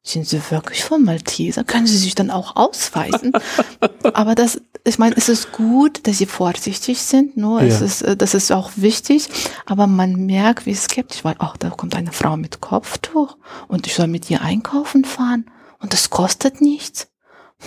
sind 0.03 0.27
Sie 0.27 0.41
wirklich 0.51 0.85
von 0.85 1.05
Malteser? 1.05 1.65
Können 1.65 1.87
Sie 1.87 1.99
sich 1.99 2.15
dann 2.15 2.31
auch 2.31 2.57
ausweisen? 2.57 3.33
Aber 4.15 4.35
das, 4.35 4.61
ich 4.85 4.99
meine, 4.99 5.17
es 5.17 5.29
ist 5.29 5.53
gut, 5.53 6.07
dass 6.07 6.19
Sie 6.19 6.27
vorsichtig 6.27 7.03
sind. 7.03 7.37
Nur 7.37 7.61
ne? 7.61 7.69
ja. 7.69 7.75
es 7.75 7.81
ist, 7.83 8.03
äh, 8.03 8.17
das 8.17 8.35
ist 8.35 8.51
auch 8.51 8.71
wichtig. 8.77 9.29
Aber 9.67 9.87
man 9.87 10.15
merkt, 10.27 10.65
wie 10.65 10.75
skeptisch, 10.75 11.25
weil, 11.25 11.37
ach, 11.39 11.57
da 11.59 11.71
kommt 11.71 11.95
eine 11.95 12.13
Frau 12.13 12.37
mit 12.37 12.61
Kopftuch 12.61 13.37
und 13.67 13.87
ich 13.87 13.95
soll 13.95 14.07
mit 14.07 14.31
ihr 14.31 14.41
einkaufen 14.41 15.05
fahren 15.05 15.51
und 15.81 15.93
das 15.93 16.11
kostet 16.11 16.61
nichts. 16.61 17.09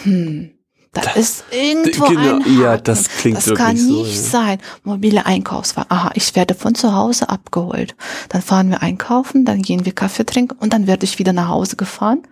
Hm. 0.04 0.52
Da 0.94 1.02
das, 1.02 1.16
ist 1.16 1.44
irgendwo 1.52 2.06
genau, 2.08 2.20
ein 2.20 2.42
Haken. 2.42 2.62
Ja, 2.62 2.78
das 2.78 3.08
klingt 3.08 3.38
Das 3.38 3.54
kann 3.54 3.76
nicht 3.76 3.88
so, 3.88 4.06
ja. 4.06 4.12
sein. 4.12 4.58
Mobile 4.84 5.26
Einkaufswagen. 5.26 5.90
Aha, 5.90 6.12
ich 6.16 6.36
werde 6.36 6.54
von 6.54 6.76
zu 6.76 6.94
Hause 6.94 7.30
abgeholt. 7.30 7.96
Dann 8.28 8.42
fahren 8.42 8.70
wir 8.70 8.82
einkaufen, 8.82 9.46
dann 9.46 9.62
gehen 9.62 9.86
wir 9.86 9.94
Kaffee 9.94 10.26
trinken 10.26 10.58
und 10.60 10.74
dann 10.74 10.88
werde 10.88 11.06
ich 11.06 11.18
wieder 11.18 11.32
nach 11.32 11.48
Hause 11.48 11.78
gefahren. 11.78 12.24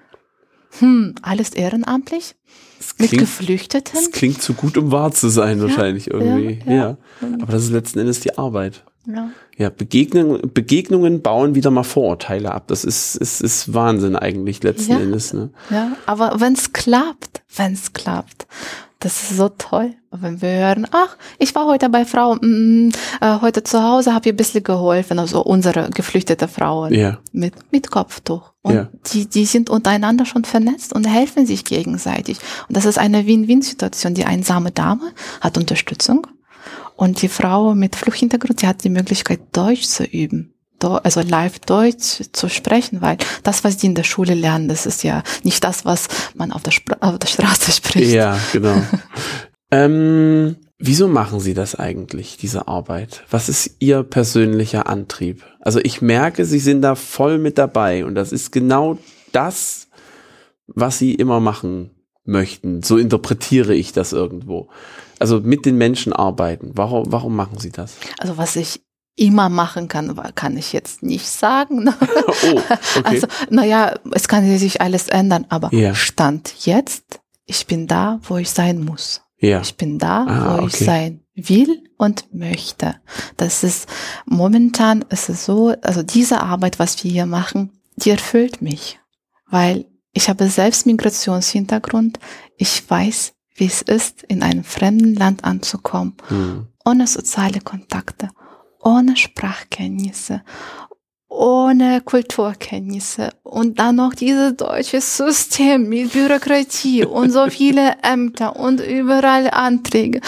Hm, 0.79 1.15
alles 1.21 1.51
ehrenamtlich? 1.51 2.35
Klingt, 2.97 3.11
mit 3.11 3.19
Geflüchteten? 3.21 3.93
Das 3.93 4.11
klingt 4.11 4.41
zu 4.41 4.53
gut, 4.53 4.77
um 4.77 4.91
wahr 4.91 5.11
zu 5.11 5.29
sein, 5.29 5.57
ja, 5.57 5.63
wahrscheinlich 5.63 6.09
irgendwie. 6.09 6.59
Ja, 6.65 6.73
ja. 6.73 6.97
Aber 7.41 7.51
das 7.53 7.63
ist 7.63 7.71
letzten 7.71 7.99
Endes 7.99 8.19
die 8.19 8.37
Arbeit. 8.37 8.83
Ja. 9.05 9.29
Ja, 9.57 9.69
Begegnungen, 9.69 10.53
Begegnungen 10.53 11.21
bauen 11.21 11.55
wieder 11.55 11.71
mal 11.71 11.83
Vorurteile 11.83 12.53
ab. 12.53 12.67
Das 12.67 12.83
ist, 12.83 13.15
ist, 13.15 13.41
ist 13.41 13.73
Wahnsinn 13.73 14.15
eigentlich 14.15 14.63
letzten 14.63 14.91
ja. 14.93 14.99
Endes. 14.99 15.33
Ne? 15.33 15.49
Ja, 15.69 15.93
aber 16.05 16.39
wenn 16.39 16.53
es 16.53 16.73
klappt, 16.73 17.41
wenn 17.55 17.73
es 17.73 17.93
klappt, 17.93 18.47
das 18.99 19.23
ist 19.23 19.37
so 19.37 19.47
toll. 19.49 19.93
Wenn 20.11 20.41
wir 20.41 20.49
hören, 20.49 20.85
ach, 20.91 21.15
ich 21.37 21.55
war 21.55 21.65
heute 21.65 21.87
bei 21.89 22.03
Frau, 22.03 22.35
mm, 22.35 22.89
äh, 23.21 23.39
heute 23.39 23.63
zu 23.63 23.81
Hause, 23.81 24.13
habe 24.13 24.27
ihr 24.27 24.33
ein 24.33 24.37
bisschen 24.37 24.63
geholfen, 24.63 25.19
also 25.19 25.41
unsere 25.41 25.89
geflüchtete 25.89 26.49
Frauen 26.49 26.93
ja. 26.93 27.19
mit, 27.31 27.53
mit 27.71 27.89
Kopftuch. 27.91 28.51
Und 28.61 28.75
ja. 28.75 28.89
die, 29.13 29.27
die 29.27 29.45
sind 29.45 29.69
untereinander 29.69 30.25
schon 30.25 30.43
vernetzt 30.43 30.93
und 30.93 31.05
helfen 31.05 31.45
sich 31.45 31.63
gegenseitig. 31.63 32.39
Und 32.67 32.75
das 32.75 32.85
ist 32.85 32.97
eine 32.97 33.25
Win-Win-Situation. 33.25 34.15
Die 34.15 34.25
einsame 34.25 34.71
Dame 34.71 35.13
hat 35.39 35.57
Unterstützung 35.57 36.27
und 36.99 37.21
die 37.21 37.29
Frau 37.29 37.75
mit 37.75 37.95
Fluchthintergrund, 37.95 38.61
die 38.61 38.67
hat 38.67 38.83
die 38.83 38.89
Möglichkeit, 38.89 39.39
Deutsch 39.53 39.83
zu 39.83 40.03
üben. 40.03 40.53
Also 40.81 41.21
live 41.21 41.59
Deutsch 41.59 42.23
zu 42.33 42.49
sprechen, 42.49 43.01
weil 43.01 43.17
das, 43.43 43.63
was 43.63 43.77
die 43.77 43.85
in 43.85 43.95
der 43.95 44.03
Schule 44.03 44.33
lernen, 44.33 44.67
das 44.67 44.85
ist 44.85 45.03
ja 45.03 45.23
nicht 45.43 45.63
das, 45.63 45.85
was 45.85 46.09
man 46.35 46.51
auf 46.51 46.61
der, 46.61 46.71
Spra 46.71 46.97
auf 46.99 47.17
der 47.17 47.27
Straße 47.27 47.71
spricht. 47.81 48.11
Ja, 48.11 48.37
genau. 48.51 48.81
ähm, 49.71 50.57
wieso 50.77 51.07
machen 51.07 51.39
Sie 51.39 51.53
das 51.53 51.75
eigentlich, 51.75 52.35
diese 52.35 52.67
Arbeit? 52.67 53.23
Was 53.29 53.47
ist 53.47 53.77
Ihr 53.79 54.03
persönlicher 54.03 54.87
Antrieb? 54.87 55.45
Also 55.61 55.79
ich 55.81 56.01
merke, 56.01 56.43
Sie 56.43 56.59
sind 56.59 56.81
da 56.81 56.95
voll 56.95 57.37
mit 57.37 57.57
dabei 57.57 58.03
und 58.03 58.15
das 58.15 58.33
ist 58.33 58.51
genau 58.51 58.97
das, 59.31 59.87
was 60.67 60.99
Sie 60.99 61.15
immer 61.15 61.39
machen 61.39 61.91
möchten. 62.25 62.83
So 62.83 62.97
interpretiere 62.97 63.73
ich 63.73 63.93
das 63.93 64.11
irgendwo 64.11 64.69
also 65.19 65.39
mit 65.39 65.65
den 65.65 65.77
Menschen 65.77 66.13
arbeiten. 66.13 66.71
Warum, 66.75 67.11
warum 67.11 67.35
machen 67.35 67.59
Sie 67.59 67.71
das? 67.71 67.97
Also 68.19 68.37
was 68.37 68.55
ich 68.55 68.81
immer 69.15 69.49
machen 69.49 69.89
kann, 69.89 70.15
kann 70.33 70.57
ich 70.57 70.71
jetzt 70.71 71.03
nicht 71.03 71.27
sagen. 71.27 71.83
Ne? 71.83 71.93
oh, 71.99 72.61
okay. 72.97 73.01
Also, 73.03 73.27
naja, 73.49 73.95
es 74.11 74.27
kann 74.27 74.57
sich 74.57 74.81
alles 74.81 75.09
ändern, 75.09 75.45
aber 75.49 75.73
ja. 75.73 75.93
Stand 75.93 76.65
jetzt, 76.65 77.19
ich 77.45 77.67
bin 77.67 77.85
da, 77.85 78.19
wo 78.23 78.37
ich 78.37 78.49
sein 78.49 78.83
muss. 78.83 79.21
Ja. 79.37 79.61
Ich 79.61 79.75
bin 79.75 79.99
da, 79.99 80.25
ah, 80.25 80.57
wo 80.57 80.63
okay. 80.63 80.67
ich 80.67 80.85
sein 80.85 81.21
will 81.35 81.83
und 81.97 82.33
möchte. 82.33 82.95
Das 83.37 83.63
ist 83.63 83.87
momentan 84.25 85.03
ist 85.09 85.29
es 85.29 85.45
so, 85.45 85.73
also 85.81 86.01
diese 86.01 86.41
Arbeit, 86.41 86.79
was 86.79 87.03
wir 87.03 87.11
hier 87.11 87.25
machen, 87.25 87.71
die 87.97 88.09
erfüllt 88.09 88.61
mich, 88.61 88.99
weil 89.49 89.85
ich 90.11 90.29
habe 90.29 90.47
selbst 90.47 90.85
Migrationshintergrund. 90.85 92.19
Ich 92.57 92.89
weiß, 92.89 93.33
wie 93.59 93.65
es 93.65 93.81
ist, 93.81 94.23
in 94.23 94.43
einem 94.43 94.63
fremden 94.63 95.15
Land 95.15 95.43
anzukommen, 95.43 96.15
mhm. 96.29 96.67
ohne 96.85 97.07
soziale 97.07 97.61
Kontakte, 97.61 98.29
ohne 98.81 99.15
Sprachkenntnisse, 99.15 100.41
ohne 101.27 102.01
Kulturkenntnisse 102.01 103.29
und 103.43 103.79
dann 103.79 103.97
noch 103.97 104.15
dieses 104.15 104.57
deutsche 104.57 104.99
System 104.99 105.87
mit 105.87 106.13
Bürokratie 106.13 107.05
und 107.05 107.31
so 107.31 107.49
viele 107.49 107.97
Ämter 108.01 108.55
und 108.55 108.81
überall 108.81 109.49
Anträge. 109.51 110.21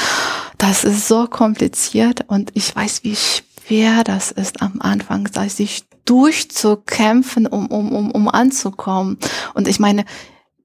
Das 0.57 0.83
ist 0.83 1.07
so 1.07 1.27
kompliziert 1.27 2.25
und 2.27 2.51
ich 2.53 2.75
weiß, 2.75 3.03
wie 3.03 3.15
schwer 3.15 4.03
das 4.03 4.31
ist 4.31 4.61
am 4.61 4.79
Anfang, 4.79 5.27
sich 5.49 5.85
durchzukämpfen, 6.05 7.47
um, 7.47 7.67
um, 7.67 7.91
um, 7.91 8.11
um 8.11 8.27
anzukommen. 8.27 9.17
Und 9.53 9.67
ich 9.67 9.79
meine, 9.79 10.05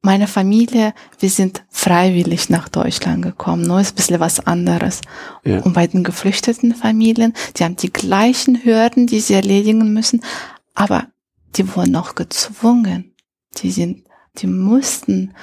meine 0.06 0.28
Familie, 0.28 0.94
wir 1.18 1.30
sind 1.30 1.64
freiwillig 1.68 2.48
nach 2.48 2.68
Deutschland 2.68 3.22
gekommen. 3.22 3.66
Nur 3.66 3.80
ist 3.80 3.92
ein 3.92 3.96
bisschen 3.96 4.20
was 4.20 4.46
anderes. 4.46 5.00
Ja. 5.44 5.60
Und 5.60 5.74
bei 5.74 5.88
den 5.88 6.04
geflüchteten 6.04 6.74
Familien, 6.74 7.34
die 7.56 7.64
haben 7.64 7.74
die 7.74 7.92
gleichen 7.92 8.64
Hürden, 8.64 9.08
die 9.08 9.20
sie 9.20 9.34
erledigen 9.34 9.92
müssen, 9.92 10.22
aber 10.74 11.08
die 11.56 11.74
wurden 11.74 11.96
auch 11.96 12.14
gezwungen. 12.14 13.14
Die 13.58 13.72
sind, 13.72 14.04
die 14.38 14.46
mussten 14.46 15.34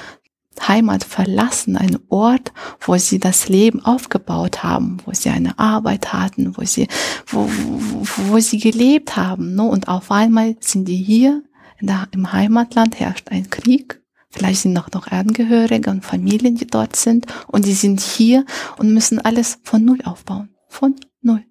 Heimat 0.65 1.03
verlassen, 1.03 1.75
einen 1.75 1.99
Ort, 2.07 2.53
wo 2.79 2.95
sie 2.95 3.19
das 3.19 3.49
Leben 3.49 3.83
aufgebaut 3.83 4.63
haben, 4.63 4.97
wo 5.05 5.11
sie 5.13 5.29
eine 5.29 5.59
Arbeit 5.59 6.13
hatten, 6.13 6.55
wo 6.55 6.63
sie, 6.63 6.87
wo, 7.27 7.49
wo, 7.49 8.29
wo 8.29 8.39
sie 8.39 8.59
gelebt 8.59 9.17
haben. 9.17 9.55
Ne? 9.55 9.63
Und 9.63 9.89
auf 9.89 10.09
einmal 10.09 10.55
sind 10.61 10.87
die 10.87 10.95
hier, 10.95 11.43
in 11.79 11.87
der, 11.87 12.07
im 12.11 12.31
Heimatland 12.31 12.97
herrscht 12.99 13.29
ein 13.29 13.49
Krieg 13.49 14.02
Vielleicht 14.33 14.61
sind 14.61 14.77
auch 14.79 14.89
noch 14.91 15.07
Angehörige 15.07 15.91
und 15.91 16.03
Familien, 16.03 16.55
die 16.55 16.65
dort 16.65 16.95
sind 16.95 17.27
und 17.47 17.65
die 17.65 17.73
sind 17.73 18.01
hier 18.01 18.45
und 18.77 18.91
müssen 18.91 19.19
alles 19.19 19.59
von 19.61 19.85
Null 19.85 19.99
aufbauen. 20.03 20.49
Von 20.67 20.95
Null. 21.21 21.43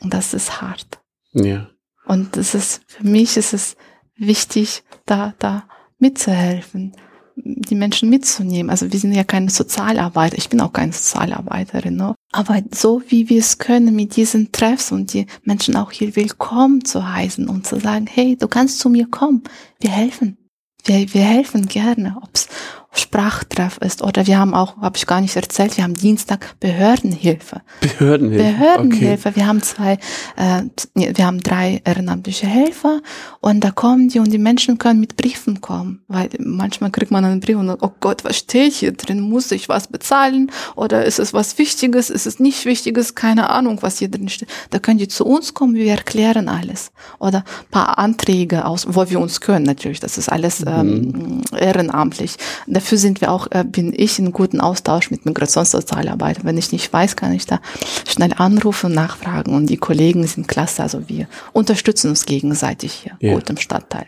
Und 0.00 0.14
das 0.14 0.32
ist 0.32 0.62
hart. 0.62 1.00
Ja. 1.32 1.68
Und 2.06 2.38
das 2.38 2.54
ist, 2.54 2.80
für 2.86 3.06
mich 3.06 3.36
ist 3.36 3.52
es 3.52 3.76
wichtig, 4.16 4.82
da, 5.04 5.34
da 5.38 5.64
mitzuhelfen, 5.98 6.96
die 7.36 7.74
Menschen 7.74 8.08
mitzunehmen. 8.08 8.70
Also 8.70 8.90
wir 8.90 8.98
sind 8.98 9.12
ja 9.12 9.24
keine 9.24 9.50
Sozialarbeiter. 9.50 10.38
Ich 10.38 10.48
bin 10.48 10.60
auch 10.62 10.72
keine 10.72 10.92
Sozialarbeiterin. 10.92 11.96
Ne? 11.96 12.14
Aber 12.32 12.62
so 12.72 13.02
wie 13.08 13.28
wir 13.28 13.40
es 13.40 13.58
können 13.58 13.94
mit 13.94 14.16
diesen 14.16 14.52
Treffs 14.52 14.90
und 14.90 15.12
die 15.12 15.26
Menschen 15.44 15.76
auch 15.76 15.92
hier 15.92 16.16
willkommen 16.16 16.82
zu 16.84 17.12
heißen 17.12 17.46
und 17.46 17.66
zu 17.66 17.78
sagen, 17.78 18.06
hey, 18.06 18.36
du 18.36 18.48
kannst 18.48 18.78
zu 18.78 18.88
mir 18.88 19.06
kommen. 19.06 19.42
Wir 19.80 19.90
helfen. 19.90 20.38
Wir, 20.84 21.12
wir 21.14 21.22
helfen 21.22 21.66
gerne, 21.66 22.16
ob's, 22.22 22.48
Sprachtreff 22.94 23.78
ist. 23.78 24.02
Oder 24.02 24.26
wir 24.26 24.38
haben 24.38 24.54
auch, 24.54 24.76
habe 24.76 24.96
ich 24.96 25.06
gar 25.06 25.20
nicht 25.20 25.34
erzählt, 25.34 25.76
wir 25.76 25.84
haben 25.84 25.94
Dienstag 25.94 26.54
Behördenhilfe. 26.60 27.62
Behördenhilfe. 27.80 28.52
Behördenhilfe. 28.52 29.28
Okay. 29.28 29.36
Wir 29.36 29.46
haben 29.46 29.62
zwei, 29.62 29.98
äh, 30.36 30.62
wir 30.94 31.26
haben 31.26 31.40
drei 31.40 31.80
ehrenamtliche 31.84 32.46
Helfer 32.46 33.00
und 33.40 33.60
da 33.64 33.70
kommen 33.70 34.08
die 34.08 34.18
und 34.18 34.30
die 34.30 34.38
Menschen 34.38 34.76
können 34.76 35.00
mit 35.00 35.16
Briefen 35.16 35.60
kommen, 35.62 36.02
weil 36.08 36.28
manchmal 36.38 36.90
kriegt 36.90 37.10
man 37.10 37.24
einen 37.24 37.40
Brief 37.40 37.56
und 37.56 37.70
oh 37.70 37.92
Gott, 38.00 38.24
was 38.24 38.36
steht 38.36 38.74
hier 38.74 38.92
drin? 38.92 39.20
Muss 39.20 39.50
ich 39.52 39.68
was 39.70 39.88
bezahlen? 39.88 40.50
Oder 40.76 41.04
ist 41.04 41.18
es 41.18 41.32
was 41.32 41.56
Wichtiges? 41.56 42.10
Ist 42.10 42.26
es 42.26 42.40
nicht 42.40 42.66
Wichtiges? 42.66 43.14
Keine 43.14 43.48
Ahnung, 43.48 43.78
was 43.80 43.98
hier 43.98 44.10
drin 44.10 44.28
steht. 44.28 44.48
Da 44.70 44.78
können 44.78 44.98
die 44.98 45.08
zu 45.08 45.24
uns 45.24 45.54
kommen, 45.54 45.74
wir 45.74 45.90
erklären 45.90 46.48
alles. 46.48 46.92
Oder 47.18 47.44
paar 47.70 47.98
Anträge 47.98 48.66
aus, 48.66 48.86
wo 48.88 49.08
wir 49.08 49.18
uns 49.18 49.40
können 49.40 49.64
natürlich. 49.64 50.00
Das 50.00 50.18
ist 50.18 50.28
alles 50.28 50.60
mhm. 50.60 50.68
ähm, 50.68 51.42
ehrenamtlich. 51.58 52.36
Dafür 52.82 52.98
sind 52.98 53.20
wir 53.20 53.30
auch, 53.30 53.46
äh, 53.52 53.64
bin 53.64 53.92
ich 53.96 54.18
in 54.18 54.32
guten 54.32 54.60
Austausch 54.60 55.12
mit 55.12 55.24
Migrationssozialarbeitern. 55.24 56.44
Wenn 56.44 56.58
ich 56.58 56.72
nicht 56.72 56.92
weiß, 56.92 57.14
kann 57.14 57.32
ich 57.32 57.46
da 57.46 57.60
schnell 58.08 58.32
anrufen 58.36 58.86
und 58.86 58.94
nachfragen. 58.94 59.54
Und 59.54 59.66
die 59.66 59.76
Kollegen 59.76 60.26
sind 60.26 60.48
klasse. 60.48 60.82
Also 60.82 61.08
wir 61.08 61.28
unterstützen 61.52 62.08
uns 62.08 62.26
gegenseitig 62.26 62.92
hier 62.92 63.12
ja. 63.20 63.34
gut 63.34 63.48
im 63.50 63.56
Stadtteil. 63.56 64.06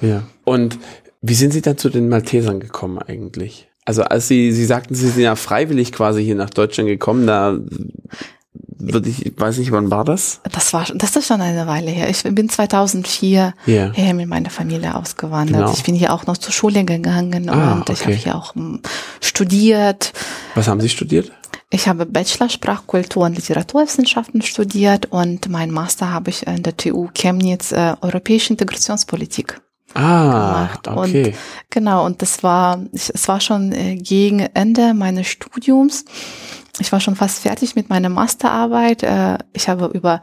Ja. 0.00 0.24
Und 0.42 0.76
wie 1.22 1.34
sind 1.34 1.52
Sie 1.52 1.62
dann 1.62 1.78
zu 1.78 1.88
den 1.88 2.08
Maltesern 2.08 2.58
gekommen 2.58 2.98
eigentlich? 2.98 3.68
Also 3.84 4.02
als 4.02 4.26
Sie, 4.26 4.50
Sie 4.50 4.66
sagten, 4.66 4.96
Sie 4.96 5.08
sind 5.08 5.22
ja 5.22 5.36
freiwillig 5.36 5.92
quasi 5.92 6.24
hier 6.24 6.34
nach 6.34 6.50
Deutschland 6.50 6.88
gekommen, 6.88 7.28
da 7.28 7.60
würde 8.52 9.08
ich, 9.08 9.32
weiß 9.36 9.58
nicht, 9.58 9.70
wann 9.70 9.90
war 9.90 10.04
das? 10.04 10.40
Das 10.50 10.72
war, 10.72 10.86
das 10.94 11.14
ist 11.14 11.26
schon 11.26 11.40
eine 11.40 11.66
Weile 11.66 11.90
her. 11.90 12.08
Ich 12.08 12.22
bin 12.22 12.48
2004 12.48 13.54
yeah. 13.66 13.92
her 13.92 14.14
mit 14.14 14.26
meiner 14.26 14.50
Familie 14.50 14.94
ausgewandert. 14.94 15.60
Genau. 15.60 15.72
Ich 15.72 15.84
bin 15.84 15.94
hier 15.94 16.12
auch 16.12 16.26
noch 16.26 16.36
zur 16.36 16.52
Schule 16.52 16.84
gegangen 16.84 17.48
ah, 17.48 17.74
und 17.74 17.82
okay. 17.82 17.92
ich 17.92 18.02
habe 18.02 18.14
hier 18.14 18.34
auch 18.36 18.56
um, 18.56 18.80
studiert. 19.20 20.12
Was 20.54 20.66
haben 20.66 20.80
Sie 20.80 20.88
studiert? 20.88 21.30
Ich 21.72 21.86
habe 21.86 22.04
Bachelor 22.04 22.48
Sprachkultur 22.48 23.26
und 23.26 23.36
Literaturwissenschaften 23.36 24.42
studiert 24.42 25.06
und 25.06 25.48
mein 25.48 25.70
Master 25.70 26.10
habe 26.12 26.30
ich 26.30 26.46
in 26.46 26.64
der 26.64 26.76
TU 26.76 27.08
Chemnitz 27.14 27.70
äh, 27.70 27.94
Europäische 28.00 28.52
Integrationspolitik 28.52 29.60
ah, 29.94 30.68
gemacht. 30.68 30.88
Okay. 30.88 31.26
Und, 31.26 31.34
genau, 31.70 32.06
und 32.06 32.22
das 32.22 32.42
war, 32.42 32.84
es 32.92 33.28
war 33.28 33.40
schon 33.40 33.72
äh, 33.72 33.96
gegen 33.96 34.40
Ende 34.40 34.94
meines 34.94 35.26
Studiums 35.26 36.04
ich 36.80 36.92
war 36.92 37.00
schon 37.00 37.16
fast 37.16 37.40
fertig 37.40 37.76
mit 37.76 37.88
meiner 37.88 38.08
Masterarbeit. 38.08 39.02
Äh, 39.02 39.38
ich 39.52 39.68
habe 39.68 39.86
über 39.92 40.22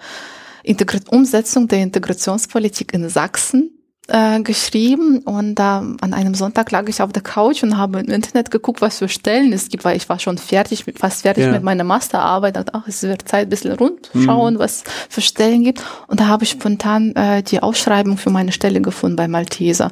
Integr 0.63 0.99
Umsetzung 1.09 1.67
der 1.67 1.79
Integrationspolitik 1.79 2.93
in 2.93 3.07
Sachsen 3.09 3.76
äh, 4.07 4.41
geschrieben 4.41 5.19
und 5.19 5.55
da 5.55 5.81
äh, 5.81 5.95
an 6.01 6.13
einem 6.13 6.33
Sonntag 6.33 6.71
lag 6.71 6.87
ich 6.87 7.01
auf 7.01 7.11
der 7.11 7.23
Couch 7.23 7.63
und 7.63 7.77
habe 7.77 7.99
im 7.99 8.09
Internet 8.09 8.51
geguckt, 8.51 8.81
was 8.81 8.99
für 8.99 9.09
Stellen 9.09 9.51
es 9.53 9.69
gibt, 9.69 9.83
weil 9.85 9.97
ich 9.97 10.07
war 10.07 10.19
schon 10.19 10.37
fertig, 10.37 10.85
fast 10.95 11.23
fertig 11.23 11.45
ja. 11.45 11.51
mit 11.51 11.63
meiner 11.63 11.83
Masterarbeit. 11.83 12.55
Dachte, 12.55 12.73
ach, 12.73 12.87
es 12.87 13.03
wird 13.03 13.27
Zeit, 13.27 13.47
ein 13.47 13.49
bisschen 13.49 13.73
rundschauen, 13.73 14.55
mhm. 14.55 14.59
was 14.59 14.83
für 15.09 15.21
Stellen 15.21 15.63
gibt. 15.63 15.83
Und 16.07 16.19
da 16.19 16.27
habe 16.27 16.43
ich 16.43 16.51
spontan 16.51 17.15
äh, 17.15 17.43
die 17.43 17.61
Ausschreibung 17.61 18.17
für 18.17 18.29
meine 18.29 18.51
Stelle 18.51 18.81
gefunden 18.81 19.17
bei 19.17 19.27
Malteser. 19.27 19.91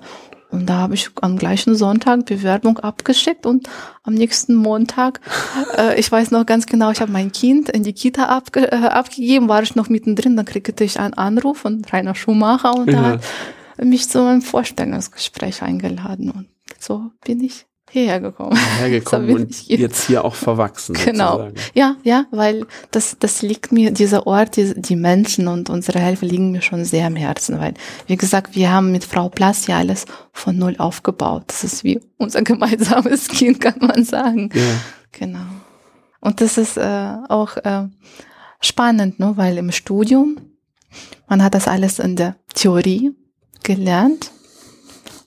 Und 0.51 0.68
da 0.68 0.76
habe 0.76 0.93
ich 0.93 1.09
am 1.20 1.38
gleichen 1.38 1.76
Sonntag 1.76 2.26
Bewerbung 2.26 2.80
abgeschickt 2.80 3.45
und 3.45 3.68
am 4.03 4.13
nächsten 4.13 4.55
Montag, 4.55 5.20
äh, 5.78 5.99
ich 5.99 6.09
weiß 6.09 6.32
noch 6.32 6.45
ganz 6.45 6.66
genau, 6.66 6.91
ich 6.91 7.01
habe 7.01 7.11
mein 7.11 7.32
Kind 7.32 7.70
in 7.70 7.84
die 7.84 7.93
Kita 7.93 8.28
abge 8.28 8.72
äh, 8.72 8.76
abgegeben, 8.76 9.49
war 9.49 9.63
ich 9.63 9.76
noch 9.76 9.89
mittendrin, 9.89 10.38
dann 10.38 10.45
kriegte 10.45 10.84
ich 10.86 10.99
einen 10.99 11.16
Anruf 11.16 11.57
von 11.57 11.82
Rainer 11.91 12.16
Schumacher 12.16 12.74
und 12.76 12.89
ja. 12.89 13.01
hat 13.01 13.22
mich 13.78 14.09
zu 14.09 14.21
einem 14.26 14.41
Vorstellungsgespräch 14.41 15.61
eingeladen 15.61 16.32
und 16.32 16.47
so 16.80 17.11
bin 17.26 17.41
ich 17.41 17.65
hierher 17.89 18.19
gekommen. 18.19 18.57
Hergekommen 18.78 19.28
so 19.30 19.36
und 19.36 19.67
jetzt 19.67 20.07
hier 20.07 20.26
auch 20.26 20.36
verwachsen. 20.36 20.95
Genau. 21.05 21.38
Sozusagen. 21.38 21.55
Ja, 21.73 21.95
ja, 22.03 22.26
weil 22.32 22.65
das, 22.91 23.17
das 23.19 23.41
liegt 23.41 23.71
mir, 23.71 23.91
dieser 23.91 24.28
Ort, 24.28 24.57
die, 24.57 24.73
die 24.76 24.95
Menschen 24.95 25.47
und 25.47 25.69
unsere 25.69 25.99
Helfer 25.99 26.26
liegen 26.26 26.51
mir 26.51 26.61
schon 26.61 26.84
sehr 26.84 27.07
am 27.07 27.15
Herzen, 27.15 27.59
weil, 27.59 27.73
wie 28.07 28.17
gesagt, 28.17 28.55
wir 28.55 28.71
haben 28.71 28.91
mit 28.91 29.03
Frau 29.03 29.30
Plass 29.30 29.67
ja 29.67 29.78
alles 29.78 30.05
von 30.34 30.57
Null 30.57 30.76
aufgebaut. 30.78 31.43
Das 31.47 31.63
ist 31.63 31.84
wie 31.84 31.99
unser 32.17 32.41
gemeinsames 32.43 33.28
Kind, 33.28 33.61
kann 33.61 33.80
man 33.80 34.03
sagen. 34.03 34.49
Ja. 34.53 34.61
Genau. 35.11 35.45
Und 36.19 36.41
das 36.41 36.57
ist 36.57 36.78
äh, 36.78 37.15
auch 37.30 37.55
äh, 37.57 37.88
spannend, 38.59 39.19
ne, 39.19 39.34
weil 39.36 39.57
im 39.57 39.71
Studium, 39.71 40.38
man 41.28 41.43
hat 41.43 41.53
das 41.53 41.67
alles 41.67 41.99
in 41.99 42.15
der 42.15 42.36
Theorie 42.53 43.13
gelernt 43.66 44.32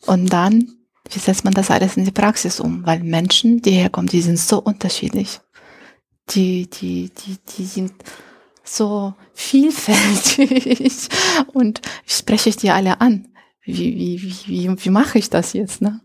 und 0.07 0.32
dann 0.32 0.78
wie 1.11 1.18
setzt 1.18 1.45
man 1.45 1.55
das 1.55 1.70
alles 1.70 1.97
in 1.97 2.05
die 2.05 2.11
Praxis 2.11 2.61
um? 2.61 2.84
Weil 2.84 3.01
Menschen, 3.01 3.62
die 3.62 3.70
herkommen, 3.70 4.09
die 4.09 4.20
sind 4.20 4.39
so 4.39 4.61
unterschiedlich. 4.61 5.41
Die, 6.30 6.68
die, 6.68 7.11
die, 7.11 7.36
die 7.57 7.64
sind 7.64 7.93
so 8.62 9.14
vielfältig. 9.32 11.09
Und 11.55 11.80
spreche 12.07 12.51
ich 12.51 12.59
die 12.59 12.70
alle 12.70 13.01
an. 13.01 13.28
Wie, 13.62 13.97
wie, 13.97 14.22
wie, 14.22 14.34
wie, 14.47 14.84
wie 14.84 14.91
mache 14.91 15.18
ich 15.18 15.30
das 15.30 15.55
jetzt, 15.55 15.80
ne? 15.80 16.01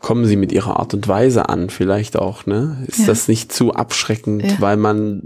Kommen 0.00 0.24
sie 0.24 0.36
mit 0.36 0.52
ihrer 0.52 0.78
Art 0.80 0.94
und 0.94 1.06
Weise 1.08 1.48
an, 1.48 1.70
vielleicht 1.70 2.16
auch, 2.16 2.46
ne? 2.46 2.84
Ist 2.86 3.00
ja. 3.00 3.06
das 3.06 3.28
nicht 3.28 3.52
zu 3.52 3.74
abschreckend, 3.74 4.42
ja. 4.42 4.56
weil 4.58 4.76
man, 4.76 5.22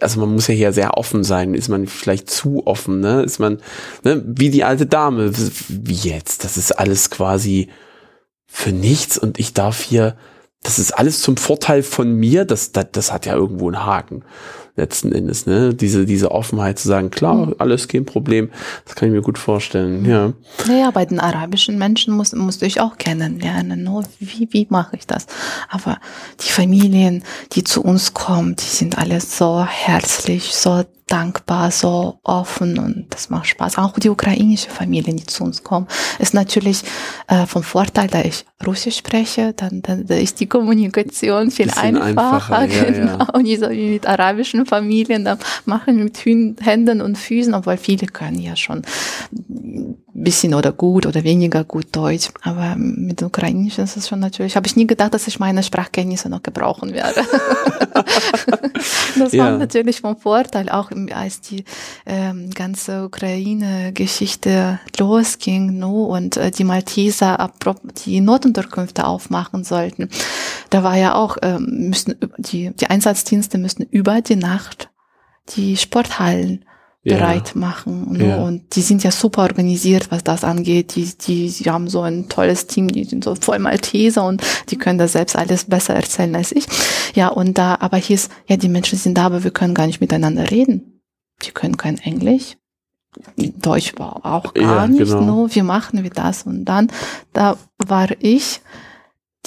also 0.00 0.20
man 0.20 0.32
muss 0.32 0.48
ja 0.48 0.54
hier 0.54 0.72
sehr 0.72 0.96
offen 0.96 1.24
sein. 1.24 1.54
Ist 1.54 1.68
man 1.68 1.86
vielleicht 1.86 2.30
zu 2.30 2.66
offen, 2.66 3.00
ne? 3.00 3.22
Ist 3.22 3.38
man, 3.38 3.58
ne? 4.02 4.22
Wie 4.26 4.50
die 4.50 4.64
alte 4.64 4.86
Dame. 4.86 5.30
Wie 5.68 5.92
jetzt? 5.92 6.44
Das 6.44 6.56
ist 6.56 6.72
alles 6.72 7.10
quasi, 7.10 7.68
für 8.54 8.70
nichts 8.70 9.18
und 9.18 9.40
ich 9.40 9.52
darf 9.52 9.82
hier, 9.82 10.16
das 10.62 10.78
ist 10.78 10.92
alles 10.92 11.20
zum 11.20 11.36
Vorteil 11.36 11.82
von 11.82 12.14
mir, 12.14 12.44
das, 12.44 12.70
das, 12.70 12.86
das 12.92 13.12
hat 13.12 13.26
ja 13.26 13.34
irgendwo 13.34 13.66
einen 13.66 13.84
Haken 13.84 14.24
letzten 14.76 15.12
Endes, 15.12 15.46
ne? 15.46 15.72
Diese, 15.72 16.04
diese 16.04 16.32
Offenheit 16.32 16.78
zu 16.78 16.88
sagen, 16.88 17.10
klar, 17.10 17.46
mhm. 17.46 17.54
alles 17.58 17.86
kein 17.86 18.04
Problem, 18.04 18.50
das 18.84 18.96
kann 18.96 19.08
ich 19.08 19.14
mir 19.14 19.22
gut 19.22 19.38
vorstellen, 19.38 20.04
ja. 20.04 20.32
Naja, 20.66 20.90
bei 20.90 21.04
den 21.04 21.20
arabischen 21.20 21.78
Menschen 21.78 22.14
muss, 22.14 22.32
musste 22.32 22.66
ich 22.66 22.80
auch 22.80 22.98
kennenlernen, 22.98 23.84
ne? 23.84 24.02
wie, 24.18 24.48
wie 24.50 24.66
mache 24.70 24.96
ich 24.96 25.06
das? 25.06 25.26
Aber 25.68 25.98
die 26.40 26.50
Familien, 26.50 27.22
die 27.52 27.62
zu 27.62 27.82
uns 27.82 28.14
kommen, 28.14 28.56
die 28.56 28.64
sind 28.64 28.98
alle 28.98 29.20
so 29.20 29.64
herzlich, 29.64 30.54
so 30.54 30.84
dankbar, 31.06 31.70
so 31.70 32.18
offen 32.22 32.78
und 32.78 33.06
das 33.10 33.28
macht 33.30 33.46
Spaß. 33.46 33.78
Auch 33.78 33.98
die 33.98 34.08
ukrainische 34.08 34.70
Familien, 34.70 35.16
die 35.16 35.26
zu 35.26 35.44
uns 35.44 35.62
kommen, 35.62 35.86
ist 36.18 36.34
natürlich 36.34 36.82
äh, 37.28 37.46
vom 37.46 37.62
Vorteil, 37.62 38.08
da 38.08 38.22
ich 38.22 38.44
Russisch 38.66 38.96
spreche, 38.98 39.52
dann, 39.52 39.82
dann 39.82 40.06
da 40.06 40.14
ist 40.14 40.40
die 40.40 40.46
Kommunikation 40.46 41.50
viel 41.50 41.70
einfacher, 41.70 42.58
einfacher 42.58 42.64
ja, 42.66 42.84
genau. 42.90 43.18
Ja. 43.18 43.28
Und 43.34 43.42
nicht 43.42 43.60
so 43.60 43.70
wie 43.70 43.90
mit 43.90 44.06
arabischen 44.06 44.64
Familien, 44.64 45.24
da 45.24 45.38
machen 45.66 45.98
wir 45.98 46.04
mit 46.04 46.64
Händen 46.64 47.02
und 47.02 47.18
Füßen, 47.18 47.52
obwohl 47.54 47.76
viele 47.76 48.06
können 48.06 48.38
ja 48.38 48.56
schon 48.56 48.82
bisschen 50.24 50.54
oder 50.54 50.72
gut 50.72 51.06
oder 51.06 51.22
weniger 51.22 51.64
gut 51.64 51.86
Deutsch. 51.92 52.30
Aber 52.42 52.74
mit 52.76 53.22
Ukrainisch 53.22 53.78
ist 53.78 53.96
es 53.96 54.08
schon 54.08 54.20
natürlich, 54.20 54.56
habe 54.56 54.66
ich 54.66 54.76
nie 54.76 54.86
gedacht, 54.86 55.14
dass 55.14 55.28
ich 55.28 55.38
meine 55.38 55.62
Sprachkenntnisse 55.62 56.28
noch 56.28 56.42
gebrauchen 56.42 56.92
werde. 56.92 57.22
das 59.18 59.32
ja. 59.32 59.44
war 59.44 59.58
natürlich 59.58 60.00
vom 60.00 60.16
Vorteil, 60.16 60.68
auch 60.68 60.90
als 61.14 61.40
die 61.40 61.64
ähm, 62.06 62.50
ganze 62.50 63.04
Ukraine-Geschichte 63.04 64.80
losging 64.98 65.78
no, 65.78 66.04
und 66.04 66.36
äh, 66.36 66.50
die 66.50 66.64
Malteser 66.64 67.52
die 68.04 68.20
Notunterkünfte 68.20 69.06
aufmachen 69.06 69.64
sollten. 69.64 70.08
Da 70.70 70.82
war 70.82 70.96
ja 70.96 71.14
auch, 71.14 71.36
ähm, 71.42 71.88
müssen 71.88 72.16
die, 72.38 72.70
die 72.74 72.86
Einsatzdienste 72.88 73.58
müssen 73.58 73.86
über 73.90 74.20
die 74.20 74.36
Nacht 74.36 74.88
die 75.50 75.76
Sporthallen 75.76 76.64
bereit 77.04 77.52
ja. 77.54 77.60
machen. 77.60 78.12
Ne? 78.12 78.28
Ja. 78.28 78.36
Und 78.42 78.74
die 78.74 78.80
sind 78.80 79.04
ja 79.04 79.10
super 79.10 79.42
organisiert, 79.42 80.10
was 80.10 80.24
das 80.24 80.42
angeht. 80.42 80.96
Die, 80.96 81.04
die, 81.04 81.50
die 81.50 81.70
haben 81.70 81.88
so 81.88 82.00
ein 82.00 82.28
tolles 82.28 82.66
Team, 82.66 82.88
die 82.88 83.04
sind 83.04 83.24
so 83.24 83.34
voll 83.34 83.58
Malteser 83.58 84.24
und 84.26 84.42
die 84.70 84.76
können 84.76 84.98
das 84.98 85.12
selbst 85.12 85.36
alles 85.36 85.64
besser 85.64 85.94
erzählen 85.94 86.34
als 86.34 86.50
ich. 86.52 86.66
Ja, 87.14 87.28
und 87.28 87.58
da, 87.58 87.76
aber 87.80 87.98
hieß, 87.98 88.30
ja, 88.48 88.56
die 88.56 88.70
Menschen 88.70 88.98
sind 88.98 89.18
da, 89.18 89.26
aber 89.26 89.44
wir 89.44 89.50
können 89.50 89.74
gar 89.74 89.86
nicht 89.86 90.00
miteinander 90.00 90.50
reden. 90.50 91.02
Die 91.42 91.50
können 91.50 91.76
kein 91.76 91.98
Englisch. 91.98 92.56
Deutsch 93.36 93.94
war 93.96 94.24
auch 94.24 94.54
gar 94.54 94.62
ja, 94.62 94.86
nicht, 94.88 94.98
genau. 94.98 95.20
no, 95.20 95.48
wie 95.54 95.62
machen 95.62 96.02
wir 96.02 96.10
das? 96.10 96.44
Und 96.44 96.64
dann, 96.64 96.88
da 97.32 97.56
war 97.78 98.08
ich 98.18 98.60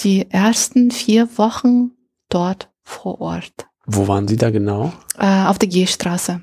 die 0.00 0.30
ersten 0.30 0.90
vier 0.90 1.28
Wochen 1.36 1.90
dort 2.30 2.70
vor 2.82 3.20
Ort. 3.20 3.66
Wo 3.84 4.06
waren 4.06 4.28
Sie 4.28 4.36
da 4.36 4.50
genau? 4.50 4.92
Äh, 5.18 5.46
auf 5.46 5.58
der 5.58 5.68
G-Straße 5.68 6.40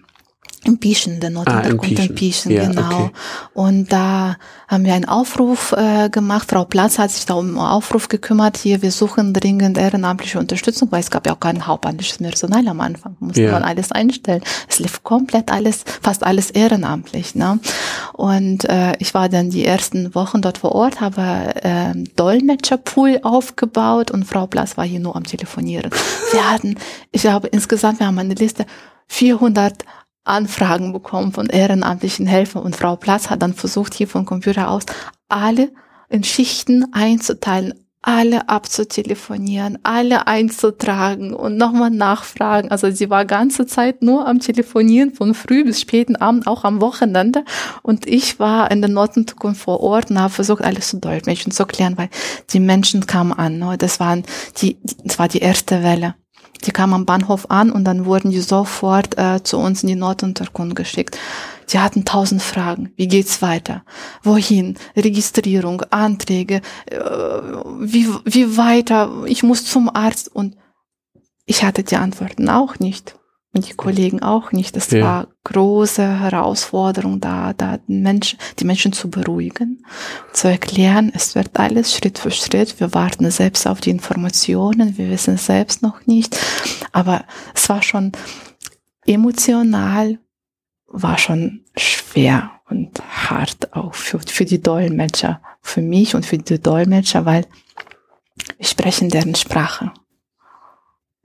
in 0.65 0.79
Pieschen, 0.79 1.19
der 1.19 1.29
Notunterkunft 1.29 1.99
Ah, 1.99 2.03
in 2.03 2.09
in 2.09 2.15
Pieschen, 2.15 2.51
Ja, 2.51 2.65
genau. 2.65 2.81
okay. 2.87 3.11
Und 3.53 3.91
da 3.93 4.35
haben 4.67 4.83
wir 4.83 4.93
einen 4.95 5.05
Aufruf 5.05 5.71
äh, 5.73 6.09
gemacht. 6.09 6.49
Frau 6.49 6.65
Platz 6.65 6.97
hat 6.97 7.11
sich 7.11 7.25
da 7.25 7.35
um 7.35 7.49
einen 7.49 7.57
Aufruf 7.59 8.07
gekümmert. 8.09 8.57
Hier, 8.57 8.81
wir 8.81 8.91
suchen 8.91 9.33
dringend 9.33 9.77
ehrenamtliche 9.77 10.39
Unterstützung, 10.39 10.91
weil 10.91 11.01
es 11.01 11.11
gab 11.11 11.27
ja 11.27 11.33
auch 11.33 11.39
kein 11.39 11.67
hauptamtliches 11.67 12.17
Personal 12.17 12.67
am 12.67 12.81
Anfang. 12.81 13.15
Musste 13.19 13.43
Ja. 13.43 13.51
man 13.51 13.63
alles 13.63 13.91
einstellen. 13.91 14.41
Es 14.67 14.79
lief 14.79 15.03
komplett 15.03 15.51
alles, 15.51 15.83
fast 16.01 16.23
alles 16.23 16.49
ehrenamtlich. 16.51 17.35
Ne? 17.35 17.59
Und 18.13 18.65
äh, 18.67 18.93
ich 18.99 19.13
war 19.13 19.29
dann 19.29 19.51
die 19.51 19.65
ersten 19.65 20.15
Wochen 20.15 20.41
dort 20.41 20.57
vor 20.57 20.71
Ort, 20.73 20.99
habe 20.99 21.53
ähm, 21.63 22.05
Dolmetscherpool 22.15 23.19
aufgebaut 23.23 24.09
und 24.11 24.25
Frau 24.25 24.47
Platz 24.47 24.77
war 24.77 24.85
hier 24.85 24.99
nur 24.99 25.15
am 25.15 25.23
Telefonieren. 25.25 25.91
Wir 26.31 26.49
hatten, 26.49 26.75
ich 27.11 27.21
glaube, 27.21 27.47
insgesamt, 27.49 27.99
wir 27.99 28.07
haben 28.07 28.17
eine 28.17 28.33
Liste 28.33 28.65
400 29.07 29.83
Anfragen 30.25 30.91
bekommen 30.91 31.31
von 31.31 31.47
ehrenamtlichen 31.47 32.27
Helfern 32.27 32.63
und 32.63 32.75
Frau 32.75 32.95
Platz 32.95 33.29
hat 33.29 33.41
dann 33.41 33.53
versucht, 33.53 33.93
hier 33.93 34.07
vom 34.07 34.25
Computer 34.25 34.69
aus 34.69 34.83
alle 35.29 35.71
in 36.09 36.23
Schichten 36.23 36.93
einzuteilen, 36.93 37.73
alle 38.05 38.49
abzutelefonieren, 38.49 39.79
alle 39.81 40.27
einzutragen 40.27 41.33
und 41.33 41.57
nochmal 41.57 41.89
nachfragen. 41.89 42.69
Also 42.69 42.91
sie 42.91 43.09
war 43.09 43.25
ganze 43.25 43.65
Zeit 43.65 44.03
nur 44.03 44.27
am 44.27 44.39
Telefonieren 44.39 45.11
von 45.11 45.33
früh 45.33 45.63
bis 45.63 45.81
späten 45.81 46.15
Abend, 46.15 46.45
auch 46.45 46.63
am 46.63 46.81
Wochenende. 46.81 47.43
Und 47.81 48.05
ich 48.05 48.39
war 48.39 48.69
in 48.69 48.81
der 48.81 48.91
Notenzukunft 48.91 49.61
vor 49.61 49.79
Ort 49.79 50.11
und 50.11 50.19
habe 50.19 50.31
versucht, 50.31 50.63
alles 50.63 50.89
zu 50.89 50.97
dolmetschen, 50.97 51.51
zu 51.51 51.65
klären, 51.65 51.97
weil 51.97 52.09
die 52.51 52.59
Menschen 52.59 53.07
kamen 53.07 53.33
an. 53.33 53.57
Ne? 53.57 53.75
Das 53.79 53.99
waren 53.99 54.23
die, 54.57 54.77
das 55.03 55.17
war 55.17 55.27
die 55.27 55.39
erste 55.39 55.81
Welle. 55.81 56.13
Die 56.63 56.71
kamen 56.71 56.93
am 56.93 57.05
Bahnhof 57.05 57.49
an 57.49 57.71
und 57.71 57.83
dann 57.83 58.05
wurden 58.05 58.31
die 58.31 58.41
sofort 58.41 59.17
äh, 59.17 59.43
zu 59.43 59.57
uns 59.57 59.83
in 59.83 59.89
die 59.89 59.95
Notunterkunft 59.95 60.75
geschickt. 60.75 61.17
Die 61.71 61.79
hatten 61.79 62.05
tausend 62.05 62.41
Fragen. 62.41 62.91
Wie 62.95 63.07
geht's 63.07 63.41
weiter? 63.41 63.83
Wohin? 64.23 64.77
Registrierung, 64.95 65.81
Anträge, 65.89 66.61
äh, 66.85 66.97
wie, 67.79 68.07
wie 68.25 68.57
weiter? 68.57 69.23
Ich 69.25 69.43
muss 69.43 69.65
zum 69.65 69.93
Arzt 69.93 70.33
und 70.33 70.55
ich 71.45 71.63
hatte 71.63 71.83
die 71.83 71.97
Antworten 71.97 72.49
auch 72.49 72.79
nicht. 72.79 73.15
Und 73.55 73.69
die 73.69 73.73
Kollegen 73.73 74.21
auch 74.21 74.51
nicht. 74.51 74.75
Es 74.75 74.91
Ja. 74.91 75.01
war 75.01 75.27
große 75.45 76.19
Herausforderung 76.19 77.21
da, 77.21 77.53
da 77.53 77.77
den 77.77 78.01
Menschen, 78.01 78.37
die 78.59 78.65
Menschen 78.65 78.91
zu 78.91 79.09
beruhigen, 79.09 79.85
zu 80.33 80.49
erklären, 80.49 81.09
es 81.15 81.35
wird 81.35 81.51
alles 81.57 81.95
Schritt 81.95 82.19
für 82.19 82.31
Schritt. 82.31 82.81
Wir 82.81 82.93
warten 82.93 83.31
selbst 83.31 83.65
auf 83.65 83.79
die 83.79 83.91
Informationen. 83.91 84.97
Wir 84.97 85.09
wissen 85.09 85.35
es 85.35 85.45
selbst 85.45 85.81
noch 85.81 86.05
nicht. 86.05 86.37
Aber 86.91 87.23
es 87.55 87.69
war 87.69 87.81
schon 87.81 88.11
emotional, 89.05 90.19
war 90.87 91.17
schon 91.17 91.61
schwer 91.77 92.51
und 92.69 93.01
hart 93.29 93.73
auch 93.73 93.93
für, 93.93 94.19
für 94.19 94.43
die 94.45 94.61
Dolmetscher, 94.61 95.41
für 95.61 95.81
mich 95.81 96.13
und 96.13 96.25
für 96.25 96.37
die 96.37 96.59
Dolmetscher, 96.61 97.25
weil 97.25 97.45
wir 98.57 98.65
sprechen 98.65 99.09
deren 99.09 99.35
Sprache. 99.35 99.93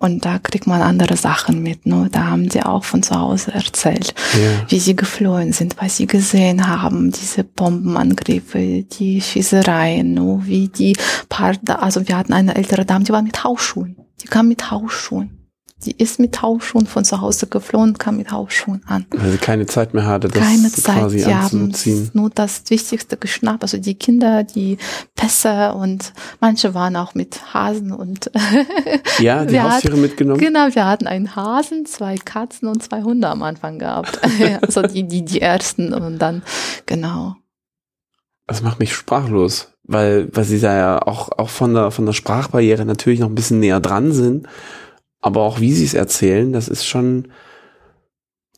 Und 0.03 0.25
da 0.25 0.39
kriegt 0.39 0.67
man 0.67 0.81
andere 0.81 1.15
Sachen 1.17 1.63
mit. 1.63 1.85
Ne? 1.85 2.09
Da 2.11 2.25
haben 2.29 2.49
sie 2.51 2.63
auch 2.63 2.85
von 2.85 3.03
zu 3.03 3.15
Hause 3.15 3.53
erzählt, 3.53 4.15
Ja. 4.33 4.65
wie 4.71 4.79
sie 4.81 4.97
geflohen 4.97 5.53
sind, 5.53 5.77
was 5.79 5.99
sie 5.99 6.07
gesehen 6.07 6.67
haben, 6.67 7.13
diese 7.13 7.45
Bombenangriffe, 7.45 8.83
die 8.83 9.21
Schießereien, 9.21 10.15
ne? 10.15 10.41
wie 10.45 10.69
die 10.69 10.97
paar, 11.29 11.55
also 11.67 12.09
wir 12.09 12.17
hatten 12.17 12.33
eine 12.33 12.55
ältere 12.55 12.87
Dame, 12.87 13.05
die 13.05 13.13
war 13.13 13.21
mit 13.23 13.45
Hausschuhen. 13.45 13.97
Die 14.23 14.27
kam 14.27 14.49
mit 14.49 14.71
Hausschuhen. 14.71 15.40
Die 15.85 15.93
ist 15.97 16.19
mit 16.21 16.43
Hausschuhen 16.43 16.87
von 16.87 17.05
zu 17.07 17.21
Hause 17.23 17.47
geflohen, 17.47 17.97
kam 17.97 18.19
mit 18.19 18.31
Hausschuhen 18.31 18.83
an. 18.87 19.07
Weil 19.11 19.31
sie 19.33 19.39
keine 19.39 19.65
Zeit 19.67 19.95
mehr 19.95 20.05
hatte, 20.07 20.29
das 20.29 20.43
Keine 20.43 20.71
Zeit, 20.71 20.99
quasi 20.99 21.19
sie 21.21 21.35
haben 21.35 21.61
anzuziehen. 21.65 22.11
nur 22.13 22.29
das 22.29 22.63
Wichtigste 22.69 23.17
geschnappt. 23.17 23.63
Also 23.63 23.79
die 23.79 23.95
Kinder, 23.95 24.45
die 24.45 24.77
Pässe 25.17 25.73
und 25.73 26.13
manche 26.41 26.75
waren 26.75 26.97
auch 26.97 27.15
mit 27.15 27.55
Hasen 27.55 27.93
und 27.93 28.31
Ja, 29.21 29.45
die 29.47 29.59
Haustiere 29.61 29.93
hatten- 29.95 30.03
mitgenommen. 30.03 30.41
Genau, 30.41 30.69
wir 30.73 30.87
hatten 30.87 31.07
einen 31.07 31.35
Hasen, 31.35 31.87
zwei 31.87 32.17
Katzen 32.17 32.69
und 32.69 32.83
zwei 32.83 33.03
Hunde 33.03 33.29
am 33.29 33.43
Anfang 33.43 33.79
gehabt. 33.79 34.21
also 34.63 34.83
die, 34.83 35.09
die, 35.09 35.25
die 35.25 35.41
ersten 35.41 35.95
und 35.95 36.19
dann, 36.19 36.43
genau. 36.85 37.37
Das 38.47 38.63
macht 38.63 38.81
mich 38.81 38.93
sprachlos, 38.95 39.69
weil, 39.85 40.29
weil 40.35 40.45
sie 40.45 40.61
da 40.61 40.77
ja 40.77 41.03
auch, 41.07 41.31
auch 41.39 41.49
von 41.49 41.73
der, 41.73 41.91
von 41.91 42.05
der 42.05 42.13
Sprachbarriere 42.13 42.85
natürlich 42.85 43.21
noch 43.21 43.29
ein 43.29 43.35
bisschen 43.35 43.61
näher 43.61 43.81
dran 43.81 44.13
sind. 44.13 44.47
Aber 45.21 45.43
auch 45.43 45.61
wie 45.61 45.73
sie 45.73 45.85
es 45.85 45.95
erzählen, 45.95 46.53
das 46.53 46.69
ist 46.69 46.87
schon, 46.87 47.29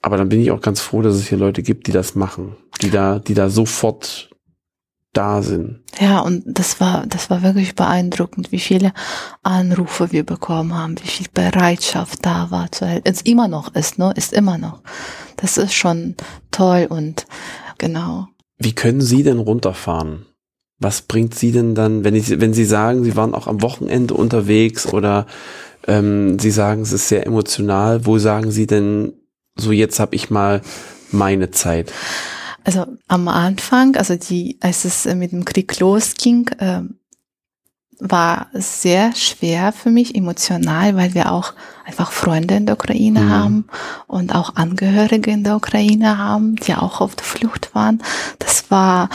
aber 0.01 0.17
dann 0.17 0.29
bin 0.29 0.41
ich 0.41 0.51
auch 0.51 0.61
ganz 0.61 0.81
froh, 0.81 1.03
dass 1.03 1.15
es 1.15 1.29
hier 1.29 1.39
Leute 1.39 1.63
gibt, 1.63 1.87
die 1.87 1.93
das 1.93 2.15
machen, 2.15 2.57
die 2.81 2.91
da, 2.91 3.19
die 3.19 3.35
da 3.35 3.51
sofort 3.51 4.31
da 5.13 5.43
sind. 5.43 5.81
Ja, 6.01 6.21
und 6.21 6.43
das 6.47 6.81
war, 6.81 7.07
das 7.07 7.29
war 7.29 7.43
wirklich 7.43 7.75
beeindruckend, 7.75 8.51
wie 8.51 8.59
viele 8.59 8.93
Anrufe 9.43 10.11
wir 10.11 10.25
bekommen 10.25 10.75
haben, 10.75 10.97
wie 11.03 11.09
viel 11.09 11.27
Bereitschaft 11.33 12.25
da 12.25 12.51
war 12.51 12.73
zu 12.73 12.87
helfen. 12.87 13.03
Es 13.05 13.23
immer 13.23 13.49
noch 13.49 13.75
ist, 13.75 13.99
ne? 13.99 14.13
Ist 14.17 14.33
immer 14.33 14.57
noch. 14.57 14.83
Das 15.37 15.59
ist 15.59 15.75
schon 15.75 16.17
toll 16.51 16.87
und 16.89 17.27
genau. 17.79 18.29
Wie 18.59 18.75
können 18.75 19.03
Sie 19.03 19.23
denn 19.23 19.39
runterfahren? 19.39 20.27
Was 20.83 21.03
bringt 21.03 21.35
Sie 21.35 21.53
denn 21.53 21.74
dann, 21.74 22.05
wenn, 22.05 22.14
ich, 22.14 22.41
wenn 22.41 22.55
Sie 22.55 22.64
sagen, 22.64 23.05
Sie 23.05 23.16
waren 23.16 23.35
auch 23.35 23.47
am 23.47 23.62
Wochenende 23.62 24.14
unterwegs 24.14 24.87
oder 24.93 25.26
ähm, 25.87 26.39
Sie 26.39 26.51
sagen, 26.51 26.83
es 26.83 26.93
ist 26.93 27.09
sehr 27.09 27.26
emotional, 27.26 28.07
wo 28.07 28.18
sagen 28.18 28.51
Sie 28.51 28.66
denn, 28.66 29.12
so 29.57 29.72
jetzt 29.72 30.01
habe 30.01 30.14
ich 30.14 30.30
mal 30.30 30.62
meine 31.11 31.51
Zeit? 31.51 31.93
Also 32.64 32.87
am 33.09 33.28
Anfang, 33.28 33.97
also 33.97 34.16
die, 34.16 34.59
als 34.61 34.85
es 34.85 35.07
äh, 35.07 35.14
mit 35.14 35.33
dem 35.33 35.45
Krieg 35.45 35.78
losging, 35.80 36.51
ähm, 36.61 36.99
war 37.99 38.49
es 38.53 38.83
sehr 38.83 39.14
schwer 39.14 39.72
für 39.72 39.91
mich 39.91 40.14
emotional, 40.16 40.97
weil 40.97 41.14
wir 41.14 41.30
auch 41.30 41.53
einfach 41.85 42.11
Freunde 42.11 42.57
in 42.57 42.66
der 42.66 42.74
Ukraine 42.74 43.20
Mhm. 43.20 43.30
haben 43.30 43.64
und 44.09 44.35
auch 44.35 44.57
Angehörige 44.57 45.30
in 45.30 45.45
der 45.45 45.57
Ukraine 45.57 46.18
haben, 46.18 46.57
die 46.57 46.74
auch 46.74 47.01
auf 47.01 47.14
der 47.14 47.24
Flucht 47.24 47.74
waren. 47.74 48.03
Das 48.41 48.70
war 48.70 49.09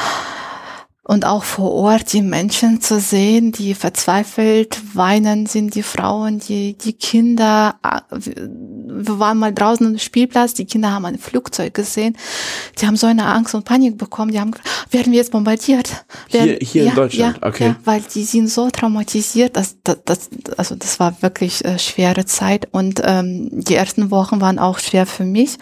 und 1.10 1.24
auch 1.26 1.46
vor 1.46 1.72
Ort 1.72 2.12
die 2.12 2.22
Menschen 2.22 2.82
zu 2.82 3.00
sehen, 3.00 3.54
die 3.54 3.74
verzweifelt 3.74 4.78
weinen 4.94 5.46
sind, 5.46 5.74
die 5.74 5.82
Frauen, 5.84 6.40
die, 6.40 6.78
die 6.78 6.92
Kinder. 6.92 7.76
Ah, 7.82 8.02
Wir 8.12 9.18
waren 9.18 9.38
mal 9.38 9.54
draußen 9.54 9.86
am 9.88 9.98
Spielplatz, 10.00 10.54
die 10.54 10.66
Kinder 10.66 10.92
haben 10.92 11.06
ein 11.06 11.18
Flugzeug 11.18 11.74
gesehen. 11.74 12.18
Die 12.78 12.86
haben 12.86 12.98
so 12.98 13.08
eine 13.08 13.26
Angst 13.26 13.56
und 13.56 13.64
Panik 13.64 13.98
bekommen. 13.98 14.32
Die 14.34 14.40
haben, 14.42 14.52
gesagt, 14.52 14.94
werden 14.94 15.14
wir 15.14 15.20
jetzt 15.20 15.32
bombardiert? 15.32 16.06
Werden, 16.30 16.58
Hier- 16.60 16.60
hier 16.62 16.84
in 16.90 16.96
Deutschland, 16.96 17.38
ja, 17.42 17.48
okay. 17.48 17.68
Ja, 17.68 17.76
weil 17.86 18.02
die 18.14 18.26
sind 18.26 18.50
so 18.50 18.70
traumatisiert, 18.70 19.56
dass, 19.56 19.78
das, 19.84 20.00
das, 20.04 20.30
also 20.58 20.76
das 20.76 21.00
war 21.00 21.22
wirklich 21.22 21.64
äh, 21.64 21.80
schwere 21.80 22.26
Zeit 22.26 22.68
und 22.74 23.02
ähm, 23.06 23.50
die 23.52 23.76
ersten 23.76 24.12
Wochen 24.12 24.42
waren 24.42 24.60
auch 24.60 24.80
schwer 24.80 25.06
für 25.06 25.24
mich. 25.24 25.58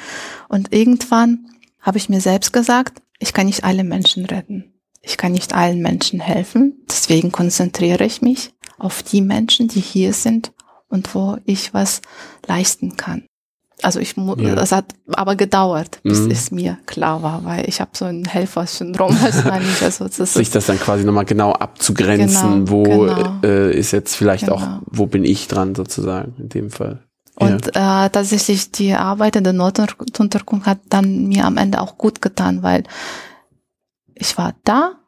Und 0.50 0.74
irgendwann 0.74 1.50
habe 1.82 2.00
ich 2.00 2.10
mir 2.10 2.20
selbst 2.22 2.52
gesagt, 2.52 3.04
ich 3.20 3.32
kann 3.32 3.46
nicht 3.46 3.64
alle 3.64 3.84
Menschen 3.84 4.26
retten. 4.26 4.72
Ich 5.06 5.18
kann 5.18 5.32
nicht 5.34 5.54
allen 5.54 5.82
Menschen 5.82 6.20
helfen. 6.20 6.84
Deswegen 6.90 7.32
konzentriere 7.32 8.04
ich 8.06 8.22
mich 8.22 8.54
auf 8.78 9.04
die 9.04 9.22
Menschen, 9.22 9.68
die 9.68 9.80
hier 9.80 10.14
sind 10.14 10.52
und 10.90 11.14
wo 11.16 11.38
ich 11.46 11.74
was 11.74 12.02
leisten 12.48 12.98
kann. 12.98 13.26
Also 13.82 14.00
ich 14.00 14.16
mu 14.18 14.36
Ja. 14.38 14.56
das 14.56 14.72
hat 14.72 14.94
aber 15.14 15.36
gedauert, 15.36 16.00
bis 16.04 16.22
Mhm. 16.22 16.32
es 16.32 16.50
mir 16.50 16.78
klar 16.86 17.22
war, 17.22 17.44
weil 17.44 17.68
ich 17.68 17.82
habe 17.82 17.92
so 17.94 18.06
ein 18.06 18.24
Helfersyndrom 18.26 19.10
wahrscheinlich. 19.22 19.82
Also 19.84 20.06
das 20.08 20.34
Sich 20.34 20.50
das 20.50 20.66
dann 20.66 20.80
quasi 20.80 21.04
nochmal 21.04 21.26
genau 21.26 21.52
abzugrenzen, 21.52 22.66
Genau, 22.66 22.72
wo 22.72 22.84
genau. 22.84 23.34
Äh, 23.44 23.78
ist 23.78 23.92
jetzt 23.92 24.16
vielleicht 24.16 24.50
auch, 24.50 24.62
Genau. 24.62 24.80
wo 24.88 25.06
bin 25.08 25.26
ich 25.26 25.48
dran 25.48 25.76
sozusagen 25.76 26.36
in 26.40 26.50
dem 26.50 26.72
Fall. 26.72 27.04
Und 27.38 27.68
äh, 27.76 28.10
tatsächlich 28.10 28.72
die 28.72 28.94
Arbeit 28.94 29.36
in 29.36 29.44
der 29.44 29.52
Notunterkunft 29.52 30.66
hat 30.66 30.80
dann 30.90 31.28
mir 31.28 31.44
am 31.46 31.58
Ende 31.58 31.82
auch 31.82 31.98
gut 31.98 32.22
getan, 32.22 32.64
weil 32.64 32.84
ich 34.16 34.38
war 34.38 34.56
da, 34.64 35.00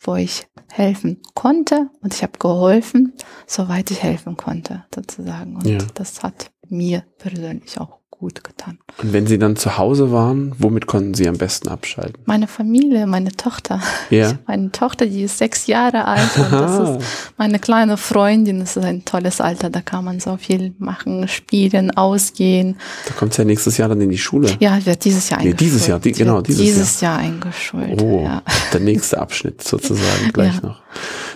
wo 0.00 0.16
ich 0.16 0.46
helfen 0.70 1.22
konnte 1.34 1.90
und 2.02 2.12
ich 2.14 2.22
habe 2.22 2.38
geholfen, 2.38 3.14
soweit 3.46 3.90
ich 3.90 4.02
helfen 4.02 4.36
konnte, 4.36 4.84
sozusagen. 4.94 5.56
Und 5.56 5.66
Ja. 5.66 5.78
das 5.94 6.22
hat 6.22 6.50
mir 6.68 7.04
persönlich 7.18 7.78
auch 7.80 8.00
gut 8.24 8.42
getan. 8.42 8.78
Und 9.02 9.12
wenn 9.12 9.26
Sie 9.26 9.38
dann 9.38 9.54
zu 9.56 9.76
Hause 9.76 10.10
waren, 10.10 10.54
womit 10.58 10.86
konnten 10.86 11.12
Sie 11.12 11.28
am 11.28 11.36
besten 11.36 11.68
abschalten? 11.68 12.22
Meine 12.24 12.48
Familie, 12.48 13.06
meine 13.06 13.32
Tochter. 13.32 13.80
Ja. 14.10 14.24
Ich 14.24 14.32
habe 14.32 14.38
eine 14.46 14.70
Tochter, 14.72 15.04
die 15.06 15.22
ist 15.24 15.36
sechs 15.36 15.66
Jahre 15.66 16.06
alt 16.06 16.30
und 16.38 16.50
das 16.52 16.88
ist 17.02 17.06
meine 17.36 17.58
kleine 17.58 17.96
Freundin. 17.98 18.60
Das 18.60 18.76
ist 18.78 18.84
ein 18.84 19.04
tolles 19.04 19.40
Alter, 19.42 19.68
da 19.68 19.80
kann 19.82 20.04
man 20.04 20.20
so 20.20 20.36
viel 20.38 20.74
machen, 20.78 21.28
spielen, 21.28 21.90
ausgehen. 21.90 22.76
Da 23.06 23.12
kommt 23.14 23.36
ja 23.36 23.44
nächstes 23.44 23.76
Jahr 23.76 23.88
dann 23.90 24.00
in 24.00 24.08
die 24.10 24.16
Schule. 24.18 24.48
Ja, 24.60 24.78
wird 24.86 25.04
dieses 25.04 25.28
Jahr 25.28 25.40
Nee, 25.40 25.48
eingeschult. 25.50 25.60
dieses 25.60 25.86
Jahr, 25.86 25.98
die- 26.00 26.12
genau, 26.12 26.40
dieses 26.40 26.62
dieses 26.62 27.00
Jahr, 27.02 27.18
eingeschult. 27.18 28.00
Oh, 28.00 28.22
Ja. 28.24 28.42
der 28.72 28.80
nächste 28.80 29.18
Abschnitt 29.18 29.62
sozusagen 29.62 30.28
gleich 30.32 30.54
Ja. 30.54 30.68
noch, 30.68 30.82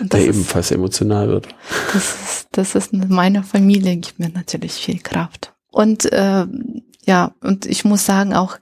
der 0.01 0.21
ist, 0.21 0.27
ebenfalls 0.29 0.71
emotional 0.71 1.27
wird. 1.27 1.47
das 1.93 2.03
ist, 2.15 2.47
das 2.53 2.75
ist 2.75 2.93
meine 2.93 3.43
Familie 3.43 3.97
gibt 3.97 4.17
mir 4.19 4.29
natürlich 4.29 4.73
viel 4.73 4.99
Kraft. 4.99 5.53
Und 5.71 6.11
äh, 6.11 6.45
ja, 7.05 7.31
und 7.41 7.65
ich 7.65 7.85
muss 7.85 8.05
sagen 8.05 8.33
auch 8.33 8.57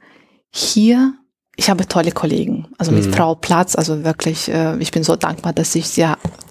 hier, 0.52 1.14
ich 1.60 1.72
habe 1.72 1.88
tolle 1.88 2.12
Kollegen, 2.12 2.68
also 2.78 2.92
mit 2.92 3.08
Mhm. 3.08 3.14
Frau 3.14 3.36
Platz, 3.36 3.76
also 3.76 4.04
wirklich, 4.04 4.48
äh, 4.48 4.78
ich 4.78 4.92
bin 4.92 5.04
so 5.04 5.16
dankbar, 5.16 5.54
dass 5.54 5.74
ich 5.74 5.88
sie, 5.88 6.08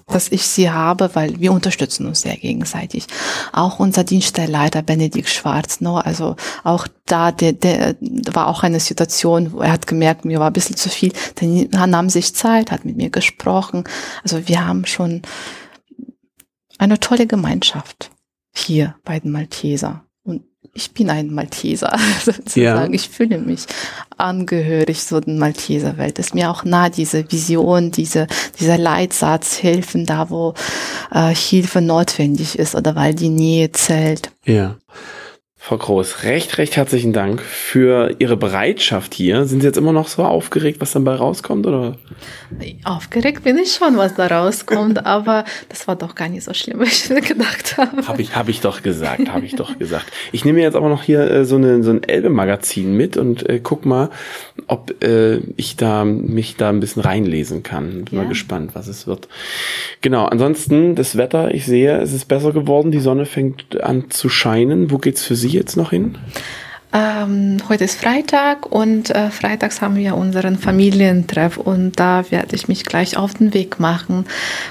dass 0.07 0.29
ich 0.29 0.45
sie 0.45 0.69
habe, 0.69 1.09
weil 1.13 1.39
wir 1.39 1.53
unterstützen 1.53 2.05
uns 2.05 2.21
sehr 2.21 2.35
gegenseitig. 2.35 3.07
Auch 3.53 3.79
unser 3.79 4.03
Dienststellleiter 4.03 4.81
Benedikt 4.81 5.29
Schwarz, 5.29 5.79
no, 5.79 5.95
also 5.95 6.35
auch 6.65 6.87
da, 7.05 7.31
der, 7.31 7.53
der 7.53 7.95
da 8.01 8.35
war 8.35 8.47
auch 8.47 8.63
eine 8.63 8.81
Situation, 8.81 9.53
wo 9.53 9.61
er 9.61 9.71
hat 9.71 9.87
gemerkt, 9.87 10.25
mir 10.25 10.41
war 10.41 10.47
ein 10.47 10.53
bisschen 10.53 10.75
zu 10.75 10.89
viel, 10.89 11.13
der 11.39 11.87
nahm 11.87 12.09
sich 12.09 12.35
Zeit, 12.35 12.69
hat 12.71 12.83
mit 12.83 12.97
mir 12.97 13.09
gesprochen. 13.09 13.85
Also 14.23 14.49
wir 14.49 14.67
haben 14.67 14.85
schon 14.85 15.21
eine 16.79 16.99
tolle 16.99 17.27
Gemeinschaft 17.27 18.11
hier 18.53 18.95
bei 19.05 19.21
den 19.21 19.31
Malteser. 19.31 20.03
Ich 20.77 20.91
bin 20.91 21.09
ein 21.09 21.33
Malteser, 21.33 21.97
sozusagen. 22.23 22.55
Ja. 22.55 22.87
Ich 22.91 23.09
fühle 23.09 23.39
mich 23.39 23.65
angehörig 24.15 25.03
so 25.03 25.19
den 25.19 25.39
Malteser 25.39 25.97
Welt. 25.97 26.19
Ist 26.19 26.35
mir 26.35 26.51
auch 26.51 26.63
nah 26.63 26.89
diese 26.89 27.31
Vision, 27.31 27.89
diese, 27.89 28.27
dieser 28.59 28.77
Leitsatz, 28.77 29.63
helfen 29.63 30.05
da, 30.05 30.29
wo 30.29 30.53
äh, 31.11 31.33
Hilfe 31.33 31.81
notwendig 31.81 32.59
ist 32.59 32.75
oder 32.75 32.95
weil 32.95 33.15
die 33.15 33.29
Nähe 33.29 33.71
zählt. 33.71 34.29
Ja. 34.45 34.75
Frau 35.67 35.75
Groß, 35.75 36.23
recht, 36.23 36.59
recht 36.59 36.77
herzlichen 36.77 37.11
Dank 37.11 37.41
für 37.41 38.15
Ihre 38.19 38.37
Bereitschaft 38.37 39.13
hier. 39.13 39.43
Sind 39.43 39.59
Sie 39.59 39.67
jetzt 39.67 39.75
immer 39.75 39.91
noch 39.91 40.07
so 40.07 40.23
aufgeregt, 40.23 40.79
was 40.79 40.93
dann 40.93 41.03
bei 41.03 41.13
rauskommt, 41.13 41.67
oder? 41.67 41.97
Aufgeregt 42.85 43.43
bin 43.43 43.57
ich 43.57 43.73
schon, 43.73 43.97
was 43.97 44.15
da 44.15 44.27
rauskommt, 44.27 45.05
aber 45.05 45.43
das 45.67 45.85
war 45.89 45.97
doch 45.97 46.15
gar 46.15 46.29
nicht 46.29 46.45
so 46.45 46.53
schlimm, 46.53 46.79
wie 46.83 46.85
ich 46.85 47.09
mir 47.09 47.19
gedacht 47.19 47.75
habe. 47.75 48.07
Habe 48.07 48.21
ich, 48.21 48.33
hab 48.33 48.47
ich 48.47 48.61
doch 48.61 48.81
gesagt, 48.81 49.27
habe 49.29 49.45
ich 49.45 49.55
doch 49.55 49.77
gesagt. 49.77 50.05
Ich 50.31 50.45
nehme 50.45 50.61
jetzt 50.61 50.77
aber 50.77 50.87
noch 50.87 51.03
hier 51.03 51.29
äh, 51.29 51.43
so, 51.43 51.57
eine, 51.57 51.83
so 51.83 51.91
ein 51.91 52.01
Elbe-Magazin 52.01 52.95
mit 52.95 53.17
und 53.17 53.49
äh, 53.49 53.59
guck 53.61 53.85
mal, 53.85 54.09
ob 54.67 55.03
äh, 55.03 55.39
ich 55.57 55.75
da 55.75 56.05
mich 56.05 56.55
da 56.55 56.69
ein 56.69 56.79
bisschen 56.79 57.01
reinlesen 57.01 57.63
kann. 57.63 58.05
Bin 58.05 58.17
Ja. 58.17 58.23
mal 58.23 58.29
gespannt, 58.29 58.71
was 58.73 58.87
es 58.87 59.05
wird. 59.05 59.27
Genau, 59.99 60.27
ansonsten 60.27 60.95
das 60.95 61.17
Wetter, 61.17 61.53
ich 61.53 61.65
sehe, 61.65 61.99
es 61.99 62.13
ist 62.13 62.29
besser 62.29 62.53
geworden, 62.53 62.91
die 62.91 63.01
Sonne 63.01 63.25
fängt 63.25 63.81
an 63.83 64.09
zu 64.09 64.29
scheinen. 64.29 64.91
Wo 64.91 64.97
geht's 64.97 65.25
für 65.25 65.35
Sie 65.35 65.56
jetzt 65.57 65.77
noch 65.77 65.89
hin? 65.89 66.17
Ähm, 66.93 67.57
heute 67.67 67.83
ist 67.83 67.99
Freitag 67.99 68.65
und 68.65 69.09
äh, 69.09 69.29
freitags 69.29 69.81
haben 69.81 69.97
wir 69.97 70.15
unseren 70.15 70.57
Familientreff 70.57 71.57
und 71.57 71.99
da 71.99 72.23
werde 72.31 72.55
ich 72.55 72.69
mich 72.69 72.85
gleich 72.85 73.17
auf 73.17 73.33
den 73.33 73.53
Weg 73.53 73.79
machen. 73.79 74.25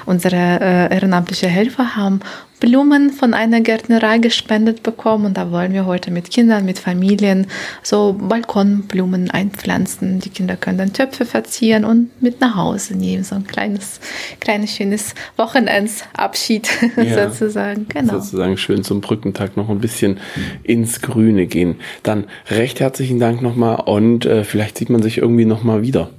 Unsere 0.07 0.35
äh, 0.35 0.93
ehrenamtliche 0.93 1.47
Helfer 1.47 1.95
haben 1.95 2.21
Blumen 2.59 3.11
von 3.11 3.33
einer 3.35 3.61
Gärtnerei 3.61 4.17
gespendet 4.17 4.81
bekommen 4.81 5.25
und 5.25 5.37
da 5.37 5.51
wollen 5.51 5.73
wir 5.73 5.85
heute 5.85 6.09
mit 6.09 6.31
Kindern, 6.31 6.65
mit 6.65 6.79
Familien 6.79 7.47
so 7.83 8.13
Balkonblumen 8.13 9.29
einpflanzen. 9.29 10.19
Die 10.19 10.29
Kinder 10.29 10.55
können 10.55 10.79
dann 10.79 10.93
Töpfe 10.93 11.25
verzieren 11.25 11.85
und 11.85 12.09
mit 12.21 12.41
nach 12.41 12.55
Hause 12.55 12.97
nehmen. 12.97 13.23
So 13.23 13.35
ein 13.35 13.45
kleines, 13.45 13.99
kleines 14.39 14.71
schönes 14.75 15.13
Wochenendsabschied 15.35 16.67
Ja. 16.97 17.29
sozusagen. 17.29 17.87
Genau. 17.89 18.13
sozusagen 18.13 18.57
schön 18.57 18.83
zum 18.83 19.01
Brückentag 19.01 19.55
noch 19.55 19.69
ein 19.69 19.79
bisschen 19.79 20.19
ins 20.63 21.01
Grüne 21.01 21.45
gehen. 21.45 21.75
Dann 22.03 22.25
recht 22.49 22.79
herzlichen 22.79 23.19
Dank 23.19 23.41
nochmal 23.41 23.81
und 23.85 24.25
äh, 24.25 24.43
vielleicht 24.43 24.77
sieht 24.77 24.89
man 24.89 25.03
sich 25.03 25.19
irgendwie 25.19 25.45
nochmal 25.45 25.83
wieder. 25.83 26.09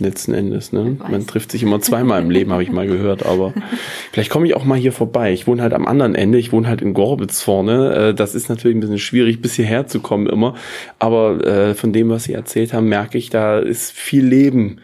Letzten 0.00 0.32
Endes, 0.32 0.72
ne? 0.72 0.96
Man 1.10 1.26
trifft 1.26 1.50
sich 1.50 1.62
immer 1.64 1.80
zweimal 1.80 2.22
im 2.22 2.30
Leben, 2.30 2.52
habe 2.52 2.62
ich 2.62 2.70
mal 2.70 2.86
gehört, 2.86 3.26
aber 3.26 3.52
vielleicht 4.12 4.30
komme 4.30 4.46
ich 4.46 4.54
auch 4.54 4.64
mal 4.64 4.78
hier 4.78 4.92
vorbei. 4.92 5.32
Ich 5.32 5.46
wohne 5.48 5.60
halt 5.62 5.74
am 5.74 5.86
anderen 5.86 6.14
Ende, 6.14 6.38
ich 6.38 6.52
wohne 6.52 6.68
halt 6.68 6.82
in 6.82 6.94
Gorbitz 6.94 7.42
vorne. 7.42 7.94
Äh, 7.94 8.14
das 8.14 8.36
ist 8.36 8.48
natürlich 8.48 8.76
ein 8.76 8.80
bisschen 8.80 8.98
schwierig, 8.98 9.42
bis 9.42 9.54
hierher 9.54 9.88
zu 9.88 10.00
kommen 10.00 10.28
immer. 10.28 10.54
Aber 11.00 11.44
äh, 11.44 11.74
von 11.74 11.92
dem, 11.92 12.10
was 12.10 12.24
Sie 12.24 12.32
erzählt 12.32 12.72
haben, 12.72 12.88
merke 12.88 13.18
ich, 13.18 13.30
da 13.30 13.58
ist 13.58 13.90
viel 13.90 14.24
Leben 14.24 14.80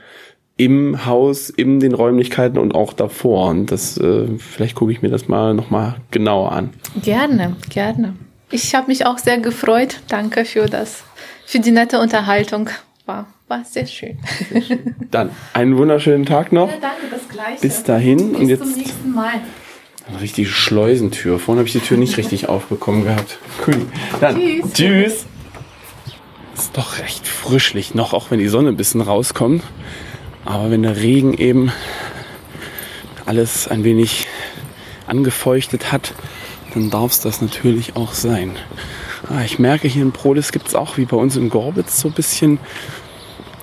im 0.56 1.04
Haus, 1.06 1.50
in 1.50 1.80
den 1.80 1.94
Räumlichkeiten 1.94 2.58
und 2.58 2.74
auch 2.74 2.92
davor. 2.92 3.50
Und 3.50 3.70
das, 3.70 3.96
äh, 3.98 4.26
vielleicht 4.38 4.74
gucke 4.74 4.92
ich 4.92 5.02
mir 5.02 5.10
das 5.10 5.28
mal 5.28 5.54
nochmal 5.54 5.96
genauer 6.10 6.52
an. 6.52 6.70
Gerne, 7.02 7.56
gerne. 7.70 8.14
Ich 8.50 8.74
habe 8.74 8.88
mich 8.88 9.06
auch 9.06 9.18
sehr 9.18 9.38
gefreut. 9.38 10.00
Danke 10.08 10.44
für 10.44 10.66
das, 10.66 11.02
für 11.46 11.58
die 11.58 11.72
nette 11.72 11.98
Unterhaltung. 11.98 12.70
War, 13.06 13.26
war 13.48 13.64
sehr 13.64 13.86
schön. 13.86 14.18
Dann 15.10 15.30
einen 15.52 15.76
wunderschönen 15.76 16.24
Tag 16.24 16.52
noch. 16.52 16.68
danke, 16.70 16.86
das 17.10 17.28
Gleiche. 17.28 17.60
Bis 17.60 17.82
dahin 17.82 18.32
Bis 18.32 18.40
und 18.40 18.48
jetzt- 18.48 18.62
zum 18.64 18.72
nächsten 18.78 19.12
Mal. 19.12 19.32
Eine 20.08 20.20
richtige 20.20 20.48
Schleusentür. 20.48 21.38
Vorhin 21.38 21.58
habe 21.58 21.66
ich 21.66 21.72
die 21.72 21.80
Tür 21.80 21.96
nicht 21.98 22.16
richtig 22.16 22.48
aufbekommen 22.48 23.04
gehabt. 23.04 23.38
Cool. 23.66 23.86
Dann 24.20 24.36
Tschüss. 24.36 24.72
tschüss. 24.72 25.26
Ist 26.54 26.76
doch 26.76 26.98
recht 26.98 27.26
frischlich 27.26 27.94
noch, 27.94 28.12
auch 28.14 28.30
wenn 28.30 28.38
die 28.38 28.48
Sonne 28.48 28.68
ein 28.70 28.76
bisschen 28.76 29.00
rauskommt. 29.00 29.62
Aber 30.44 30.70
wenn 30.70 30.82
der 30.82 30.96
Regen 30.96 31.34
eben 31.34 31.72
alles 33.26 33.66
ein 33.68 33.84
wenig 33.84 34.26
angefeuchtet 35.06 35.90
hat, 35.92 36.14
dann 36.74 36.90
darf 36.90 37.12
es 37.12 37.20
das 37.20 37.40
natürlich 37.42 37.96
auch 37.96 38.12
sein. 38.12 38.56
Ah, 39.28 39.42
ich 39.42 39.58
merke, 39.58 39.88
hier 39.88 40.02
in 40.02 40.12
Prolis 40.12 40.52
gibt 40.52 40.68
es 40.68 40.74
auch 40.74 40.98
wie 40.98 41.06
bei 41.06 41.16
uns 41.16 41.36
in 41.36 41.48
Gorbitz 41.48 41.98
so 41.98 42.08
ein 42.08 42.14
bisschen 42.14 42.58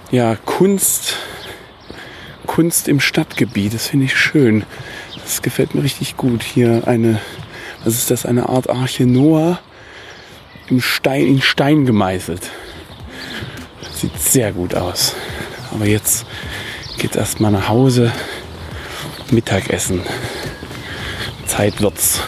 ja, 0.10 0.36
Kunst, 0.36 1.18
Kunst 2.48 2.88
im 2.88 3.00
Stadtgebiet. 3.00 3.74
Das 3.74 3.88
finde 3.88 4.06
ich 4.06 4.16
schön. 4.16 4.64
Das 5.24 5.42
gefällt 5.42 5.76
mir 5.76 5.84
richtig 5.84 6.18
gut. 6.18 6.44
Hier 6.44 6.88
eine, 6.88 7.20
was 7.84 7.94
ist 7.94 8.10
das, 8.10 8.26
eine 8.26 8.50
Art 8.50 8.70
Arche 8.70 9.06
Noah 9.06 9.60
im 10.68 10.82
Stein, 10.82 11.28
in 11.28 11.42
Stein 11.42 11.86
gemeißelt. 11.86 12.50
Sieht 13.94 14.20
sehr 14.20 14.52
gut 14.54 14.74
aus. 14.74 15.16
Aber 15.74 15.86
jetzt 15.86 16.26
geht 16.98 17.16
erstmal 17.16 17.52
nach 17.52 17.70
Hause. 17.70 18.12
Mittagessen. 19.30 20.02
Zeit 21.46 21.82
wird's. 21.82 22.22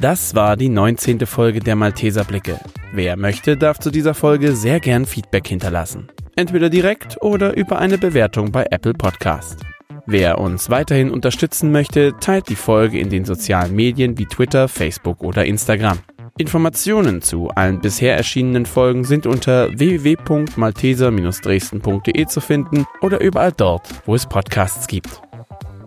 Das 0.00 0.36
war 0.36 0.56
die 0.56 0.68
19. 0.68 1.26
Folge 1.26 1.58
der 1.58 1.74
Malteser 1.74 2.22
Blicke. 2.22 2.60
Wer 2.92 3.16
möchte, 3.16 3.56
darf 3.56 3.80
zu 3.80 3.90
dieser 3.90 4.14
Folge 4.14 4.54
sehr 4.54 4.78
gern 4.78 5.06
Feedback 5.06 5.48
hinterlassen. 5.48 6.06
Entweder 6.36 6.70
direkt 6.70 7.20
oder 7.20 7.56
über 7.56 7.80
eine 7.80 7.98
Bewertung 7.98 8.52
bei 8.52 8.64
Apple 8.70 8.94
Podcast. 8.94 9.58
Wer 10.06 10.38
uns 10.38 10.70
weiterhin 10.70 11.10
unterstützen 11.10 11.72
möchte, 11.72 12.14
teilt 12.20 12.48
die 12.48 12.54
Folge 12.54 13.00
in 13.00 13.10
den 13.10 13.24
sozialen 13.24 13.74
Medien 13.74 14.16
wie 14.18 14.26
Twitter, 14.26 14.68
Facebook 14.68 15.24
oder 15.24 15.46
Instagram. 15.46 15.98
Informationen 16.38 17.20
zu 17.20 17.48
allen 17.48 17.80
bisher 17.80 18.16
erschienenen 18.16 18.66
Folgen 18.66 19.02
sind 19.02 19.26
unter 19.26 19.76
www.malteser-dresden.de 19.76 22.26
zu 22.26 22.40
finden 22.40 22.86
oder 23.02 23.20
überall 23.20 23.50
dort, 23.50 23.88
wo 24.06 24.14
es 24.14 24.26
Podcasts 24.26 24.86
gibt. 24.86 25.22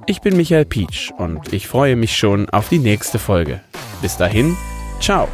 Ich 0.05 0.19
bin 0.19 0.35
Michael 0.35 0.65
Pietsch 0.65 1.11
und 1.17 1.53
ich 1.53 1.69
freue 1.69 1.95
mich 1.95 2.17
schon 2.17 2.49
auf 2.49 2.67
die 2.67 2.79
nächste 2.79 3.17
Folge. 3.17 3.61
Bis 4.01 4.17
dahin, 4.17 4.57
ciao. 4.99 5.27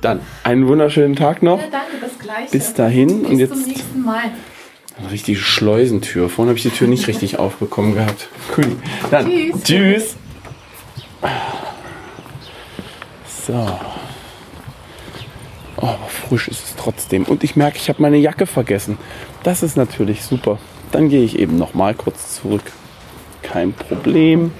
Dann 0.00 0.20
einen 0.42 0.66
wunderschönen 0.66 1.14
Tag 1.14 1.42
noch. 1.42 1.60
danke, 1.60 1.76
das 2.00 2.18
Gleiche. 2.18 2.50
Bis 2.50 2.74
dahin 2.74 3.24
und 3.24 3.38
jetzt 3.38 3.54
nächsten 3.66 4.02
Mal. 4.02 4.32
eine 4.98 5.10
richtige 5.12 5.38
Schleusentür. 5.38 6.28
Vorhin 6.28 6.48
habe 6.48 6.58
ich 6.58 6.64
die 6.64 6.70
Tür 6.70 6.88
nicht 6.88 7.06
richtig 7.06 7.38
aufbekommen 7.38 7.94
gehabt. 7.94 8.28
Cool. 8.56 8.76
Dann 9.12 9.26
Tschüss. 9.26 9.62
tschüss. 9.62 10.16
So. 13.46 13.91
Oh, 15.82 15.86
aber 15.86 16.06
frisch 16.06 16.46
ist 16.46 16.64
es 16.64 16.76
trotzdem. 16.76 17.24
Und 17.24 17.42
ich 17.42 17.56
merke, 17.56 17.76
ich 17.76 17.88
habe 17.88 18.00
meine 18.00 18.16
Jacke 18.16 18.46
vergessen. 18.46 18.98
Das 19.42 19.64
ist 19.64 19.76
natürlich 19.76 20.22
super. 20.22 20.58
Dann 20.92 21.08
gehe 21.08 21.24
ich 21.24 21.36
eben 21.38 21.58
noch 21.58 21.74
mal 21.74 21.92
kurz 21.92 22.36
zurück. 22.36 22.62
Kein 23.42 23.72
Problem. 23.72 24.52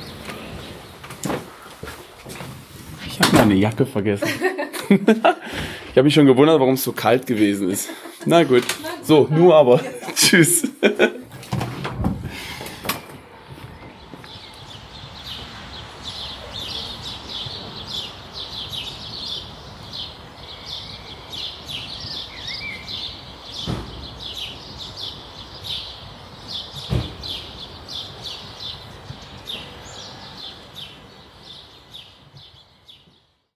Ich 3.06 3.20
habe 3.20 3.36
meine 3.36 3.54
Jacke 3.54 3.86
vergessen. 3.86 4.26
ich 4.88 4.98
habe 4.98 6.02
mich 6.02 6.14
schon 6.14 6.26
gewundert, 6.26 6.58
warum 6.58 6.74
es 6.74 6.82
so 6.82 6.90
kalt 6.90 7.24
gewesen 7.24 7.70
ist. 7.70 7.88
Na 8.26 8.42
gut. 8.42 8.64
So, 9.04 9.28
nur 9.30 9.54
aber. 9.54 9.80
Tschüss. 10.16 10.64